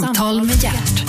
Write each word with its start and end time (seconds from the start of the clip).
Samtal 0.00 0.42
med 0.44 0.62
hjärt. 0.62 1.02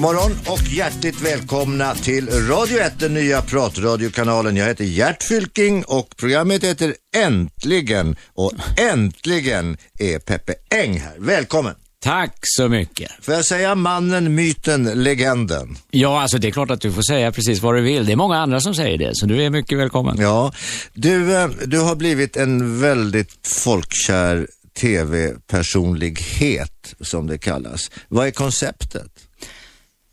morgon 0.00 0.32
och 0.46 0.62
hjärtligt 0.62 1.20
välkomna 1.20 1.94
till 1.94 2.28
Radio 2.48 2.78
1, 2.78 3.00
den 3.00 3.14
nya 3.14 3.42
pratradiokanalen. 3.42 4.56
Jag 4.56 4.66
heter 4.66 4.84
Gert 4.84 5.22
Fylking 5.22 5.84
och 5.84 6.16
programmet 6.16 6.64
heter 6.64 6.94
Äntligen 7.16 8.16
och 8.34 8.52
äntligen 8.78 9.76
är 9.98 10.18
Peppe 10.18 10.54
Eng 10.70 11.00
här. 11.00 11.16
Välkommen! 11.18 11.74
Tack 12.02 12.38
så 12.42 12.68
mycket. 12.68 13.10
Får 13.20 13.34
jag 13.34 13.44
säga 13.44 13.74
mannen, 13.74 14.34
myten, 14.34 14.84
legenden? 14.84 15.76
Ja, 15.90 16.22
alltså 16.22 16.38
det 16.38 16.48
är 16.48 16.52
klart 16.52 16.70
att 16.70 16.80
du 16.80 16.92
får 16.92 17.02
säga 17.02 17.32
precis 17.32 17.62
vad 17.62 17.74
du 17.74 17.80
vill. 17.80 18.06
Det 18.06 18.12
är 18.12 18.16
många 18.16 18.38
andra 18.38 18.60
som 18.60 18.74
säger 18.74 18.98
det, 18.98 19.10
så 19.14 19.26
du 19.26 19.42
är 19.42 19.50
mycket 19.50 19.78
välkommen. 19.78 20.16
Ja, 20.20 20.52
du, 20.94 21.36
eh, 21.36 21.48
du 21.66 21.80
har 21.80 21.96
blivit 21.96 22.36
en 22.36 22.80
väldigt 22.80 23.46
folkkär 23.46 24.46
tv-personlighet, 24.80 26.94
som 27.00 27.26
det 27.26 27.38
kallas. 27.38 27.90
Vad 28.08 28.26
är 28.26 28.30
konceptet? 28.30 29.10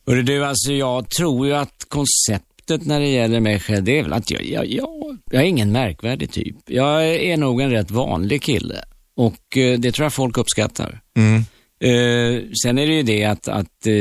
Hörru 0.07 0.23
du, 0.23 0.45
alltså 0.45 0.73
jag 0.73 1.09
tror 1.09 1.47
ju 1.47 1.53
att 1.53 1.85
konceptet 1.87 2.85
när 2.85 2.99
det 2.99 3.07
gäller 3.07 3.39
mig 3.39 3.59
själv, 3.59 3.83
det 3.83 3.99
är 3.99 4.03
väl 4.03 4.13
att 4.13 4.31
jag, 4.31 4.45
jag, 4.45 4.65
jag, 4.65 5.17
jag 5.31 5.41
är 5.41 5.45
ingen 5.45 5.71
märkvärdig 5.71 6.31
typ. 6.31 6.55
Jag 6.65 7.07
är 7.07 7.37
nog 7.37 7.61
en 7.61 7.71
rätt 7.71 7.91
vanlig 7.91 8.41
kille 8.41 8.83
och 9.15 9.57
eh, 9.57 9.79
det 9.79 9.91
tror 9.91 10.05
jag 10.05 10.13
folk 10.13 10.37
uppskattar. 10.37 11.01
Mm. 11.17 11.43
Eh, 11.79 12.41
sen 12.63 12.77
är 12.77 12.87
det 12.87 12.93
ju 12.93 13.03
det 13.03 13.23
att, 13.25 13.47
att 13.47 13.85
eh, 13.85 13.93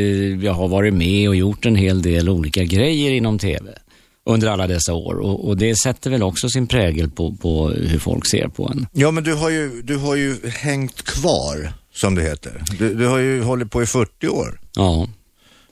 jag 0.44 0.52
har 0.52 0.68
varit 0.68 0.94
med 0.94 1.28
och 1.28 1.36
gjort 1.36 1.66
en 1.66 1.76
hel 1.76 2.02
del 2.02 2.28
olika 2.28 2.64
grejer 2.64 3.12
inom 3.12 3.38
tv 3.38 3.72
under 4.26 4.48
alla 4.48 4.66
dessa 4.66 4.94
år 4.94 5.14
och, 5.14 5.48
och 5.48 5.56
det 5.56 5.76
sätter 5.76 6.10
väl 6.10 6.22
också 6.22 6.48
sin 6.48 6.66
prägel 6.66 7.10
på, 7.10 7.32
på 7.32 7.68
hur 7.68 7.98
folk 7.98 8.26
ser 8.26 8.48
på 8.48 8.68
en. 8.68 8.86
Ja, 8.92 9.10
men 9.10 9.24
du 9.24 9.34
har 9.34 9.50
ju, 9.50 9.82
du 9.82 9.96
har 9.96 10.16
ju 10.16 10.36
hängt 10.48 11.02
kvar, 11.02 11.72
som 11.94 12.14
det 12.14 12.22
heter. 12.22 12.62
Du, 12.78 12.94
du 12.94 13.06
har 13.06 13.18
ju 13.18 13.42
hållit 13.42 13.70
på 13.70 13.82
i 13.82 13.86
40 13.86 14.28
år. 14.28 14.60
Ja. 14.74 15.08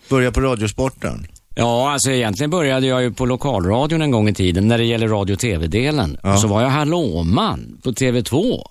Börja 0.08 0.32
på 0.32 0.40
Radiosporten. 0.40 1.26
Ja, 1.54 1.92
alltså 1.92 2.10
egentligen 2.10 2.50
började 2.50 2.86
jag 2.86 3.02
ju 3.02 3.12
på 3.12 3.26
lokalradion 3.26 4.02
en 4.02 4.10
gång 4.10 4.28
i 4.28 4.34
tiden 4.34 4.68
när 4.68 4.78
det 4.78 4.84
gäller 4.84 5.08
radio 5.08 5.32
och 5.34 5.38
tv-delen. 5.38 6.18
Ja. 6.22 6.32
Och 6.32 6.40
så 6.40 6.48
var 6.48 6.62
jag 6.62 6.68
hallåman 6.68 7.80
på 7.84 7.90
TV2 7.90 8.62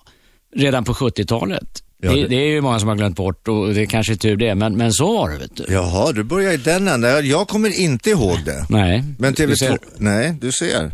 redan 0.56 0.84
på 0.84 0.92
70-talet. 0.92 1.82
Ja, 2.02 2.12
det... 2.12 2.26
det- 2.26 2.36
är 2.36 2.46
ju 2.48 2.60
många 2.60 2.78
som 2.78 2.88
har 2.88 2.96
glömt 2.96 3.16
bort 3.16 3.48
och 3.48 3.74
det 3.74 3.82
är 3.82 3.86
kanske 3.86 4.12
är 4.12 4.16
tur 4.16 4.36
det, 4.36 4.54
men, 4.54 4.76
men 4.76 4.92
så 4.92 5.16
var 5.16 5.30
det 5.30 5.38
vet 5.38 5.56
du. 5.56 5.64
Jaha, 5.68 6.12
du 6.12 6.22
börjar 6.22 6.52
i 6.52 6.56
den 6.56 6.88
änden. 6.88 7.28
Jag 7.28 7.48
kommer 7.48 7.80
inte 7.80 8.10
ihåg 8.10 8.38
det. 8.44 8.66
Nej, 8.68 9.04
Men 9.18 9.34
du 9.34 9.46
TV2, 9.46 9.54
ser. 9.56 9.78
nej, 9.96 10.34
du 10.40 10.52
ser. 10.52 10.92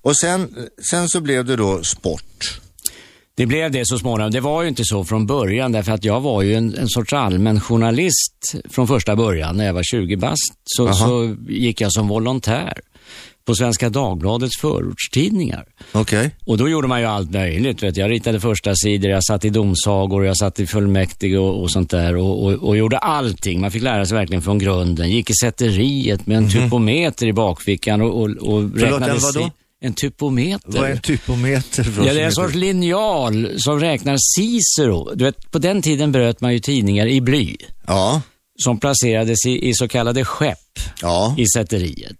Och 0.00 0.16
sen, 0.16 0.54
sen 0.90 1.08
så 1.08 1.20
blev 1.20 1.44
det 1.44 1.56
då 1.56 1.82
sport. 1.82 2.60
Det 3.34 3.46
blev 3.46 3.70
det 3.70 3.86
så 3.86 3.98
småningom. 3.98 4.32
Det 4.32 4.40
var 4.40 4.62
ju 4.62 4.68
inte 4.68 4.82
så 4.84 5.04
från 5.04 5.26
början 5.26 5.72
därför 5.72 5.92
att 5.92 6.04
jag 6.04 6.20
var 6.20 6.42
ju 6.42 6.54
en, 6.54 6.74
en 6.74 6.88
sorts 6.88 7.12
allmän 7.12 7.60
journalist 7.60 8.54
från 8.70 8.88
första 8.88 9.16
början. 9.16 9.56
När 9.56 9.66
jag 9.66 9.74
var 9.74 9.82
20 9.82 10.16
bast 10.16 10.52
så, 10.64 10.92
så 10.92 11.36
gick 11.48 11.80
jag 11.80 11.92
som 11.92 12.08
volontär 12.08 12.72
på 13.44 13.54
Svenska 13.54 13.88
Dagbladets 13.90 14.56
förortstidningar. 14.60 15.64
Okej. 15.92 16.30
Och 16.46 16.58
då 16.58 16.68
gjorde 16.68 16.88
man 16.88 17.00
ju 17.00 17.06
allt 17.06 17.30
möjligt. 17.30 17.82
Vet. 17.82 17.96
Jag 17.96 18.10
ritade 18.10 18.40
första 18.40 18.74
sidor, 18.74 19.10
jag 19.10 19.24
satt 19.24 19.44
i 19.44 19.50
domsagor, 19.50 20.24
jag 20.26 20.36
satt 20.36 20.60
i 20.60 20.66
fullmäktige 20.66 21.36
och, 21.38 21.62
och 21.62 21.70
sånt 21.70 21.90
där 21.90 22.16
och, 22.16 22.44
och, 22.44 22.52
och 22.52 22.76
gjorde 22.76 22.98
allting. 22.98 23.60
Man 23.60 23.70
fick 23.70 23.82
lära 23.82 24.06
sig 24.06 24.16
verkligen 24.16 24.42
från 24.42 24.58
grunden. 24.58 25.10
Gick 25.10 25.30
i 25.30 25.34
sätteriet 25.42 26.26
med 26.26 26.36
en 26.36 26.50
typometer 26.50 27.26
i 27.26 27.32
bakfickan 27.32 28.00
och, 28.00 28.20
och, 28.22 28.30
och 28.30 28.74
räknade 28.74 29.12
Mhm. 29.34 29.50
en 29.84 29.94
typometer. 29.94 30.72
Vad 30.72 30.84
är 30.84 30.92
en 30.92 30.98
typometer? 31.00 31.82
För 31.84 32.06
Ja, 32.06 32.12
det 32.14 32.20
är 32.20 32.26
en 32.26 32.32
sorts 32.32 32.54
linjal 32.54 33.48
som 33.56 33.80
räknar 33.80 34.16
Cicero. 34.36 35.14
Du 35.14 35.24
vet, 35.24 35.50
på 35.50 35.58
den 35.58 35.82
tiden 35.82 36.12
bröt 36.12 36.40
man 36.40 36.52
ju 36.52 36.58
tidningar 36.58 37.06
i 37.06 37.20
bly 37.20 37.56
Ja, 37.86 38.22
som 38.56 38.78
placerades 38.80 39.46
i, 39.46 39.68
i 39.68 39.74
så 39.74 39.88
kallade 39.88 40.24
skepp 40.24 40.58
ja. 41.02 41.34
i 41.38 41.46
sätteriet. 41.46 42.16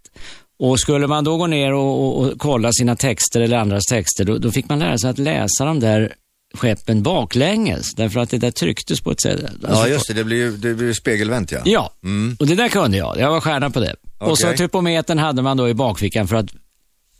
Och 0.65 0.79
skulle 0.79 1.07
man 1.07 1.23
då 1.23 1.37
gå 1.37 1.47
ner 1.47 1.73
och, 1.73 2.03
och, 2.03 2.25
och 2.25 2.39
kolla 2.39 2.71
sina 2.73 2.95
texter 2.95 3.41
eller 3.41 3.57
andras 3.57 3.85
texter, 3.85 4.25
då, 4.25 4.37
då 4.37 4.51
fick 4.51 4.69
man 4.69 4.79
lära 4.79 4.97
sig 4.97 5.09
att 5.09 5.17
läsa 5.19 5.65
de 5.65 5.79
där 5.79 6.13
skeppen 6.53 7.03
baklänges, 7.03 7.93
därför 7.95 8.19
att 8.19 8.29
det 8.29 8.37
där 8.37 8.51
trycktes 8.51 9.01
på 9.01 9.11
ett 9.11 9.21
sätt. 9.21 9.39
Ja, 9.61 9.67
Alltså, 9.69 9.87
just 9.87 10.07
det. 10.07 10.13
Det 10.13 10.23
blir 10.23 10.37
ju 10.37 10.51
det 10.57 10.83
ju 10.85 10.93
spegelvänt, 10.93 11.51
ja. 11.51 11.59
Ja, 11.65 11.93
Mm. 12.03 12.35
och 12.39 12.47
det 12.47 12.55
där 12.55 12.67
kunde 12.69 12.97
jag. 12.97 13.17
Jag 13.19 13.31
var 13.31 13.39
stjärna 13.41 13.69
på 13.69 13.79
det. 13.79 13.95
Och 14.19 14.37
så 14.39 14.53
typometern 14.53 15.17
hade 15.17 15.41
man 15.41 15.57
då 15.57 15.69
i 15.69 15.73
bakfickan 15.73 16.27
för 16.27 16.35
att 16.35 16.49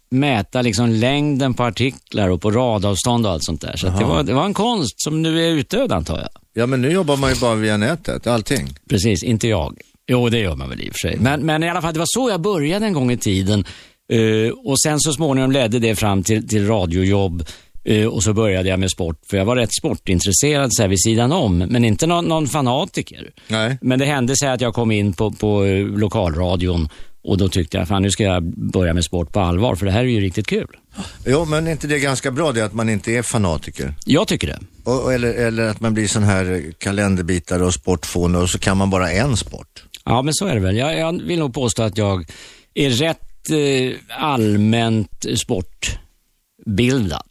mäta 0.09 0.61
liksom 0.61 0.89
längden 0.89 1.53
på 1.53 1.63
artiklar 1.63 2.29
och 2.29 2.41
på 2.41 2.51
radavstånd 2.51 3.25
och 3.25 3.31
allt 3.31 3.43
sånt 3.43 3.61
där. 3.61 3.77
Så 3.77 3.87
det, 3.87 4.05
var, 4.05 4.23
det 4.23 4.33
var 4.33 4.45
en 4.45 4.53
konst 4.53 5.01
som 5.03 5.21
nu 5.21 5.45
är 5.45 5.49
utdöd 5.51 5.91
antar 5.91 6.19
jag. 6.19 6.29
Ja, 6.53 6.65
men 6.65 6.81
nu 6.81 6.91
jobbar 6.91 7.17
man 7.17 7.33
ju 7.33 7.39
bara 7.39 7.55
via 7.55 7.77
nätet, 7.77 8.27
allting. 8.27 8.67
Precis, 8.89 9.23
inte 9.23 9.47
jag. 9.47 9.77
Jo, 10.08 10.30
det 10.30 10.40
gör 10.40 10.56
man 10.56 10.69
väl 10.69 10.81
i 10.81 10.90
och 10.90 10.94
för 10.94 11.09
sig. 11.09 11.18
Men, 11.19 11.46
men 11.46 11.64
i 11.64 11.69
alla 11.69 11.81
fall, 11.81 11.94
det 11.94 12.00
var 12.00 12.08
så 12.09 12.30
jag 12.30 12.41
började 12.41 12.86
en 12.86 12.94
gång 12.94 13.12
i 13.12 13.18
tiden. 13.18 13.66
Eh, 14.12 14.52
och 14.66 14.80
sen 14.81 15.00
så 15.00 15.14
småningom 15.14 15.52
ledde 15.52 15.80
det 15.80 15.96
fram 15.96 16.24
till, 16.24 16.47
till 16.47 16.68
radiojobb. 16.68 17.44
Eh, 17.86 18.06
och 18.08 18.24
så 18.24 18.34
började 18.34 18.69
jag 18.69 18.80
med 18.80 18.91
sport, 18.91 19.18
för 19.30 19.38
jag 19.38 19.46
var 19.46 19.56
rätt 19.56 19.74
sportintresserad 19.74 20.74
så 20.74 20.81
här 20.81 20.90
vid 20.90 21.02
sidan 21.03 21.31
om, 21.31 21.58
men 21.58 21.86
inte 21.86 22.08
någon, 22.08 22.25
någon 22.25 22.47
fanatiker. 22.47 23.31
Nej. 23.47 23.78
Men 23.81 24.00
det 24.00 24.06
hände 24.06 24.36
sig 24.38 24.50
att 24.50 24.62
jag 24.62 24.74
kom 24.74 24.91
in 24.91 25.14
på, 25.14 25.31
på 25.31 25.66
eh, 25.66 25.86
lokalradion 25.86 26.90
och 27.24 27.38
då 27.38 27.50
tyckte 27.50 27.78
jag, 27.78 27.88
fan 27.88 28.02
nu 28.02 28.12
ska 28.12 28.24
jag 28.24 28.44
börja 28.72 28.94
med 28.94 29.03
sport 29.03 29.31
på 29.31 29.40
allvar, 29.40 29.75
för 29.75 29.85
det 29.85 29.91
här 29.91 30.00
är 30.00 30.03
ju 30.08 30.20
riktigt 30.22 30.47
kul. 30.47 30.68
Jo, 31.25 31.46
men 31.46 31.68
är 31.68 31.72
inte 31.72 31.88
det 31.88 32.00
ganska 32.00 32.31
bra 32.31 32.52
det 32.52 32.62
att 32.66 32.74
man 32.74 32.90
inte 32.90 33.12
är 33.12 33.22
fanatiker? 33.22 33.96
Jag 34.06 34.28
tycker 34.28 34.47
det. 34.47 34.59
Och- 34.84 35.14
eller, 35.14 35.34
eller 35.34 35.64
att 35.64 35.80
man 35.80 35.94
blir 35.94 36.08
sån 36.08 36.24
här 36.24 36.72
kalenderbitare 36.78 37.64
och 37.66 37.74
sportfåne 37.74 38.38
och 38.38 38.50
så 38.50 38.59
kan 38.59 38.78
man 38.78 38.90
bara 38.90 39.12
en 39.12 39.38
sport. 39.38 39.84
Ja, 40.06 40.22
men 40.22 40.34
så 40.34 40.46
är 40.47 40.53
det 40.53 40.59
väl. 40.62 40.78
Jag, 40.78 40.97
jag 40.97 41.22
vill 41.24 41.40
nog 41.40 41.53
påstå 41.53 41.84
att 41.84 41.97
jag 41.97 42.25
är 42.74 42.90
rätt 42.90 43.50
eh, 43.50 44.18
allmänt 44.24 45.25
sportbildad. 45.36 47.28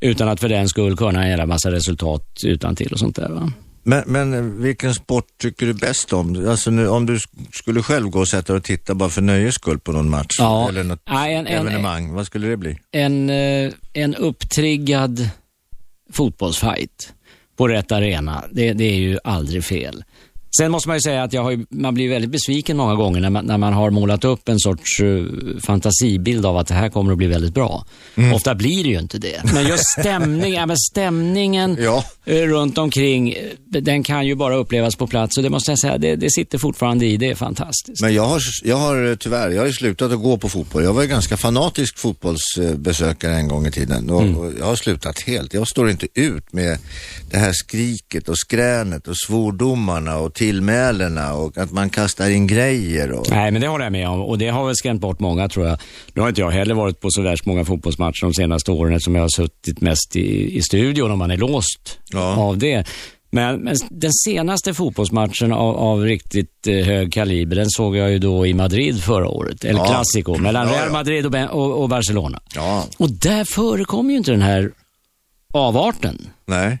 Utan 0.00 0.28
att 0.28 0.40
för 0.40 0.48
den 0.48 0.68
skull 0.68 0.96
kunna 0.96 1.22
en 1.22 1.28
jävla 1.30 1.46
massa 1.46 1.70
resultat 1.70 2.40
utan 2.44 2.76
till 2.76 2.92
och 2.92 2.98
sånt 2.98 3.16
där. 3.16 3.28
Va? 3.28 3.52
Men, 3.82 4.02
men 4.06 4.62
vilken 4.62 4.94
sport 4.94 5.26
tycker 5.40 5.66
du 5.66 5.74
bäst 5.74 6.12
om? 6.12 6.48
Alltså 6.48 6.70
nu, 6.70 6.88
om 6.88 7.06
du 7.06 7.16
sk- 7.16 7.52
skulle 7.52 7.82
själv 7.82 8.08
gå 8.08 8.18
och 8.18 8.28
sätta 8.28 8.52
dig 8.52 8.58
och 8.58 8.64
titta 8.64 8.94
bara 8.94 9.08
för 9.08 9.22
nöjes 9.22 9.54
skull 9.54 9.78
på 9.78 9.92
någon 9.92 10.10
match 10.10 10.36
Ja. 10.38 10.68
eller 10.68 10.84
något 10.84 11.00
en- 11.06 11.16
en- 11.16 11.46
evenemang, 11.46 12.12
vad 12.12 12.26
skulle 12.26 12.46
det 12.48 12.56
bli? 12.56 12.78
En, 12.92 13.30
eh, 13.30 13.72
en 13.92 14.14
upptriggad 14.14 15.28
fotbollsfight 16.12 17.12
på 17.56 17.68
rätt 17.68 17.92
arena, 17.92 18.44
det, 18.52 18.72
det 18.72 18.84
är 18.84 18.96
ju 18.96 19.18
aldrig 19.24 19.64
fel. 19.64 20.04
Sen 20.58 20.70
måste 20.70 20.88
man 20.88 20.96
ju 20.96 21.00
säga 21.00 21.22
att 21.22 21.32
jag 21.32 21.42
har 21.42 21.64
man 21.70 21.94
blir 21.94 22.08
väldigt 22.08 22.30
besviken 22.30 22.76
många 22.76 22.94
gånger 22.94 23.20
när 23.20 23.30
man, 23.30 23.44
när 23.46 23.58
man 23.58 23.72
har 23.72 23.90
målat 23.90 24.24
upp 24.24 24.48
en 24.48 24.58
sorts 24.60 25.00
eh, 25.00 25.24
fantasibild 25.60 26.46
av 26.46 26.56
att 26.56 26.66
det 26.66 26.74
här 26.74 26.88
kommer 26.88 27.12
att 27.12 27.18
bli 27.18 27.26
väldigt 27.26 27.54
bra. 27.54 27.86
Ofta 28.34 28.54
blir 28.54 28.84
det 28.84 28.90
ju 28.90 28.98
inte 28.98 29.18
det. 29.18 29.40
Men 29.54 29.66
just 29.66 29.84
stämning, 30.00 30.54
ja, 30.54 30.66
men 30.66 30.76
stämningen 30.76 31.76
Ja. 31.80 32.04
eh, 32.26 32.34
runt 32.42 32.78
omkring, 32.78 33.32
eh, 33.32 33.36
den 33.80 34.02
kan 34.02 34.26
ju 34.26 34.34
bara 34.34 34.56
upplevas 34.56 34.96
på 34.96 35.06
plats 35.06 35.36
och 35.36 35.42
det 35.42 35.50
måste 35.50 35.70
jag 35.70 35.78
säga, 35.78 35.98
det, 35.98 36.16
det 36.16 36.30
sitter 36.30 36.58
fortfarande 36.58 37.06
i, 37.06 37.16
det 37.16 37.30
är 37.30 37.34
fantastiskt. 37.34 38.00
Men 38.02 38.14
jag 38.14 38.26
har, 38.26 38.40
jag 38.64 38.76
har 38.76 39.16
tyvärr, 39.16 39.50
jag 39.50 39.60
har 39.62 39.66
ju 39.66 39.72
slutat 39.72 40.12
att 40.12 40.22
gå 40.22 40.38
på 40.38 40.48
fotboll. 40.48 40.84
Jag 40.84 40.92
var 40.92 41.02
ju 41.02 41.08
ganska 41.08 41.36
fanatisk 41.36 41.98
fotbollsbesökare 41.98 43.34
en 43.34 43.48
gång 43.48 43.66
i 43.66 43.70
tiden 43.70 44.10
och, 44.10 44.22
och 44.22 44.52
jag 44.58 44.64
har 44.66 44.76
slutat 44.76 45.20
helt. 45.20 45.54
Jag 45.54 45.68
står 45.68 45.90
inte 45.90 46.06
ut 46.14 46.52
med 46.52 46.78
det 47.30 47.36
här 47.38 47.52
skriket 47.52 48.28
och 48.28 48.38
skränet 48.38 49.08
och 49.08 49.16
svordomarna 49.26 50.18
och 50.18 50.34
tillmälena 50.50 51.34
och 51.34 51.58
att 51.58 51.72
man 51.72 51.90
kastar 51.90 52.30
in 52.30 52.46
grejer 52.46 53.12
och... 53.12 53.26
Nej, 53.30 53.50
men 53.50 53.60
det 53.60 53.68
håller 53.68 53.84
jag 53.84 53.92
med 53.92 54.08
om 54.08 54.20
och 54.20 54.38
det 54.38 54.48
har 54.48 54.66
väl 54.66 54.76
skrämt 54.76 55.00
bort 55.00 55.20
många 55.20 55.48
tror 55.48 55.66
jag. 55.66 55.78
Nu 56.14 56.20
har 56.22 56.28
inte 56.28 56.40
jag 56.40 56.50
heller 56.50 56.74
varit 56.74 57.00
på 57.00 57.10
så 57.10 57.22
värst 57.22 57.46
många 57.46 57.64
fotbollsmatcher 57.64 58.20
de 58.24 58.34
senaste 58.34 58.70
åren 58.70 58.92
eftersom 58.92 59.14
jag 59.14 59.22
har 59.22 59.28
suttit 59.28 59.80
mest 59.80 60.16
i, 60.16 60.56
i 60.56 60.62
studion 60.62 61.10
och 61.10 61.18
man 61.18 61.30
är 61.30 61.36
låst 61.36 61.98
Ja. 62.12 62.36
av 62.36 62.58
det. 62.58 62.84
Men, 63.30 63.60
men 63.60 63.76
den 63.90 64.12
senaste 64.12 64.74
fotbollsmatchen 64.74 65.52
av, 65.52 65.76
av 65.76 66.00
riktigt 66.02 66.66
eh, 66.66 66.74
hög 66.86 67.12
kaliber, 67.12 67.56
den 67.56 67.70
såg 67.70 67.96
jag 67.96 68.10
ju 68.10 68.18
då 68.18 68.46
i 68.46 68.54
Madrid 68.54 69.02
förra 69.02 69.28
året. 69.28 69.64
El 69.64 69.76
Ja. 69.76 69.84
Clasico, 69.86 70.38
mellan 70.38 70.68
Real. 70.68 70.92
Madrid 70.92 71.26
och, 71.26 71.32
Ben- 71.32 71.48
och, 71.48 71.82
och 71.82 71.88
Barcelona. 71.88 72.40
Ja, 72.54 72.84
Och 72.98 73.10
där 73.10 73.44
förekommer 73.44 74.10
ju 74.10 74.16
inte 74.16 74.30
den 74.30 74.42
här 74.42 74.70
avarten 75.54 76.26
nej. 76.46 76.78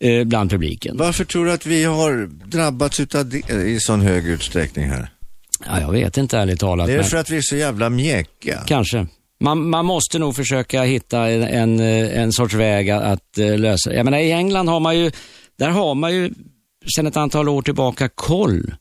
Eh, 0.00 0.24
bland 0.24 0.50
publiken. 0.50 0.96
Varför 0.96 1.24
tror 1.24 1.44
du 1.46 1.52
att 1.52 1.66
vi 1.66 1.84
har 1.84 2.26
drabbats 2.26 3.00
utav 3.00 3.28
det 3.28 3.50
i 3.50 3.78
sån 3.80 4.00
hög 4.00 4.26
utsträckning 4.26 4.88
här? 4.88 5.10
Ja, 5.66 5.80
jag 5.80 5.92
vet 5.92 6.16
inte 6.16 6.38
ärligt 6.38 6.60
talat. 6.60 6.86
Det 6.86 6.92
är 6.92 6.96
men- 6.96 7.04
för 7.06 7.16
att 7.16 7.30
vi 7.30 7.36
är 7.36 7.42
så 7.42 7.56
jävla 7.56 7.90
mjäkiga. 7.90 8.62
Kanske. 8.66 9.06
Man, 9.40 9.70
man 9.70 9.84
måste 9.86 10.18
nog 10.18 10.36
försöka 10.36 10.82
hitta 10.82 11.28
en, 11.28 11.42
en, 11.42 11.80
eh, 11.80 12.20
en 12.22 12.32
sorts 12.32 12.54
väg 12.54 12.90
att, 12.90 13.02
att 13.02 13.38
eh, 13.38 13.58
lösa 13.58 13.94
Jag 13.94 14.04
menar 14.04 14.18
i 14.18 14.32
England 14.32 14.68
har 14.68 14.80
man 14.80 14.98
ju, 14.98 15.10
där 15.58 15.68
har 15.68 15.94
man 15.94 16.14
ju 16.14 16.30
sedan 16.96 17.06
ett 17.06 17.16
antal 17.16 17.48
år 17.48 17.62
tillbaka 17.62 18.08
koll 18.08 18.74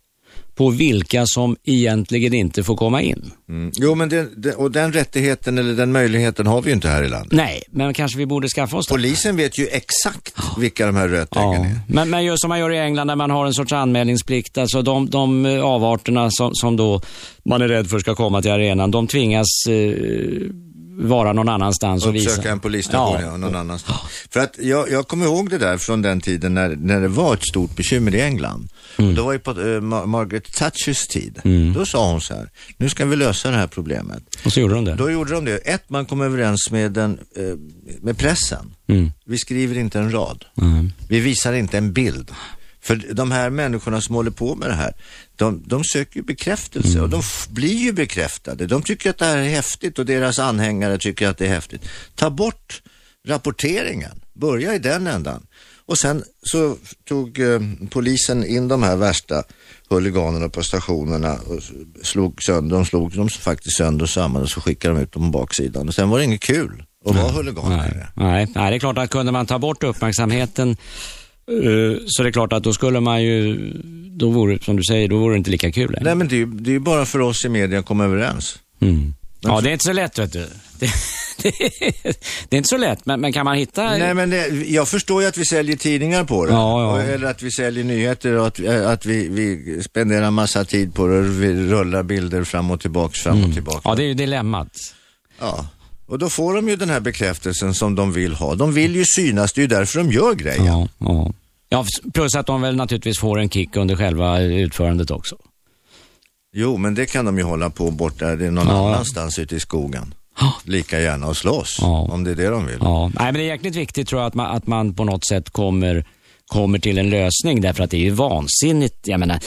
på 0.57 0.69
vilka 0.69 1.25
som 1.25 1.55
egentligen 1.63 2.33
inte 2.33 2.63
får 2.63 2.75
komma 2.75 3.01
in. 3.01 3.31
Mm. 3.49 3.71
Jo, 3.75 3.95
men 3.95 4.09
det, 4.09 4.27
det, 4.37 4.53
och 4.53 4.71
den 4.71 4.93
rättigheten 4.93 5.57
eller 5.57 5.73
den 5.73 5.91
möjligheten 5.91 6.47
har 6.47 6.61
vi 6.61 6.69
ju 6.69 6.73
inte 6.75 6.89
här 6.89 7.03
i 7.03 7.09
landet. 7.09 7.31
Nej, 7.31 7.63
men 7.71 7.93
kanske 7.93 8.17
vi 8.17 8.25
borde 8.25 8.47
skaffa 8.47 8.77
oss 8.77 8.87
det. 8.87 8.93
Polisen 8.93 9.35
vet 9.37 9.57
ju 9.59 9.67
exakt 9.67 10.33
vilka 10.57 10.85
de 10.85 10.95
här 10.95 11.07
rötäggen 11.07 11.51
Ja, 11.53 11.65
är. 11.65 11.79
men, 11.87 12.09
men 12.09 12.25
just 12.25 12.41
som 12.41 12.49
man 12.49 12.59
gör 12.59 12.71
i 12.73 12.79
England 12.79 13.07
där 13.07 13.15
man 13.15 13.31
har 13.31 13.45
en 13.45 13.53
sorts 13.53 13.73
anmälningsplikt. 13.73 14.57
Alltså 14.57 14.81
de, 14.81 15.09
de 15.09 15.45
eh, 15.45 15.63
avarterna 15.63 16.31
som, 16.31 16.51
som 16.55 16.75
då 16.77 17.01
man 17.45 17.61
är 17.61 17.67
rädd 17.67 17.89
för 17.89 17.99
ska 17.99 18.15
komma 18.15 18.41
till 18.41 18.51
arenan, 18.51 18.91
de 18.91 19.07
tvingas 19.07 19.47
eh, 19.69 19.93
vara 20.99 21.33
någon 21.33 21.49
annanstans 21.49 22.05
och 22.05 22.15
visa. 22.15 22.29
Uppsöka 22.29 22.51
en 22.51 22.59
polisstation 22.59 23.21
Ja. 23.21 23.27
ja. 23.27 23.37
någon 23.37 23.55
annanstans. 23.55 23.99
För 24.29 24.39
att 24.39 24.55
jag, 24.59 24.91
jag 24.91 25.07
kommer 25.07 25.25
ihåg 25.25 25.49
det 25.49 25.57
där 25.57 25.77
från 25.77 26.01
den 26.01 26.21
tiden 26.21 26.53
när, 26.53 26.75
när 26.75 27.01
det 27.01 27.07
var 27.07 27.33
ett 27.33 27.47
stort 27.47 27.75
bekymmer 27.75 28.15
i 28.15 28.21
England. 28.21 28.69
Mm. 28.97 29.15
Det 29.15 29.21
var 29.21 29.33
ju 29.33 29.39
på 29.39 29.53
Ma- 29.53 30.05
Margaret 30.05 30.53
Thatchers 30.53 31.07
tid. 31.07 31.41
Då 31.75 31.85
sa 31.85 32.11
hon 32.11 32.21
så 32.21 32.33
här, 32.33 32.49
nu 32.77 32.89
ska 32.89 33.05
vi 33.05 33.15
lösa 33.15 33.51
det 33.51 33.57
här 33.57 33.67
problemet. 33.67 34.23
Och 34.45 34.53
så 34.53 34.59
gjorde 34.59 34.73
de 34.73 34.85
det. 34.85 34.95
Då 34.95 35.11
gjorde 35.11 35.33
de 35.33 35.45
det. 35.45 35.57
Ett, 35.57 35.89
man 35.89 36.05
kom 36.05 36.21
överens 36.21 36.71
med, 36.71 36.91
den, 36.91 37.19
eh, 37.35 37.43
med 38.01 38.17
pressen. 38.17 38.73
Mm. 38.87 39.11
Vi 39.25 39.37
skriver 39.37 39.77
inte 39.77 39.99
en 39.99 40.11
rad. 40.13 40.45
Mm. 40.61 40.91
Vi 41.09 41.19
visar 41.19 41.53
inte 41.53 41.77
en 41.77 41.93
bild. 41.93 42.31
För 42.87 42.95
de 43.13 43.31
här 43.31 43.49
människorna 43.49 44.01
som 44.01 44.15
håller 44.15 44.31
på 44.31 44.55
med 44.55 44.69
det 44.69 44.73
här, 44.75 44.93
de, 45.35 45.63
de 45.65 45.83
söker 45.83 46.15
ju 46.19 46.23
bekräftelse 46.23 46.89
Mm. 46.91 47.03
och 47.03 47.09
de 47.09 47.19
f- 47.19 47.47
blir 47.49 47.77
ju 47.77 47.91
bekräftade. 47.93 48.67
De 48.67 48.81
tycker 48.81 49.09
att 49.09 49.17
det 49.17 49.25
här 49.25 49.37
är 49.37 49.49
häftigt 49.49 49.99
och 49.99 50.05
deras 50.05 50.39
anhängare 50.39 50.97
tycker 50.97 51.27
att 51.27 51.37
det 51.37 51.45
är 51.45 51.49
häftigt. 51.49 51.81
Ta 52.15 52.29
bort 52.29 52.81
rapporteringen, 53.27 54.21
börja 54.33 54.75
i 54.75 54.79
den 54.79 55.07
ändan. 55.07 55.45
Och 55.85 55.97
sen 55.97 56.23
så 56.41 56.77
tog 57.07 57.39
eh, 57.39 57.59
polisen 57.89 58.45
in 58.45 58.67
de 58.67 58.83
här 58.83 58.95
värsta 58.95 59.43
huliganerna 59.89 60.49
på 60.49 60.63
stationerna 60.63 61.33
och 61.33 61.59
slog 62.05 62.43
sönder, 62.43 62.75
de 62.75 62.85
slog 62.85 63.15
dem 63.15 63.29
faktiskt 63.29 63.77
sönder 63.77 64.03
och 64.03 64.09
samman 64.09 64.41
och 64.41 64.49
så 64.49 64.61
skickade 64.61 64.93
de 64.95 65.01
ut 65.01 65.11
dem 65.11 65.31
på 65.31 65.39
baksidan. 65.39 65.87
Och 65.87 65.93
sen 65.93 66.09
var 66.09 66.17
det 66.17 66.23
inget 66.25 66.41
kul 66.41 66.83
att 67.05 67.15
vara 67.15 67.31
huligan 67.31 67.69
Nej, 67.69 68.05
nej, 68.15 68.47
nej, 68.55 68.69
det 68.71 68.75
är 68.77 68.79
klart 68.79 68.97
att 68.97 69.09
kunde 69.09 69.31
man 69.31 69.45
ta 69.45 69.59
bort 69.59 69.83
uppmärksamheten 69.83 70.77
så 72.07 72.23
det 72.23 72.29
är 72.29 72.31
klart 72.31 72.53
att 72.53 72.63
då 72.63 72.73
skulle 72.73 72.99
man 72.99 73.23
ju, 73.23 73.71
då 74.11 74.29
vore, 74.29 74.59
som 74.59 74.75
du 74.75 74.83
säger, 74.83 75.07
då 75.07 75.17
vore 75.17 75.33
det 75.33 75.37
inte 75.37 75.51
lika 75.51 75.71
kul 75.71 75.91
längre. 75.91 76.03
Nej 76.03 76.15
men 76.15 76.27
det 76.27 76.35
är 76.35 76.37
ju 76.37 76.45
det 76.45 76.75
är 76.75 76.79
bara 76.79 77.05
för 77.05 77.19
oss 77.19 77.45
i 77.45 77.49
media 77.49 77.79
att 77.79 77.85
komma 77.85 78.05
överens. 78.05 78.59
Mm. 78.81 79.13
Ja, 79.41 79.61
det 79.61 79.69
är 79.69 79.73
inte 79.73 79.85
så 79.85 79.93
lätt 79.93 80.19
vet 80.19 80.33
du. 80.33 80.47
Det, 80.79 80.85
det, 81.41 81.53
det 82.49 82.55
är 82.55 82.57
inte 82.57 82.69
så 82.69 82.77
lätt, 82.77 83.05
men, 83.05 83.21
men 83.21 83.33
kan 83.33 83.45
man 83.45 83.55
hitta... 83.57 83.89
Nej 83.89 84.13
men 84.13 84.29
det, 84.29 84.47
jag 84.47 84.87
förstår 84.87 85.21
ju 85.21 85.27
att 85.27 85.37
vi 85.37 85.45
säljer 85.45 85.77
tidningar 85.77 86.23
på 86.23 86.45
det. 86.45 86.51
Ja, 86.51 86.97
ja. 86.97 87.03
Eller 87.03 87.27
att 87.27 87.41
vi 87.41 87.51
säljer 87.51 87.83
nyheter 87.83 88.33
och 88.33 88.47
att, 88.47 88.59
eh, 88.59 88.89
att 88.89 89.05
vi, 89.05 89.27
vi 89.29 89.83
spenderar 89.83 90.31
massa 90.31 90.65
tid 90.65 90.93
på 90.93 91.07
det. 91.07 91.21
Vi 91.21 91.53
rullar 91.71 92.03
bilder 92.03 92.43
fram 92.43 92.71
och 92.71 92.81
tillbaks, 92.81 93.19
fram 93.19 93.43
och 93.43 93.53
tillbaka. 93.53 93.81
Ja, 93.83 93.95
det 93.95 94.03
är 94.03 94.07
ju 94.07 94.13
dilemmat. 94.13 94.71
Ja. 95.39 95.67
Och 96.07 96.19
då 96.19 96.29
får 96.29 96.53
de 96.55 96.69
ju 96.69 96.75
den 96.75 96.89
här 96.89 96.99
bekräftelsen 96.99 97.73
som 97.73 97.95
de 97.95 98.13
vill 98.13 98.33
ha. 98.33 98.55
De 98.55 98.73
vill 98.73 98.95
ju 98.95 99.03
synas, 99.05 99.53
det 99.53 99.59
är 99.59 99.63
ju 99.63 99.67
därför 99.67 99.99
de 99.99 100.11
gör 100.11 100.33
grejen. 100.33 100.65
Ja, 100.65 100.87
ja. 100.99 101.31
ja, 101.69 101.85
plus 102.13 102.35
att 102.35 102.45
de 102.45 102.61
väl 102.61 102.75
naturligtvis 102.75 103.19
får 103.19 103.39
en 103.39 103.49
kick 103.49 103.75
under 103.75 103.95
själva 103.95 104.39
utförandet 104.41 105.11
också. 105.11 105.35
Jo, 106.53 106.77
men 106.77 106.95
det 106.95 107.05
kan 107.05 107.25
de 107.25 107.37
ju 107.37 107.43
hålla 107.43 107.69
på 107.69 107.91
borta 107.91 108.35
det 108.35 108.45
är 108.45 108.51
någon 108.51 108.67
Ja. 108.67 108.87
annanstans 108.93 109.39
ute 109.39 109.55
i 109.55 109.59
skogen. 109.59 110.13
Lika 110.63 110.99
gärna 110.99 111.27
och 111.27 111.37
slåss, 111.37 111.77
Ja. 111.81 112.07
om 112.11 112.23
det 112.23 112.31
är 112.31 112.35
det 112.35 112.47
de 112.49 112.65
vill. 112.65 112.77
Ja, 112.81 113.07
nej, 113.07 113.25
men 113.25 113.33
det 113.33 113.39
är 113.41 113.47
jäkligt 113.47 113.75
viktigt 113.75 114.07
tror 114.07 114.21
jag 114.21 114.27
att 114.27 114.33
man, 114.33 114.55
att 114.55 114.67
man 114.67 114.93
på 114.93 115.03
något 115.03 115.25
sätt 115.27 115.49
kommer, 115.49 116.05
kommer 116.45 116.79
till 116.79 116.97
en 116.97 117.09
lösning 117.09 117.61
därför 117.61 117.83
att 117.83 117.91
det 117.91 117.97
är 117.97 118.01
ju 118.01 118.09
vansinnigt. 118.09 119.07
Jag 119.07 119.19
menar, 119.19 119.39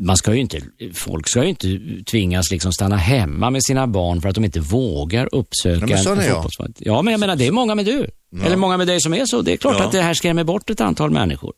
man 0.00 0.16
ska 0.16 0.34
ju 0.34 0.40
inte, 0.40 0.60
folk 0.94 1.28
ska 1.28 1.42
ju 1.42 1.48
inte 1.48 1.78
tvingas 2.10 2.50
liksom 2.50 2.72
stanna 2.72 2.96
hemma 2.96 3.50
med 3.50 3.64
sina 3.64 3.86
barn 3.86 4.20
för 4.20 4.28
att 4.28 4.34
de 4.34 4.44
inte 4.44 4.60
vågar 4.60 5.34
uppsöka 5.34 5.86
Nej, 5.86 6.04
men 6.04 6.18
en 6.18 6.24
fotbollsfight. 6.34 6.76
Ja, 6.78 7.02
men 7.02 7.12
jag 7.12 7.20
menar 7.20 7.36
det 7.36 7.46
är 7.46 7.52
många 7.52 7.74
med 7.74 7.84
du. 7.84 8.06
Eller 8.44 8.56
många 8.56 8.76
med 8.76 8.86
dig 8.86 9.00
som 9.00 9.14
är 9.14 9.26
så. 9.26 9.42
Det 9.42 9.52
är 9.52 9.56
klart 9.56 9.76
Ja. 9.78 9.84
att 9.84 9.92
det 9.92 10.02
här 10.02 10.14
skrämmer 10.14 10.44
bort 10.44 10.70
ett 10.70 10.80
antal 10.80 11.10
människor. 11.10 11.52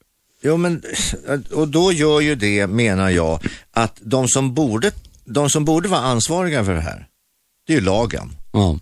Jo, 0.45 0.57
men, 0.57 0.83
och 1.53 1.69
då 1.69 1.93
gör 1.93 2.21
ju 2.21 2.35
det, 2.35 2.67
menar 2.67 3.11
jag, 3.11 3.41
att 3.71 3.99
de 4.01 4.29
som 4.29 4.55
borde, 4.55 4.91
de 5.25 5.51
som 5.51 5.65
borde 5.65 5.89
vara 5.89 6.01
ansvariga 6.01 6.65
för 6.65 6.75
det 6.75 6.81
här, 6.81 7.07
det 7.67 7.73
är 7.73 7.77
ju 7.79 7.85
lagen. 7.85 8.31
Ja. 8.53 8.79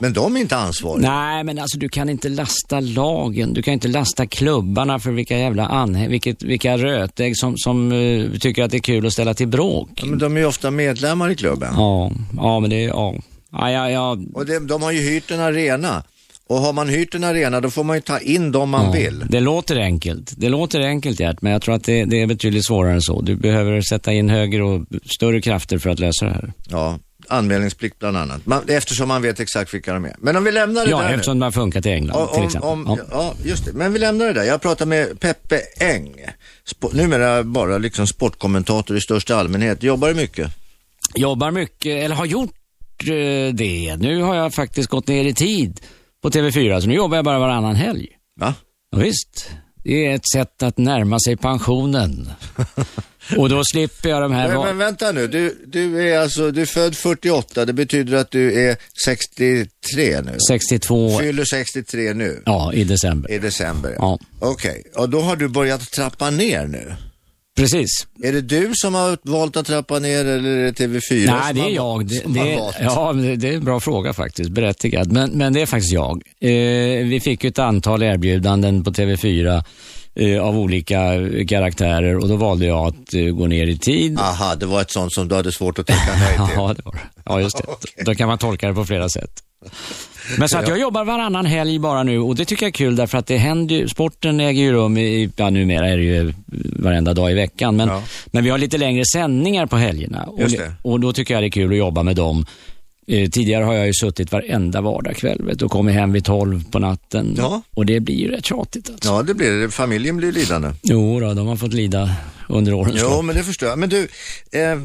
Men 0.00 0.12
de 0.12 0.36
är 0.36 0.40
inte 0.40 0.56
ansvariga. 0.56 1.10
Nej, 1.10 1.44
men 1.44 1.58
alltså 1.58 1.78
du 1.78 1.88
kan 1.88 2.08
inte 2.08 2.28
lasta 2.28 2.80
lagen. 2.80 3.54
Du 3.54 3.62
kan 3.62 3.74
inte 3.74 3.88
lasta 3.88 4.26
klubbarna 4.26 4.98
för 4.98 5.10
vilka 5.10 5.38
jävla 5.38 5.66
anhäng, 5.66 6.10
vilket, 6.10 6.42
vilka 6.42 6.78
rötägg 6.78 7.36
som, 7.36 7.56
som 7.56 7.92
eh, 7.92 8.38
tycker 8.38 8.62
att 8.62 8.70
det 8.70 8.76
är 8.76 8.80
kul 8.80 9.06
att 9.06 9.12
ställa 9.12 9.34
till 9.34 9.48
bråk. 9.48 9.90
Ja, 9.94 10.06
Men 10.06 10.18
de 10.18 10.36
är 10.36 10.40
ju 10.40 10.46
ofta 10.46 10.70
medlemmar 10.70 11.30
i 11.30 11.36
klubben. 11.36 11.74
Ja, 11.76 12.12
ja 12.36 12.60
men 12.60 12.70
det 12.70 12.84
är, 12.84 12.88
ja. 12.88 13.14
Ja, 13.52 13.70
ja, 13.70 13.90
ja. 13.90 14.18
Och 14.34 14.46
det, 14.46 14.58
de 14.58 14.82
har 14.82 14.92
ju 14.92 15.00
hyrt 15.00 15.30
en 15.30 15.40
arena. 15.40 16.02
Och 16.46 16.58
har 16.58 16.72
man 16.72 16.88
hyrt 16.88 17.14
en 17.14 17.24
arena 17.24 17.60
då 17.60 17.70
får 17.70 17.84
man 17.84 17.96
ju 17.96 18.00
ta 18.00 18.18
in 18.18 18.52
dem 18.52 18.70
man 18.70 18.84
ja. 18.84 18.92
vill. 18.92 19.24
Det 19.28 19.40
låter 19.40 19.76
enkelt. 19.76 20.34
Det 20.36 20.48
låter 20.48 20.80
enkelt 20.80 21.20
Gert, 21.20 21.42
men 21.42 21.52
jag 21.52 21.62
tror 21.62 21.74
att 21.74 21.84
det, 21.84 22.04
det 22.04 22.22
är 22.22 22.26
betydligt 22.26 22.66
svårare 22.66 22.92
än 22.92 23.02
så. 23.02 23.20
Du 23.20 23.36
behöver 23.36 23.80
sätta 23.80 24.12
in 24.12 24.30
högre 24.30 24.62
och 24.62 24.86
större 25.16 25.40
krafter 25.40 25.78
för 25.78 25.90
att 25.90 25.98
lösa 25.98 26.26
det 26.26 26.32
här. 26.32 26.52
Ja, 26.70 26.98
anmälningsplikt 27.28 27.98
bland 27.98 28.16
annat. 28.16 28.46
Man, 28.46 28.68
eftersom 28.68 29.08
man 29.08 29.22
vet 29.22 29.40
exakt 29.40 29.74
vilka 29.74 29.92
de 29.92 30.04
är. 30.04 30.16
Men 30.18 30.36
om 30.36 30.44
vi 30.44 30.52
lämnar 30.52 30.84
det 30.84 30.90
Ja, 30.90 30.98
där 31.00 31.08
nu. 31.08 31.14
eftersom 31.14 31.38
det 31.38 31.46
har 31.46 31.52
funkat 31.52 31.86
i 31.86 31.90
England 31.90 32.16
Om, 32.16 32.34
till 32.34 32.44
exempel. 32.44 32.70
om, 32.70 32.84
ja. 32.88 33.04
ja. 33.10 33.34
just 33.44 33.64
det. 33.64 33.72
Men 33.72 33.92
vi 33.92 33.98
lämnar 33.98 34.26
det 34.26 34.32
där. 34.32 34.44
Jag 34.44 34.62
pratar 34.62 34.86
med 34.86 35.20
Peppe 35.20 35.60
Eng. 35.80 36.14
Sp 36.72 36.82
numera 36.92 37.42
bara 37.42 37.78
liksom 37.78 38.06
sportkommentator 38.06 38.96
i 38.96 39.00
största 39.00 39.36
allmänhet. 39.36 39.82
Jobbar 39.82 40.14
mycket. 40.14 40.50
Jobbar 41.14 41.50
mycket, 41.50 42.04
eller 42.04 42.14
har 42.14 42.26
gjort 42.26 42.54
eh, 43.02 43.54
det. 43.54 43.96
Nu 43.98 44.22
har 44.22 44.34
jag 44.34 44.54
faktiskt 44.54 44.88
gått 44.88 45.08
ner 45.08 45.24
i 45.24 45.34
tid 45.34 45.80
på 46.22 46.30
TV4, 46.30 46.80
så 46.80 46.86
nu 46.86 46.94
jobbar 46.94 47.16
jag 47.16 47.24
bara 47.24 47.38
varannan 47.38 47.74
helg. 47.76 48.08
Va? 48.40 48.54
Ja, 48.90 48.98
visst, 48.98 49.50
det 49.82 50.06
är 50.06 50.14
ett 50.14 50.28
sätt 50.32 50.62
att 50.62 50.78
närma 50.78 51.18
sig 51.20 51.36
pensionen. 51.36 52.30
Och 53.36 53.48
då 53.48 53.62
slipper 53.64 54.08
jag 54.08 54.22
de 54.22 54.32
här... 54.32 54.48
Men, 54.48 54.60
men 54.60 54.78
vänta 54.78 55.12
nu. 55.12 55.26
Du, 55.26 55.64
du 55.66 56.08
är 56.10 56.18
alltså, 56.18 56.50
du 56.50 56.62
är 56.62 56.66
född 56.66 56.96
48. 56.96 57.64
Det 57.64 57.72
betyder 57.72 58.16
att 58.16 58.30
du 58.30 58.68
är 58.68 58.76
63 59.04 60.20
nu. 60.20 60.36
62, 60.48 61.18
Fyller 61.18 61.44
63 61.44 62.14
nu. 62.14 62.42
ja, 62.46 62.72
i 62.72 62.84
december. 62.84 63.30
I 63.30 63.38
december. 63.38 63.94
Ja. 63.98 64.18
Okej, 64.38 64.84
och 64.94 65.08
då 65.08 65.20
har 65.20 65.36
du 65.36 65.48
börjat 65.48 65.90
trappa 65.90 66.30
ner 66.30 66.66
nu. 66.66 66.94
Precis. 67.56 67.88
Är 68.22 68.32
det 68.32 68.40
du 68.40 68.72
som 68.74 68.94
har 68.94 69.18
valt 69.22 69.56
att 69.56 69.66
trappa 69.66 69.98
ner 69.98 70.24
eller 70.24 70.50
är 70.50 70.64
det 70.64 70.72
TV4 70.72 71.26
Nej, 71.26 71.54
det 71.54 71.60
är 71.60 71.62
har, 71.62 71.70
jag. 71.70 72.06
Det, 72.06 72.22
det, 72.26 72.72
ja, 72.80 73.12
det, 73.12 73.48
är 73.48 73.54
en 73.54 73.64
bra 73.64 73.80
fråga 73.80 74.12
faktiskt. 74.12 74.50
Berättigad. 74.50 75.12
Men, 75.12 75.30
men 75.30 75.52
det 75.52 75.60
är 75.62 75.66
faktiskt 75.66 75.92
jag. 75.92 76.22
Eh, 76.40 76.50
vi 77.06 77.20
fick 77.24 77.44
ett 77.44 77.58
antal 77.58 78.02
erbjudanden 78.02 78.84
på 78.84 78.90
TV4 78.90 79.64
eh, 80.14 80.42
av 80.42 80.58
olika 80.58 80.98
karaktärer 81.48 82.16
och 82.16 82.28
då 82.28 82.36
valde 82.36 82.66
jag 82.66 82.86
att 82.86 83.14
eh, 83.14 83.24
gå 83.24 83.46
ner 83.46 83.66
i 83.66 83.78
tid. 83.78 84.18
Aha, 84.18 84.54
det 84.54 84.66
var 84.66 84.80
ett 84.80 84.90
sånt 84.90 85.12
som 85.12 85.28
du 85.28 85.34
hade 85.34 85.52
svårt 85.52 85.78
att 85.78 85.86
tacka 85.86 86.12
nej 86.18 86.36
till. 86.48 86.56
Ja, 86.56 86.74
det 86.76 86.82
var 86.84 86.92
det. 86.92 87.22
Ja, 87.24 87.40
just 87.40 87.56
det. 87.56 87.64
Okej. 87.68 88.04
Då 88.04 88.14
kan 88.14 88.28
man 88.28 88.38
tolka 88.38 88.68
det 88.68 88.74
på 88.74 88.84
flera 88.84 89.08
sätt. 89.08 89.42
Men 90.38 90.48
så 90.48 90.58
att 90.58 90.68
jag 90.68 90.80
jobbar 90.80 91.04
varannan 91.04 91.46
helg 91.46 91.78
bara 91.78 92.02
nu 92.02 92.18
och 92.18 92.36
det 92.36 92.44
tycker 92.44 92.62
jag 92.66 92.68
är 92.68 92.72
kul 92.72 92.96
därför 92.96 93.18
att 93.18 93.26
det 93.26 93.36
händer 93.36 93.74
ju, 93.76 93.88
sporten 93.88 94.40
äger 94.40 94.62
ju 94.62 94.72
rum 94.72 94.96
i, 94.98 95.30
ja 95.36 95.50
numera 95.50 95.88
är 95.88 95.96
det 95.96 96.02
ju 96.04 96.34
varenda 96.76 97.14
dag 97.14 97.30
i 97.30 97.34
veckan, 97.34 97.76
men, 97.76 97.88
Ja. 97.88 98.02
men 98.26 98.44
vi 98.44 98.50
har 98.50 98.58
lite 98.58 98.78
längre 98.78 99.04
sändningar 99.12 99.66
på 99.66 99.76
helgerna 99.76 100.24
och, 100.24 100.40
och 100.82 101.00
då 101.00 101.12
tycker 101.12 101.34
jag 101.34 101.42
det 101.42 101.46
är 101.46 101.50
kul 101.50 101.70
att 101.72 101.78
jobba 101.78 102.02
med 102.02 102.16
dem. 102.16 102.46
Eh, 103.12 103.28
tidigare 103.30 103.64
har 103.64 103.74
jag 103.74 103.86
ju 103.86 103.92
suttit 103.94 104.32
varenda 104.32 104.80
vardagskväll 104.80 105.42
vet, 105.44 105.62
och 105.62 105.70
kommit 105.70 105.94
hem 105.94 106.12
vid 106.12 106.24
tolv 106.24 106.64
på 106.70 106.78
natten 106.78 107.34
Ja. 107.38 107.62
och 107.74 107.86
det 107.86 108.00
blir 108.00 108.14
ju 108.16 108.28
rätt 108.28 108.44
tjatigt 108.46 108.90
alltså. 108.90 109.08
Ja, 109.08 109.22
det 109.22 109.34
blir 109.34 109.50
det. 109.52 109.70
Familjen 109.70 110.16
blir 110.16 110.32
lidande. 110.32 110.68
Jo 110.82 111.20
då, 111.20 111.34
de 111.34 111.46
har 111.46 111.56
fått 111.56 111.72
lida 111.72 112.10
under 112.48 112.74
årens 112.74 112.96
Jo, 113.00 113.22
men 113.22 113.36
det 113.36 113.42
förstår 113.42 113.68
jag. 113.68 113.78
Men 113.78 113.88
du, 113.88 114.00
eh, 114.52 114.78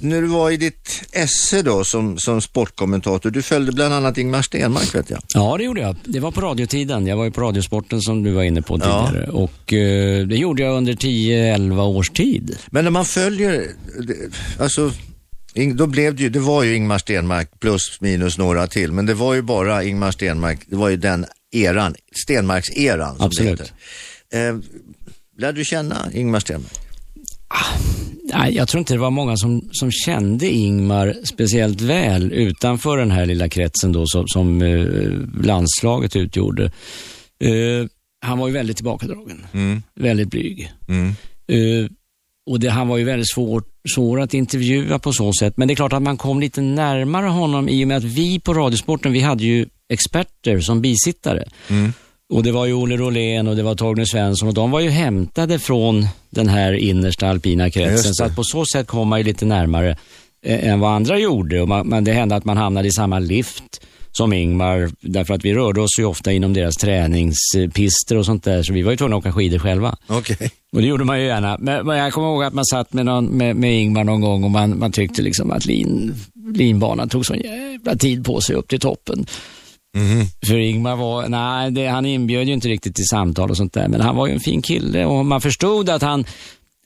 när 0.00 0.20
du 0.22 0.26
var 0.26 0.50
i 0.50 0.56
ditt 0.56 1.02
esse 1.12 1.62
då 1.62 1.84
som, 1.84 2.18
som 2.18 2.40
sportkommentator, 2.40 3.30
du 3.30 3.42
följde 3.42 3.72
bland 3.72 3.94
annat 3.94 4.18
Ingmar 4.18 4.42
Stenmark 4.42 4.94
vet 4.94 5.10
jag. 5.10 5.20
Ja, 5.34 5.56
det 5.58 5.64
gjorde 5.64 5.80
jag. 5.80 5.96
Det 6.04 6.20
var 6.20 6.30
på 6.30 6.40
radiotiden. 6.40 7.06
Jag 7.06 7.16
var 7.16 7.24
ju 7.24 7.30
på 7.30 7.40
Radiosporten 7.40 8.00
som 8.00 8.22
du 8.22 8.30
var 8.32 8.42
inne 8.42 8.62
på 8.62 8.80
Ja. 8.82 9.06
tidigare. 9.08 9.28
Och 9.30 9.72
eh, 9.72 10.26
det 10.26 10.36
gjorde 10.36 10.62
jag 10.62 10.76
under 10.76 10.92
10-11 10.92 11.82
års 11.82 12.10
tid. 12.10 12.56
Men 12.70 12.84
när 12.84 12.90
man 12.90 13.04
följer, 13.04 13.66
alltså, 14.60 14.90
då 15.74 15.86
blev 15.86 16.14
det 16.14 16.22
ju, 16.22 16.28
det 16.28 16.40
var 16.40 16.62
ju 16.62 16.76
Ingmar 16.76 16.98
Stenmark 16.98 17.60
plus 17.60 18.00
minus 18.00 18.38
några 18.38 18.66
till, 18.66 18.92
men 18.92 19.06
det 19.06 19.14
var 19.14 19.34
ju 19.34 19.42
bara 19.42 19.84
Ingmar 19.84 20.10
Stenmark, 20.10 20.60
det 20.66 20.76
var 20.76 20.88
ju 20.88 20.96
den 20.96 21.26
eran, 21.52 21.94
Stenmarks-eran 22.26 23.16
som 23.16 23.26
Absolut. 23.26 23.72
Eh, 24.32 24.56
lärde 25.38 25.58
du 25.58 25.64
känna 25.64 26.12
Ingmar 26.12 26.40
Stenmark? 26.40 26.72
Nej, 28.34 28.54
jag 28.54 28.68
tror 28.68 28.78
inte 28.78 28.94
det 28.94 29.00
var 29.00 29.10
många 29.10 29.36
som, 29.36 29.68
som 29.72 29.90
kände 29.92 30.50
Ingmar 30.50 31.14
speciellt 31.24 31.80
väl 31.80 32.32
utanför 32.32 32.96
den 32.96 33.10
här 33.10 33.26
lilla 33.26 33.48
kretsen 33.48 33.92
då 33.92 34.06
som, 34.06 34.28
som 34.28 34.62
eh, 34.62 35.44
landslaget 35.44 36.16
utgjorde. 36.16 36.64
Eh, 37.40 37.86
han 38.20 38.38
var 38.38 38.48
ju 38.48 38.54
väldigt 38.54 38.76
tillbakadragen. 38.76 39.46
Mm. 39.52 39.82
Väldigt 39.94 40.30
blyg. 40.30 40.72
Mm. 40.88 41.14
Och 42.46 42.60
det, 42.60 42.68
han 42.68 42.88
var 42.88 42.96
ju 42.96 43.04
väldigt 43.04 43.30
svår, 43.30 43.62
svår 43.94 44.20
att 44.20 44.34
intervjua 44.34 44.98
på 44.98 45.12
så 45.12 45.32
sätt. 45.32 45.56
Men 45.56 45.68
det 45.68 45.74
är 45.74 45.76
klart 45.76 45.92
att 45.92 46.02
man 46.02 46.16
kom 46.16 46.40
lite 46.40 46.60
närmare 46.60 47.26
honom 47.26 47.68
i 47.68 47.84
och 47.84 47.88
med 47.88 47.96
att 47.96 48.04
vi 48.04 48.40
på 48.40 48.54
Radiosporten, 48.54 49.12
vi 49.12 49.20
hade 49.20 49.44
ju 49.44 49.66
experter 49.88 50.60
som 50.60 50.80
bisittare. 50.80 51.44
Mm. 51.70 51.92
Och 52.32 52.42
det 52.42 52.52
var 52.52 52.66
ju 52.66 52.72
Olle 52.72 52.96
Rolén 52.96 53.48
och 53.48 53.56
det 53.56 53.62
var 53.62 53.74
Torgny 53.74 54.06
Svensson 54.06 54.48
och 54.48 54.54
de 54.54 54.70
var 54.70 54.80
ju 54.80 54.90
hämtade 54.90 55.58
från 55.58 56.06
den 56.30 56.48
här 56.48 56.72
innersta 56.72 57.28
alpina 57.28 57.70
kretsen. 57.70 58.14
Så 58.14 58.24
att 58.24 58.36
på 58.36 58.44
så 58.44 58.64
sätt 58.72 58.86
kom 58.86 59.08
man 59.08 59.18
ju 59.18 59.24
lite 59.24 59.44
närmare 59.44 59.96
eh, 60.46 60.68
än 60.68 60.80
vad 60.80 60.92
andra 60.92 61.18
gjorde. 61.18 61.62
Och 61.62 61.68
man, 61.68 61.88
man, 61.88 62.04
det 62.04 62.12
hände 62.12 62.36
att 62.36 62.44
man 62.44 62.56
hamnade 62.56 62.88
i 62.88 62.92
samma 62.92 63.18
lift 63.18 63.80
som 64.16 64.32
Ingmar, 64.32 64.90
därför 65.00 65.34
att 65.34 65.44
vi 65.44 65.54
rörde 65.54 65.80
oss 65.80 65.98
ju 65.98 66.04
ofta 66.04 66.32
inom 66.32 66.52
deras 66.52 66.74
träningspister 66.74 68.16
och 68.16 68.26
sånt 68.26 68.44
där, 68.44 68.62
så 68.62 68.72
vi 68.72 68.82
var 68.82 68.90
ju 68.90 68.96
tvungna 68.96 69.16
att 69.16 69.20
åka 69.20 69.32
skidor 69.32 69.58
själva. 69.58 69.96
Okay. 70.08 70.48
Och 70.72 70.80
det 70.80 70.86
gjorde 70.86 71.04
man 71.04 71.20
ju 71.20 71.26
gärna. 71.26 71.56
Men, 71.60 71.86
men 71.86 71.98
jag 71.98 72.12
kommer 72.12 72.28
ihåg 72.28 72.44
att 72.44 72.54
man 72.54 72.64
satt 72.64 72.92
med, 72.92 73.06
någon, 73.06 73.24
med, 73.24 73.56
med 73.56 73.80
Ingmar 73.80 74.04
någon 74.04 74.20
gång 74.20 74.44
och 74.44 74.50
man, 74.50 74.78
man 74.78 74.92
tyckte 74.92 75.22
liksom 75.22 75.50
att 75.50 75.66
lin, 75.66 76.14
linbanan 76.54 77.08
tog 77.08 77.26
så 77.26 77.34
jävla 77.34 77.96
tid 77.96 78.24
på 78.24 78.40
sig 78.40 78.56
upp 78.56 78.68
till 78.68 78.80
toppen. 78.80 79.26
Mm. 79.96 80.26
För 80.46 80.58
Ingmar 80.58 80.96
var, 80.96 81.28
nej, 81.28 81.70
det, 81.70 81.86
han 81.86 82.06
inbjöd 82.06 82.46
ju 82.46 82.52
inte 82.52 82.68
riktigt 82.68 82.94
till 82.94 83.06
samtal 83.06 83.50
och 83.50 83.56
sånt 83.56 83.72
där, 83.72 83.88
men 83.88 84.00
han 84.00 84.16
var 84.16 84.26
ju 84.26 84.32
en 84.32 84.40
fin 84.40 84.62
kille 84.62 85.04
och 85.04 85.26
man 85.26 85.40
förstod 85.40 85.90
att 85.90 86.02
han 86.02 86.24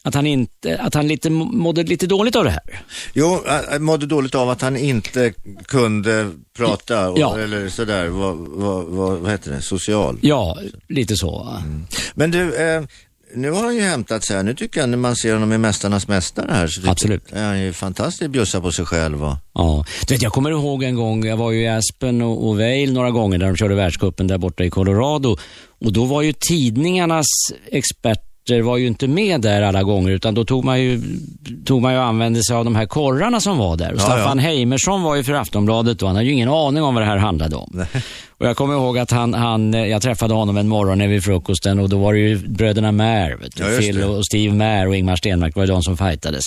att 0.03 0.15
han, 0.15 0.27
inte, 0.27 0.77
att 0.77 0.93
han 0.93 1.07
lite, 1.07 1.29
mådde 1.29 1.83
lite 1.83 2.07
dåligt 2.07 2.35
av 2.35 2.43
det 2.43 2.49
här. 2.49 2.81
Jo, 3.13 3.41
han 3.69 3.83
mådde 3.83 4.05
dåligt 4.05 4.35
av 4.35 4.49
att 4.49 4.61
han 4.61 4.77
inte 4.77 5.33
kunde 5.65 6.31
prata 6.57 7.09
och, 7.09 7.19
ja. 7.19 7.39
eller 7.39 7.69
sådär, 7.69 8.07
vad, 8.07 8.37
vad, 8.37 8.85
vad, 8.85 9.19
vad 9.19 9.31
heter 9.31 9.51
det, 9.51 9.61
social? 9.61 10.17
Ja, 10.21 10.57
lite 10.87 11.15
så. 11.15 11.57
Mm. 11.63 11.87
Men 12.13 12.31
du, 12.31 12.55
eh, 12.55 12.83
nu 13.35 13.51
har 13.51 13.63
han 13.63 13.75
ju 13.75 13.81
hämtat 13.81 14.25
sig 14.25 14.35
här. 14.35 14.43
Nu 14.43 14.53
tycker 14.53 14.79
jag 14.79 14.89
när 14.89 14.97
man 14.97 15.15
ser 15.15 15.33
honom 15.33 15.53
i 15.53 15.57
Mästarnas 15.57 16.07
Mästare 16.07 16.51
här 16.51 16.67
så 16.67 16.89
Absolut. 16.89 17.31
är 17.31 17.45
han 17.45 17.61
ju 17.61 17.73
fantastiskt 17.73 18.31
bjussa 18.31 18.61
på 18.61 18.71
sig 18.71 18.85
själv. 18.85 19.23
Och... 19.23 19.35
Ja, 19.53 19.85
du 20.07 20.13
vet, 20.13 20.21
jag 20.21 20.31
kommer 20.31 20.51
ihåg 20.51 20.83
en 20.83 20.95
gång, 20.95 21.25
jag 21.25 21.37
var 21.37 21.51
ju 21.51 21.61
i 21.61 21.67
Aspen 21.67 22.21
och, 22.21 22.47
och 22.47 22.57
Vail 22.57 22.93
några 22.93 23.11
gånger 23.11 23.37
där 23.37 23.47
de 23.47 23.55
körde 23.55 23.75
världscupen 23.75 24.27
där 24.27 24.37
borta 24.37 24.63
i 24.63 24.69
Colorado. 24.69 25.37
Och 25.81 25.93
då 25.93 26.05
var 26.05 26.21
ju 26.21 26.33
tidningarnas 26.33 27.27
expert 27.71 28.28
experter 28.49 28.61
var 28.61 28.77
ju 28.77 28.87
inte 28.87 29.07
med 29.07 29.41
där 29.41 29.61
alla 29.61 29.83
gånger 29.83 30.11
utan 30.11 30.33
då 30.33 30.45
tog 30.45 30.65
man 30.65 30.81
ju, 30.81 31.01
tog 31.65 31.81
man 31.81 31.93
ju 31.93 31.99
och 31.99 32.05
använde 32.05 32.43
sig 32.43 32.55
av 32.55 32.65
de 32.65 32.75
här 32.75 32.85
korrarna 32.85 33.39
som 33.39 33.57
var 33.57 33.77
där. 33.77 33.93
Och 33.93 33.99
ja, 33.99 34.03
Staffan 34.03 34.37
ja. 34.37 34.43
Heimersson 34.43 35.03
var 35.03 35.15
ju 35.15 35.23
för 35.23 35.33
Aftonbladet 35.33 36.01
och 36.01 36.07
han 36.07 36.15
hade 36.15 36.27
ju 36.27 36.33
ingen 36.33 36.49
aning 36.49 36.83
om 36.83 36.95
vad 36.95 37.03
det 37.03 37.07
här 37.07 37.17
handlade 37.17 37.55
om. 37.55 37.69
Nej. 37.73 37.87
Och 38.37 38.47
jag 38.47 38.57
kommer 38.57 38.73
ihåg 38.73 38.97
att 38.97 39.11
han, 39.11 39.33
han, 39.33 39.73
jag 39.73 40.01
träffade 40.01 40.33
honom 40.33 40.57
en 40.57 40.67
morgon 40.67 41.09
vid 41.09 41.23
frukosten 41.23 41.79
och 41.79 41.89
då 41.89 41.97
var 41.97 42.13
det 42.13 42.19
ju 42.19 42.37
bröderna 42.37 42.91
Mär, 42.91 43.37
ja, 43.55 43.65
Phil 43.79 44.03
och 44.03 44.25
Steve 44.25 44.53
Mär 44.53 44.87
och 44.87 44.95
Ingmar 44.95 45.15
Stenmark 45.15 45.55
var 45.55 45.63
ju 45.63 45.67
de 45.67 45.83
som 45.83 45.97
fightades. 45.97 46.45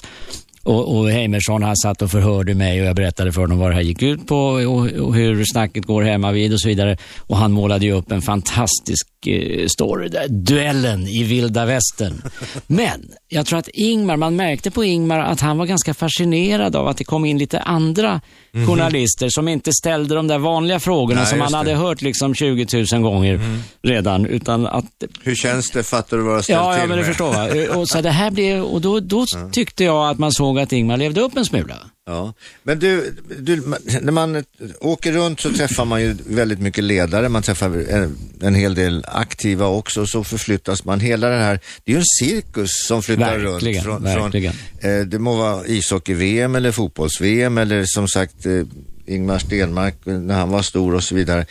Och, 0.65 0.99
och 0.99 1.11
Heimersson 1.11 1.63
han 1.63 1.77
satt 1.77 2.03
och 2.03 2.11
förhörde 2.11 2.55
mig 2.55 2.81
och 2.81 2.87
jag 2.87 2.97
berättade 2.97 3.33
för 3.33 3.41
honom 3.41 3.59
vad 3.59 3.71
det 3.71 3.75
här 3.75 3.83
gick 3.83 4.03
ut 4.03 4.27
på 4.27 4.37
och, 4.37 4.91
och 4.91 5.15
hur 5.15 5.45
snacket 5.53 5.85
går 5.85 6.03
hemma 6.03 6.33
vid 6.33 6.53
och 6.53 6.61
så 6.61 6.69
vidare. 6.69 6.97
Och 7.19 7.37
han 7.37 7.53
målade 7.53 7.87
ju 7.87 7.93
upp 7.93 8.13
en 8.13 8.23
fantastisk 8.23 9.27
eh, 9.27 9.67
story 9.67 10.09
där. 10.09 10.29
Duellen 10.29 11.07
i 11.07 11.23
vilda 11.23 11.67
västern. 11.67 12.23
Men 12.67 13.11
jag 13.29 13.47
tror 13.47 13.59
att 13.59 13.69
Ingmar, 13.69 14.17
man 14.17 14.37
märkte 14.37 14.71
på 14.71 14.85
Ingmar 14.85 15.19
att 15.19 15.41
han 15.41 15.59
var 15.59 15.67
ganska 15.67 15.95
fascinerad 15.95 16.77
av 16.77 16.89
att 16.89 16.97
det 16.97 17.05
kom 17.05 17.25
in 17.25 17.39
lite 17.39 17.61
andra 17.61 18.21
mm. 18.55 18.67
journalister 18.69 19.29
som 19.29 19.49
inte 19.49 19.73
ställde 19.73 20.15
de 20.15 20.29
där 20.29 20.39
vanliga 20.39 20.81
frågorna 20.81 21.21
Nej, 21.21 21.31
som 21.31 21.41
han 21.41 21.55
hade 21.55 21.75
hört 21.75 22.03
liksom 22.03 22.35
20 22.35 22.67
000 22.93 23.03
gånger 23.03 23.35
mm. 23.35 23.63
redan. 23.83 24.27
Utan 24.27 24.67
att... 24.67 25.05
Hur 25.23 25.35
känns 25.35 25.71
det? 25.71 25.83
Fattar 25.83 26.17
du 26.17 26.23
vad 26.23 26.37
jag 26.37 26.45
ställt 26.45 26.59
ja, 26.59 26.73
till 26.73 26.81
Ja, 26.81 26.87
men 26.87 26.99
det 26.99 27.05
förstår 27.05 27.35
jag. 27.35 27.79
Och, 27.79 27.89
så 27.89 28.01
det 28.01 28.11
här 28.11 28.31
blev, 28.31 28.63
och 28.63 28.81
då, 28.81 29.01
då 29.01 29.27
tyckte 29.53 29.85
jag 29.85 30.11
att 30.11 30.19
man 30.19 30.33
såg 30.33 30.59
att 30.59 30.73
Ingmar 30.73 30.97
levde 30.97 31.21
upp 31.21 31.37
en 31.37 31.45
smula. 31.45 31.77
Ja, 32.07 32.35
men 32.63 32.79
du, 32.79 33.15
du, 33.39 33.63
när 34.01 34.13
man 34.13 34.45
åker 34.81 35.13
runt 35.13 35.41
så 35.41 35.53
träffar 35.53 35.85
man 35.85 36.03
ju 36.03 36.17
väldigt 36.27 36.61
mycket 36.61 36.85
ledare, 36.85 37.29
man 37.29 37.43
träffar 37.43 37.91
en, 37.91 38.17
en 38.41 38.55
hel 38.55 38.75
del 38.75 39.05
aktiva 39.09 39.67
också, 39.67 40.07
så 40.07 40.25
förflyttas 40.25 40.85
man. 40.85 41.01
Hela 41.01 41.29
det 41.29 41.37
här, 41.37 41.61
det 41.85 41.93
är 41.93 41.95
ju 41.95 41.99
en 41.99 42.27
cirkus 42.27 42.71
som 42.87 43.03
flyttar 43.03 43.39
verkligen, 43.39 43.85
runt. 43.85 44.05
Från, 44.05 44.23
verkligen. 44.23 44.53
Från, 44.81 44.91
eh, 44.91 45.07
det 45.07 45.19
må 45.19 45.37
vara 45.37 45.67
ishockey-VM 45.67 46.55
eller 46.55 46.73
fotbolls-VM 46.73 47.59
eller 47.59 47.85
som 47.87 48.09
sagt 48.09 48.47
eh, 48.47 48.63
Ingmar 49.07 49.39
Stenmark 49.39 49.97
när 50.05 50.35
han 50.35 50.51
var 50.51 50.63
stor 50.63 50.95
och 50.95 51.05
så 51.05 51.15
vidare. 51.15 51.47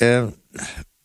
Eh, 0.00 0.28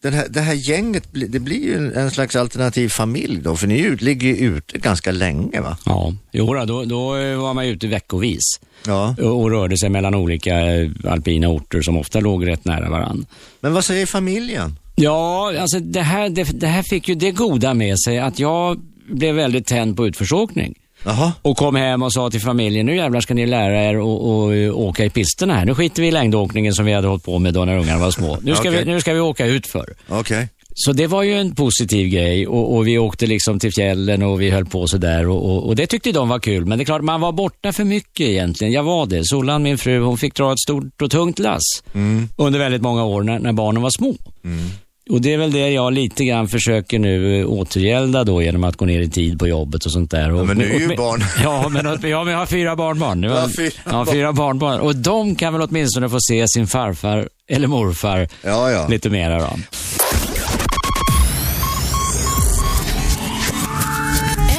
den 0.06 0.14
här, 0.14 0.28
det 0.30 0.42
här 0.42 0.54
gänget, 0.54 1.04
det 1.12 1.40
blir 1.40 1.64
ju 1.64 1.94
en 1.94 2.12
slags 2.12 2.36
alternativ 2.36 2.90
familj 2.90 3.42
då, 3.42 3.56
för 3.56 3.68
ni 3.68 3.96
ligger 3.96 4.28
ju 4.28 4.36
ute 4.36 4.78
ganska 4.78 5.12
länge 5.12 5.62
va? 5.62 5.78
Ja, 5.86 6.14
jo 6.32 6.54
då, 6.54 6.86
då 6.86 7.10
var 7.42 7.54
man 7.54 7.66
ute 7.66 7.88
veckovis 7.88 8.60
ja. 8.86 9.16
och, 9.22 9.42
och 9.42 9.52
rörde 9.52 9.78
sig 9.78 9.90
mellan 9.90 10.16
olika 10.16 10.76
eh, 10.76 10.90
alpina 11.08 11.48
orter 11.48 11.82
som 11.82 11.98
ofta 11.98 12.20
låg 12.20 12.48
rätt 12.48 12.66
nära 12.66 12.90
varann. 12.90 13.26
Men 13.60 13.74
vad 13.74 13.86
säger 13.86 14.06
familjen? 14.06 14.76
Ja, 14.96 15.54
alltså 15.60 15.80
det 15.80 16.02
här, 16.02 16.30
det, 16.30 16.60
det 16.60 16.68
här 16.68 16.84
fick 16.84 17.08
ju 17.08 17.16
det 17.16 17.32
goda 17.32 17.74
med 17.74 18.00
sig 18.00 18.20
att 18.20 18.40
jag 18.40 18.80
blev 19.10 19.36
väldigt 19.36 19.68
tänd 19.68 19.98
på 19.98 20.08
utförsåkning. 20.08 20.76
Aha. 21.06 21.32
Och 21.42 21.58
kom 21.58 21.76
hem 21.76 22.04
och 22.04 22.14
sa 22.14 22.30
till 22.30 22.42
familjen, 22.42 22.86
nu 22.86 22.96
jävlar 22.96 23.22
ska 23.22 23.34
ni 23.34 23.46
lära 23.46 23.84
er 23.84 23.96
att 23.96 24.76
åka 24.76 25.06
i 25.06 25.10
pisterna 25.10 25.54
här. 25.54 25.66
Nu 25.66 25.76
skiter 25.76 26.02
vi 26.02 26.08
i 26.08 26.12
längdåkningen 26.12 26.74
som 26.74 26.86
vi 26.86 26.94
hade 26.94 27.08
hållit 27.08 27.24
på 27.24 27.40
med 27.40 27.54
då 27.54 27.66
när 27.66 27.78
ungarna 27.78 28.00
var 28.00 28.12
små. 28.12 28.38
Nu 28.42 28.56
ska, 28.56 28.70
okay. 28.70 28.84
vi, 28.84 28.92
nu 28.92 29.02
ska 29.02 29.14
vi 29.14 29.20
åka 29.20 29.46
ut 29.46 29.68
för. 29.68 29.94
Okay. 30.10 30.48
Så 30.78 30.94
det 30.94 31.08
var 31.08 31.24
ju 31.24 31.34
en 31.34 31.56
positiv 31.56 32.08
grej 32.08 32.48
och, 32.48 32.76
och, 32.76 32.88
vi 32.88 32.98
åkte 32.98 33.26
liksom 33.26 33.60
till 33.60 33.72
fjällen 33.74 34.24
och 34.24 34.42
vi 34.42 34.50
höll 34.50 34.66
på 34.66 34.88
sådär 34.88 35.28
och, 35.28 35.46
och, 35.46 35.68
och 35.68 35.76
det 35.76 35.88
tyckte 35.88 36.12
de 36.12 36.30
var 36.30 36.40
kul. 36.40 36.66
Men 36.66 36.78
det 36.78 36.84
är 36.84 36.86
klart, 36.86 37.02
man 37.02 37.22
var 37.22 37.32
borta 37.32 37.74
för 37.74 37.84
mycket 37.84 38.28
egentligen. 38.28 38.74
Jag 38.74 38.84
var 38.84 39.06
det. 39.06 39.26
Solan, 39.26 39.64
min 39.64 39.78
fru, 39.78 40.00
hon 40.00 40.18
fick 40.18 40.36
dra 40.36 40.52
ett 40.52 40.60
stort 40.60 41.02
och 41.02 41.12
tungt 41.12 41.40
lass 41.40 41.84
mm. 41.94 42.30
under 42.36 42.60
väldigt 42.60 42.82
många 42.82 43.04
år 43.04 43.24
när, 43.24 43.40
när 43.40 43.54
barnen 43.54 43.82
var 43.82 43.90
små. 43.90 44.16
Mm. 44.44 44.70
Och 45.10 45.22
det 45.22 45.34
är 45.34 45.38
väl 45.38 45.52
det 45.52 45.70
jag 45.70 45.94
lite 45.94 46.26
grann 46.26 46.48
försöker 46.48 47.00
nu 47.00 47.40
eh, 47.40 47.48
återgälda 47.50 48.24
då 48.24 48.42
genom 48.42 48.64
att 48.64 48.78
gå 48.78 48.86
ner 48.86 49.02
i 49.02 49.10
tid 49.10 49.40
på 49.40 49.48
jobbet 49.48 49.86
och 49.86 49.92
sånt 49.92 50.12
där. 50.12 50.30
Ja, 50.30 50.44
men 50.44 50.58
nu 50.58 50.76
är 50.76 50.80
ju 50.80 50.96
barn. 50.96 51.24
Ja, 51.44 51.70
men, 51.70 51.86
ja, 51.86 52.24
men 52.24 52.34
jag 52.34 52.40
har 52.40 52.46
fyra 52.46 52.76
barnbarn. 52.76 53.22
Nu 53.22 53.30
har, 53.30 53.48
fyra, 53.48 53.72
ja, 53.86 54.06
fyra 54.06 54.34
barnbarn. 54.34 54.80
Och 54.80 54.96
de 54.96 55.36
kan 55.36 55.54
väl 55.54 55.62
åtminstone 55.62 56.10
få 56.10 56.18
se 56.20 56.48
sin 56.48 56.68
farfar 56.68 57.30
eller 57.50 57.68
morfar 57.68 58.28
ja, 58.42 58.72
ja. 58.72 58.88
lite 58.88 59.10
mera 59.10 59.40
då. 59.40 59.50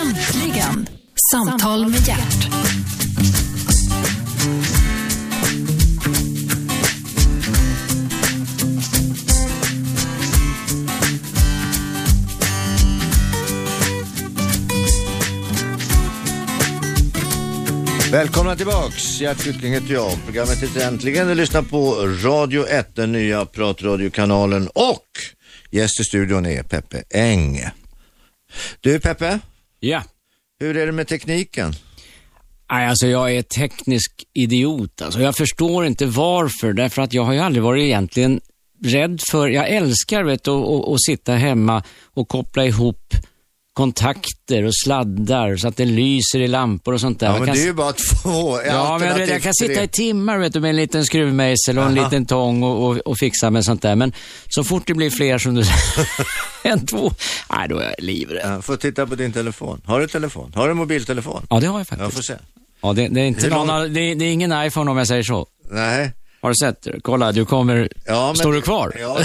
Äntligen, 0.01 0.87
Samtal 1.33 1.89
med 1.89 2.09
hjärt. 2.09 2.49
Välkomna 18.17 18.57
tillbaks, 18.57 19.21
Gert 19.21 19.41
Fylking 19.41 19.73
heter 19.73 19.95
jag. 19.95 20.25
Programmet 20.25 20.63
heter 20.63 20.89
Äntligen. 20.89 21.29
Du 21.29 21.35
lyssnar 21.35 21.63
på 21.63 21.95
Radio 22.29 22.67
1, 22.67 22.95
den 22.95 23.13
nya 23.13 23.47
pratradiokanalen 23.47 24.69
och 24.75 25.07
gäst 25.71 26.01
i 26.01 26.05
studion 26.05 26.47
är 26.47 26.63
Peppe 26.63 27.03
Eng. 27.11 27.61
Du 28.81 29.01
Peppe? 29.01 29.39
Ja? 29.81 30.03
Hur 30.61 30.77
är 30.77 30.87
det 30.87 30.93
med 30.93 31.09
tekniken? 31.09 31.75
Nej, 32.71 32.87
alltså 32.87 33.07
jag 33.07 33.35
är 33.35 33.43
teknisk 33.43 34.25
idiot. 34.33 35.03
Alltså, 35.03 35.21
jag 35.21 35.37
förstår 35.37 35.87
inte 35.87 36.07
varför, 36.07 36.73
därför 36.73 37.03
att 37.03 37.13
jag 37.13 37.23
har 37.23 37.33
ju 37.33 37.41
aldrig 37.41 37.63
varit 37.63 37.83
egentligen 37.83 38.41
rädd 38.85 39.21
för, 39.31 39.49
jag 39.49 39.69
älskar 39.69 40.23
vet, 40.23 40.49
att, 40.49 40.65
att, 40.65 40.89
att 40.89 41.03
sitta 41.03 41.33
hemma 41.33 41.83
och 42.05 42.29
koppla 42.29 42.67
ihop 42.67 43.15
kontakter 43.77 44.65
och 44.65 44.77
sladdar 44.85 45.57
så 45.57 45.69
att 45.69 45.77
det 45.77 45.85
lyser 45.85 46.41
i 46.41 46.49
lampor 46.49 46.95
och 46.95 47.01
sånt 47.01 47.21
där. 47.21 47.27
Ja, 47.27 47.39
men 47.39 47.55
det 47.55 47.61
är 47.61 47.65
ju 47.65 47.73
bara 47.73 47.93
två 47.93 48.61
Ja, 48.67 48.99
men 48.99 49.09
jag, 49.09 49.29
jag 49.29 49.43
kan 49.43 49.55
sitta 49.55 49.83
i 49.83 49.89
timmar 49.89 50.39
vet 50.39 50.53
du, 50.53 50.61
med 50.61 50.71
en 50.71 50.77
liten 50.77 51.05
skruvmejsel 51.05 51.79
och 51.79 51.85
en 51.85 51.95
liten 51.95 52.27
tång 52.27 52.63
och, 52.63 52.89
och, 52.89 52.97
och, 52.97 53.19
fixa 53.19 53.51
med 53.51 53.65
sånt 53.65 53.83
där. 53.83 53.97
Men 53.97 54.13
så 54.49 54.65
fort 54.65 54.83
det 54.87 54.95
blir 54.95 55.11
fler 55.11 55.39
som 55.39 55.55
du 55.55 55.65
säger, 55.65 56.09
en, 56.63 56.87
två, 56.87 57.13
nej 57.51 57.69
då 57.69 57.79
är 57.79 57.85
jag 57.85 57.95
livrädd. 57.99 58.43
Ja, 58.45 58.63
får 58.63 58.77
titta 58.77 59.07
på 59.07 59.15
din 59.15 59.33
telefon. 59.33 59.81
Har 59.85 60.01
du 60.01 60.09
telefon? 60.09 60.53
Har 60.55 60.69
du 60.69 60.75
mobiltelefon? 60.75 61.47
Ja, 61.51 61.61
det 61.61 61.67
har 61.67 61.79
jag 61.79 61.87
faktiskt. 61.87 62.03
Jag 62.03 62.13
får 62.13 62.23
se. 62.23 62.35
Ja, 62.81 62.93
det, 62.93 63.09
det 63.09 63.21
är 63.21 63.25
inte 63.25 63.49
någon, 63.49 63.67
lång... 63.67 63.93
det, 63.95 64.15
det 64.15 64.25
är 64.25 64.33
ingen 64.33 64.67
iPhone 64.67 64.91
om 64.91 64.97
jag 64.97 65.07
säger 65.07 65.23
så. 65.23 65.47
Nej. 65.71 66.13
Har 66.43 66.49
du 66.49 66.55
sett? 66.55 66.87
Kolla, 67.03 67.33
du 67.33 67.45
kommer... 67.45 67.89
Ja, 68.07 68.27
men... 68.27 68.37
Står 68.37 68.53
du 68.53 68.63
kvar? 68.63 68.97
Ja, 69.01 69.19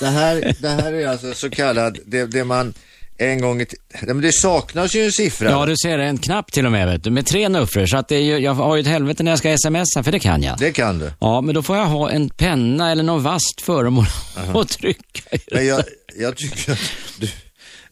det 0.00 0.06
här, 0.06 0.54
det 0.60 0.68
här 0.68 0.92
är 0.92 1.08
alltså 1.08 1.34
så 1.34 1.50
kallad, 1.50 1.98
det, 2.06 2.26
det 2.26 2.44
man 2.44 2.74
en 3.18 3.40
gång 3.40 3.60
i 3.60 3.66
men 4.02 4.20
Det 4.20 4.32
saknas 4.32 4.94
ju 4.94 5.04
en 5.04 5.12
siffra. 5.12 5.50
Ja, 5.50 5.66
du 5.66 5.76
ser 5.76 5.98
en 5.98 6.18
knapp 6.18 6.52
till 6.52 6.66
och 6.66 6.72
med, 6.72 6.86
vet 6.88 7.04
du, 7.04 7.10
med 7.10 7.26
tre 7.26 7.48
nuffror. 7.48 7.86
Så 7.86 7.96
att 7.96 8.08
det 8.08 8.16
är 8.16 8.20
ju, 8.20 8.38
jag 8.38 8.54
har 8.54 8.76
ju 8.76 8.80
ett 8.80 8.86
helvete 8.86 9.22
när 9.22 9.32
jag 9.32 9.38
ska 9.38 9.56
smsa, 9.58 10.02
för 10.02 10.12
det 10.12 10.18
kan 10.18 10.42
jag. 10.42 10.58
Det 10.58 10.72
kan 10.72 10.98
du. 10.98 11.12
Ja, 11.20 11.40
men 11.40 11.54
då 11.54 11.62
får 11.62 11.76
jag 11.76 11.86
ha 11.86 12.10
en 12.10 12.28
penna 12.30 12.90
eller 12.90 13.02
något 13.02 13.22
vasst 13.22 13.60
föremål 13.60 14.06
att 14.54 14.68
trycka 14.68 15.36
i. 15.36 15.38
Men 15.52 15.66
jag, 15.66 15.82
jag 16.16 16.36
tycker 16.36 16.72
att 16.72 16.78
du, 17.20 17.28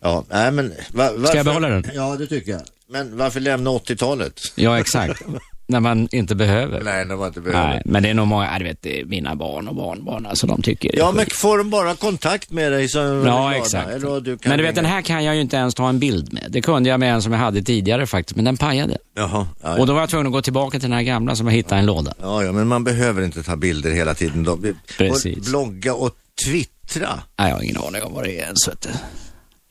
Ja, 0.00 0.24
nej 0.30 0.52
men... 0.52 0.68
Va, 0.68 0.74
varför, 1.12 1.26
Ska 1.26 1.36
jag 1.36 1.46
behålla 1.46 1.68
den? 1.68 1.90
Ja, 1.94 2.16
det 2.16 2.26
tycker 2.26 2.52
jag. 2.52 2.60
Men 2.88 3.16
varför 3.16 3.40
lämna 3.40 3.70
80-talet? 3.70 4.40
Ja, 4.54 4.78
exakt. 4.80 5.22
när 5.66 5.80
man 5.80 6.08
inte 6.12 6.34
behöver. 6.34 6.80
Nej, 6.84 7.04
när 7.04 7.16
man 7.16 7.26
inte 7.26 7.40
behöver. 7.40 7.68
Nej, 7.68 7.82
men 7.84 8.02
det 8.02 8.08
är 8.08 8.14
nog 8.14 8.26
många, 8.26 8.58
du 8.58 8.64
vet, 8.64 9.08
mina 9.08 9.36
barn 9.36 9.68
och 9.68 9.74
barnbarn, 9.74 10.26
alltså 10.26 10.46
de 10.46 10.62
tycker 10.62 10.98
Ja, 10.98 11.12
men 11.12 11.26
får 11.26 11.58
de 11.58 11.70
bara 11.70 11.94
kontakt 11.94 12.50
med 12.50 12.72
dig 12.72 12.88
så 12.88 12.98
är 12.98 13.26
Ja, 13.26 13.54
exakt. 13.54 13.90
Eller, 13.90 14.20
du 14.20 14.38
kan 14.38 14.50
Men 14.50 14.58
du 14.58 14.64
vet, 14.64 14.74
den 14.74 14.84
här 14.84 15.02
kan 15.02 15.24
jag 15.24 15.34
ju 15.34 15.40
inte 15.40 15.56
ens 15.56 15.74
ta 15.74 15.88
en 15.88 15.98
bild 15.98 16.32
med. 16.32 16.46
Det 16.48 16.60
kunde 16.62 16.88
jag 16.88 17.00
med 17.00 17.14
en 17.14 17.22
som 17.22 17.32
jag 17.32 17.38
hade 17.38 17.62
tidigare 17.62 18.06
faktiskt, 18.06 18.36
men 18.36 18.44
den 18.44 18.56
pajade. 18.56 18.98
Jaha, 19.16 19.46
ja, 19.62 19.78
Och 19.78 19.86
då 19.86 19.92
var 19.92 20.00
jag 20.00 20.10
tvungen 20.10 20.26
att 20.26 20.32
gå 20.32 20.42
tillbaka 20.42 20.80
till 20.80 20.88
den 20.90 20.96
här 20.98 21.04
gamla 21.04 21.36
som 21.36 21.46
jag 21.46 21.54
hittade 21.54 21.76
i 21.76 21.80
en 21.80 21.86
låda. 21.86 22.14
ja, 22.20 22.44
ja, 22.44 22.52
men 22.52 22.66
man 22.68 22.84
behöver 22.84 23.22
inte 23.22 23.42
ta 23.42 23.56
bilder 23.56 23.90
hela 23.90 24.14
tiden. 24.14 24.42
Då. 24.44 24.58
Precis. 24.98 25.36
Och 25.36 25.44
blogga 25.44 25.94
och 25.94 26.10
twittra. 26.46 27.20
Nej, 27.38 27.48
jag 27.48 27.56
har 27.56 27.62
ingen 27.62 27.76
aning 27.76 28.02
om 28.02 28.14
vad 28.14 28.24
det 28.24 28.38
är 28.40 28.44
ens, 28.44 28.68
vet 28.68 28.80
du. 28.80 28.88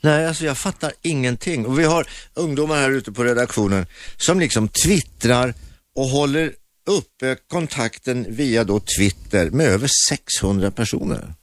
Nej, 0.02 0.28
alltså 0.28 0.46
jag 0.46 0.58
fattar 0.58 0.92
ingenting. 1.02 1.66
Och 1.66 1.80
vi 1.80 1.84
har 1.84 2.08
ungdomar 2.34 2.76
här 2.76 2.92
ute 2.92 3.12
på 3.12 3.24
redaktionen 3.24 3.86
som 4.18 4.40
liksom 4.40 4.68
twittrar 4.68 5.54
och 5.96 6.06
håller 6.06 6.54
uppe 6.86 7.36
kontakten 7.48 8.26
via 8.30 8.64
då 8.64 8.80
Twitter 8.98 9.50
med 9.50 9.68
över 9.68 9.90
600 10.10 10.72
personer. 10.72 11.34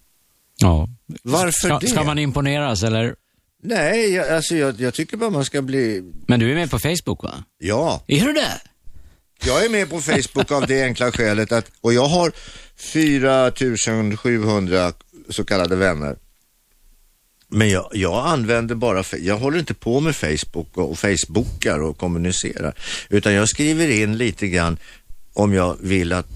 Ja. 0.56 0.88
Varför 1.22 1.50
Ska, 1.50 1.78
det? 1.78 1.86
ska 1.86 2.04
man 2.04 2.18
imponeras 2.18 2.82
eller? 2.82 3.14
Nej, 3.62 4.10
jag, 4.14 4.28
alltså 4.28 4.56
jag, 4.56 4.80
jag 4.80 4.94
tycker 4.94 5.16
bara 5.16 5.30
man 5.30 5.44
ska 5.44 5.62
bli... 5.62 6.12
Men 6.26 6.40
du 6.40 6.50
är 6.50 6.54
med 6.54 6.70
på 6.70 6.78
Facebook 6.78 7.22
va? 7.22 7.44
Ja, 7.58 8.04
Är 8.06 8.20
du 8.24 8.32
det? 8.32 8.60
jag 9.44 9.64
är 9.64 9.68
med 9.68 9.90
på 9.90 10.00
Facebook 10.00 10.50
av 10.50 10.66
det 10.66 10.82
enkla 10.84 11.12
skälet 11.12 11.52
att, 11.52 11.70
och 11.80 11.94
jag 11.94 12.06
har 12.06 12.32
4700 12.76 14.92
så 15.28 15.44
kallade 15.44 15.76
vänner. 15.76 16.16
Men 17.50 17.70
jag, 17.70 17.88
jag 17.92 18.26
använder 18.26 18.74
bara, 18.74 19.04
jag 19.20 19.36
håller 19.36 19.58
inte 19.58 19.74
på 19.74 20.00
med 20.00 20.16
Facebook 20.16 20.76
och, 20.76 20.90
och 20.90 20.98
Facebookar 20.98 21.82
och 21.82 21.98
kommunicerar. 21.98 22.74
Utan 23.08 23.34
jag 23.34 23.48
skriver 23.48 23.90
in 23.90 24.18
lite 24.18 24.48
grann 24.48 24.76
om 25.32 25.52
jag 25.52 25.76
vill 25.80 26.12
att 26.12 26.28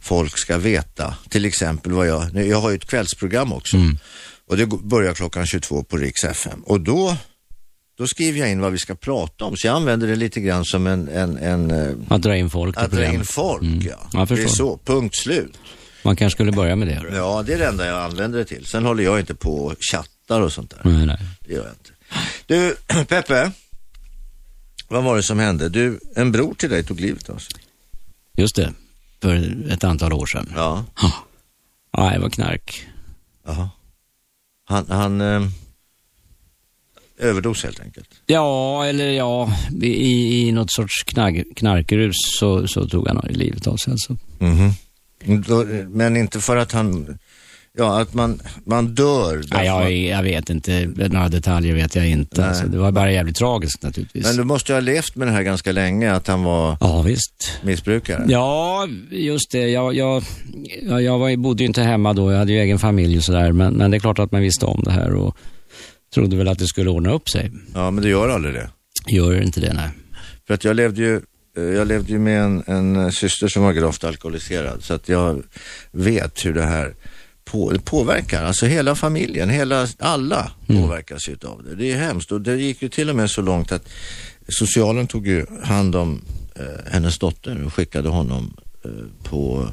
folk 0.00 0.38
ska 0.38 0.58
veta. 0.58 1.14
Till 1.28 1.44
exempel 1.44 1.92
vad 1.92 2.06
jag, 2.06 2.46
jag 2.46 2.60
har 2.60 2.70
ju 2.70 2.76
ett 2.76 2.86
kvällsprogram 2.86 3.52
också. 3.52 3.76
Och 4.46 4.56
det 4.56 4.66
börjar 4.66 5.14
klockan 5.14 5.46
22 5.46 5.82
på 5.82 5.96
Riks 5.96 6.24
FM. 6.24 6.62
Och 6.62 6.80
då, 6.80 7.16
då 7.98 8.06
skriver 8.06 8.40
jag 8.40 8.50
in 8.50 8.60
vad 8.60 8.72
vi 8.72 8.78
ska 8.78 8.94
prata 8.94 9.44
om. 9.44 9.56
Så 9.56 9.66
jag 9.66 9.76
använder 9.76 10.06
det 10.06 10.16
lite 10.16 10.40
grann 10.40 10.64
som 10.64 10.86
en, 10.86 11.08
en, 11.08 11.36
en 11.38 11.70
eh, 11.70 11.94
Att 12.08 12.22
dra 12.22 12.36
in 12.36 12.50
folk 12.50 12.76
att 12.76 12.90
dra 12.90 13.06
in 13.06 13.24
folk. 13.24 13.62
Mm. 13.62 13.80
Ja. 14.12 14.26
Det 14.28 14.42
är 14.42 14.48
så, 14.48 14.78
punkt 14.84 15.16
slut. 15.16 15.58
Man 16.02 16.16
kanske 16.16 16.36
skulle 16.36 16.52
börja 16.52 16.76
med 16.76 16.88
det. 16.88 17.16
Ja, 17.16 17.42
det 17.46 17.54
är 17.54 17.58
det 17.58 17.66
enda 17.66 17.86
jag 17.86 18.02
använder 18.02 18.38
det 18.38 18.44
till. 18.44 18.66
Sen 18.66 18.84
håller 18.84 19.04
jag 19.04 19.20
inte 19.20 19.34
på 19.34 19.64
och 19.64 19.76
chattar 20.32 20.40
och 20.40 20.52
sånt 20.52 20.70
där. 20.70 20.80
Nej, 20.84 21.06
nej. 21.06 21.18
Det 21.40 21.52
gör 21.52 21.64
jag 21.64 21.72
inte. 21.72 21.90
Du, 22.46 22.76
Peppe. 23.04 23.52
Vad 24.88 25.04
var 25.04 25.16
det 25.16 25.22
som 25.22 25.38
hände? 25.38 25.68
Du, 25.68 26.00
en 26.16 26.32
bror 26.32 26.54
till 26.54 26.70
dig 26.70 26.84
tog 26.84 27.00
livet 27.00 27.30
av 27.30 27.38
sig. 27.38 27.60
Just 28.36 28.56
det. 28.56 28.72
För 29.22 29.66
ett 29.70 29.84
antal 29.84 30.12
år 30.12 30.26
sedan. 30.26 30.52
Ja. 30.54 30.84
Ja, 31.92 32.10
det 32.10 32.18
var 32.18 32.30
knark. 32.30 32.86
Jaha. 33.46 33.70
Han, 34.64 34.90
han 34.90 35.20
eh, 35.20 35.48
överdos 37.18 37.64
helt 37.64 37.80
enkelt. 37.80 38.08
Ja, 38.26 38.84
eller 38.86 39.10
ja, 39.10 39.56
i, 39.82 40.48
i 40.48 40.52
något 40.52 40.72
sorts 40.72 41.02
knark, 41.02 41.46
knarkrus 41.56 42.16
så, 42.38 42.68
så 42.68 42.88
tog 42.88 43.08
han 43.08 43.26
livet 43.30 43.66
av 43.66 43.76
sig 43.76 43.90
alltså. 43.90 44.16
Mhm. 44.38 44.72
Då, 45.46 45.64
men 45.88 46.16
inte 46.16 46.40
för 46.40 46.56
att 46.56 46.72
han, 46.72 47.18
ja 47.78 48.00
att 48.00 48.14
man, 48.14 48.40
man 48.66 48.86
dör. 48.94 49.36
därför 49.36 49.54
Nej, 49.54 49.66
jag, 49.66 49.92
jag 50.18 50.22
vet 50.22 50.50
inte, 50.50 50.86
några 50.96 51.28
detaljer 51.28 51.74
vet 51.74 51.94
jag 51.94 52.08
inte. 52.08 52.46
Alltså, 52.46 52.66
det 52.66 52.78
var 52.78 52.92
bara 52.92 53.12
jävligt 53.12 53.36
tragiskt 53.36 53.82
naturligtvis. 53.82 54.26
Men 54.26 54.36
du 54.36 54.44
måste 54.44 54.72
ha 54.72 54.80
levt 54.80 55.16
med 55.16 55.28
det 55.28 55.32
här 55.32 55.42
ganska 55.42 55.72
länge, 55.72 56.12
att 56.12 56.26
han 56.26 56.42
var 56.44 56.76
Ja, 56.80 57.02
visst. 57.02 57.52
missbrukare. 57.62 58.24
Ja, 58.28 58.88
just 59.10 59.50
det. 59.50 59.68
Jag, 59.68 59.94
jag, 59.94 60.22
jag, 60.82 61.18
var, 61.18 61.36
bodde 61.36 61.62
ju 61.62 61.66
inte 61.66 61.82
hemma 61.82 62.12
då. 62.12 62.32
Jag 62.32 62.38
hade 62.38 62.52
ju 62.52 62.58
egen 62.60 62.78
familj 62.78 63.16
och 63.18 63.24
sådär. 63.24 63.52
Men, 63.52 63.74
men 63.74 63.90
det 63.90 63.96
är 63.96 63.98
klart 64.00 64.18
att 64.18 64.32
man 64.32 64.40
visste 64.40 64.66
om 64.66 64.82
det 64.84 64.90
här 64.92 65.14
och 65.14 65.36
trodde 66.14 66.36
väl 66.36 66.48
att 66.48 66.58
det 66.58 66.66
skulle 66.66 66.90
ordna 66.90 67.12
upp 67.12 67.28
sig. 67.28 67.50
Ja, 67.74 67.90
men 67.90 68.02
det 68.04 68.10
gör 68.10 68.28
aldrig 68.28 68.54
det. 68.54 68.70
Gör 69.08 69.42
inte 69.42 69.60
det, 69.60 69.72
nej. 69.72 69.88
För 70.46 70.54
att 70.54 70.64
jag 70.64 70.76
levde 70.76 71.00
ju, 71.02 71.20
eh, 71.56 71.62
jag 71.62 71.88
levde 71.88 72.12
ju 72.12 72.18
med 72.18 72.42
en, 72.42 72.62
en 72.66 73.12
syster 73.12 73.48
som 73.48 73.62
var 73.62 73.72
gravt 73.72 74.04
alkoholiserad. 74.04 74.82
Så 74.84 74.94
att 74.94 75.08
jag 75.08 75.42
vet 75.92 76.44
hur 76.46 76.54
det 76.54 76.62
här 76.64 76.94
på, 77.52 77.78
påverkar. 77.84 78.44
Alltså 78.44 78.66
hela 78.66 78.94
familjen, 78.94 79.50
hela, 79.50 79.86
alla 79.98 80.52
påverkas 80.66 81.28
ju 81.28 81.36
av 81.44 81.62
det. 81.64 81.74
Det 81.74 81.92
är 81.92 81.96
hemskt 81.96 82.32
och 82.32 82.40
det 82.40 82.56
gick 82.56 82.82
ju 82.82 82.88
till 82.88 83.10
och 83.10 83.16
med 83.16 83.30
så 83.30 83.42
långt 83.42 83.72
att 83.72 83.88
socialen 84.48 85.06
tog 85.06 85.26
ju 85.26 85.46
hand 85.62 85.96
om 85.96 86.22
eh, 86.54 86.92
hennes 86.92 87.18
dotter 87.18 87.64
och 87.64 87.74
skickade 87.74 88.08
honom 88.08 88.56
eh, 88.84 88.90
på 89.22 89.68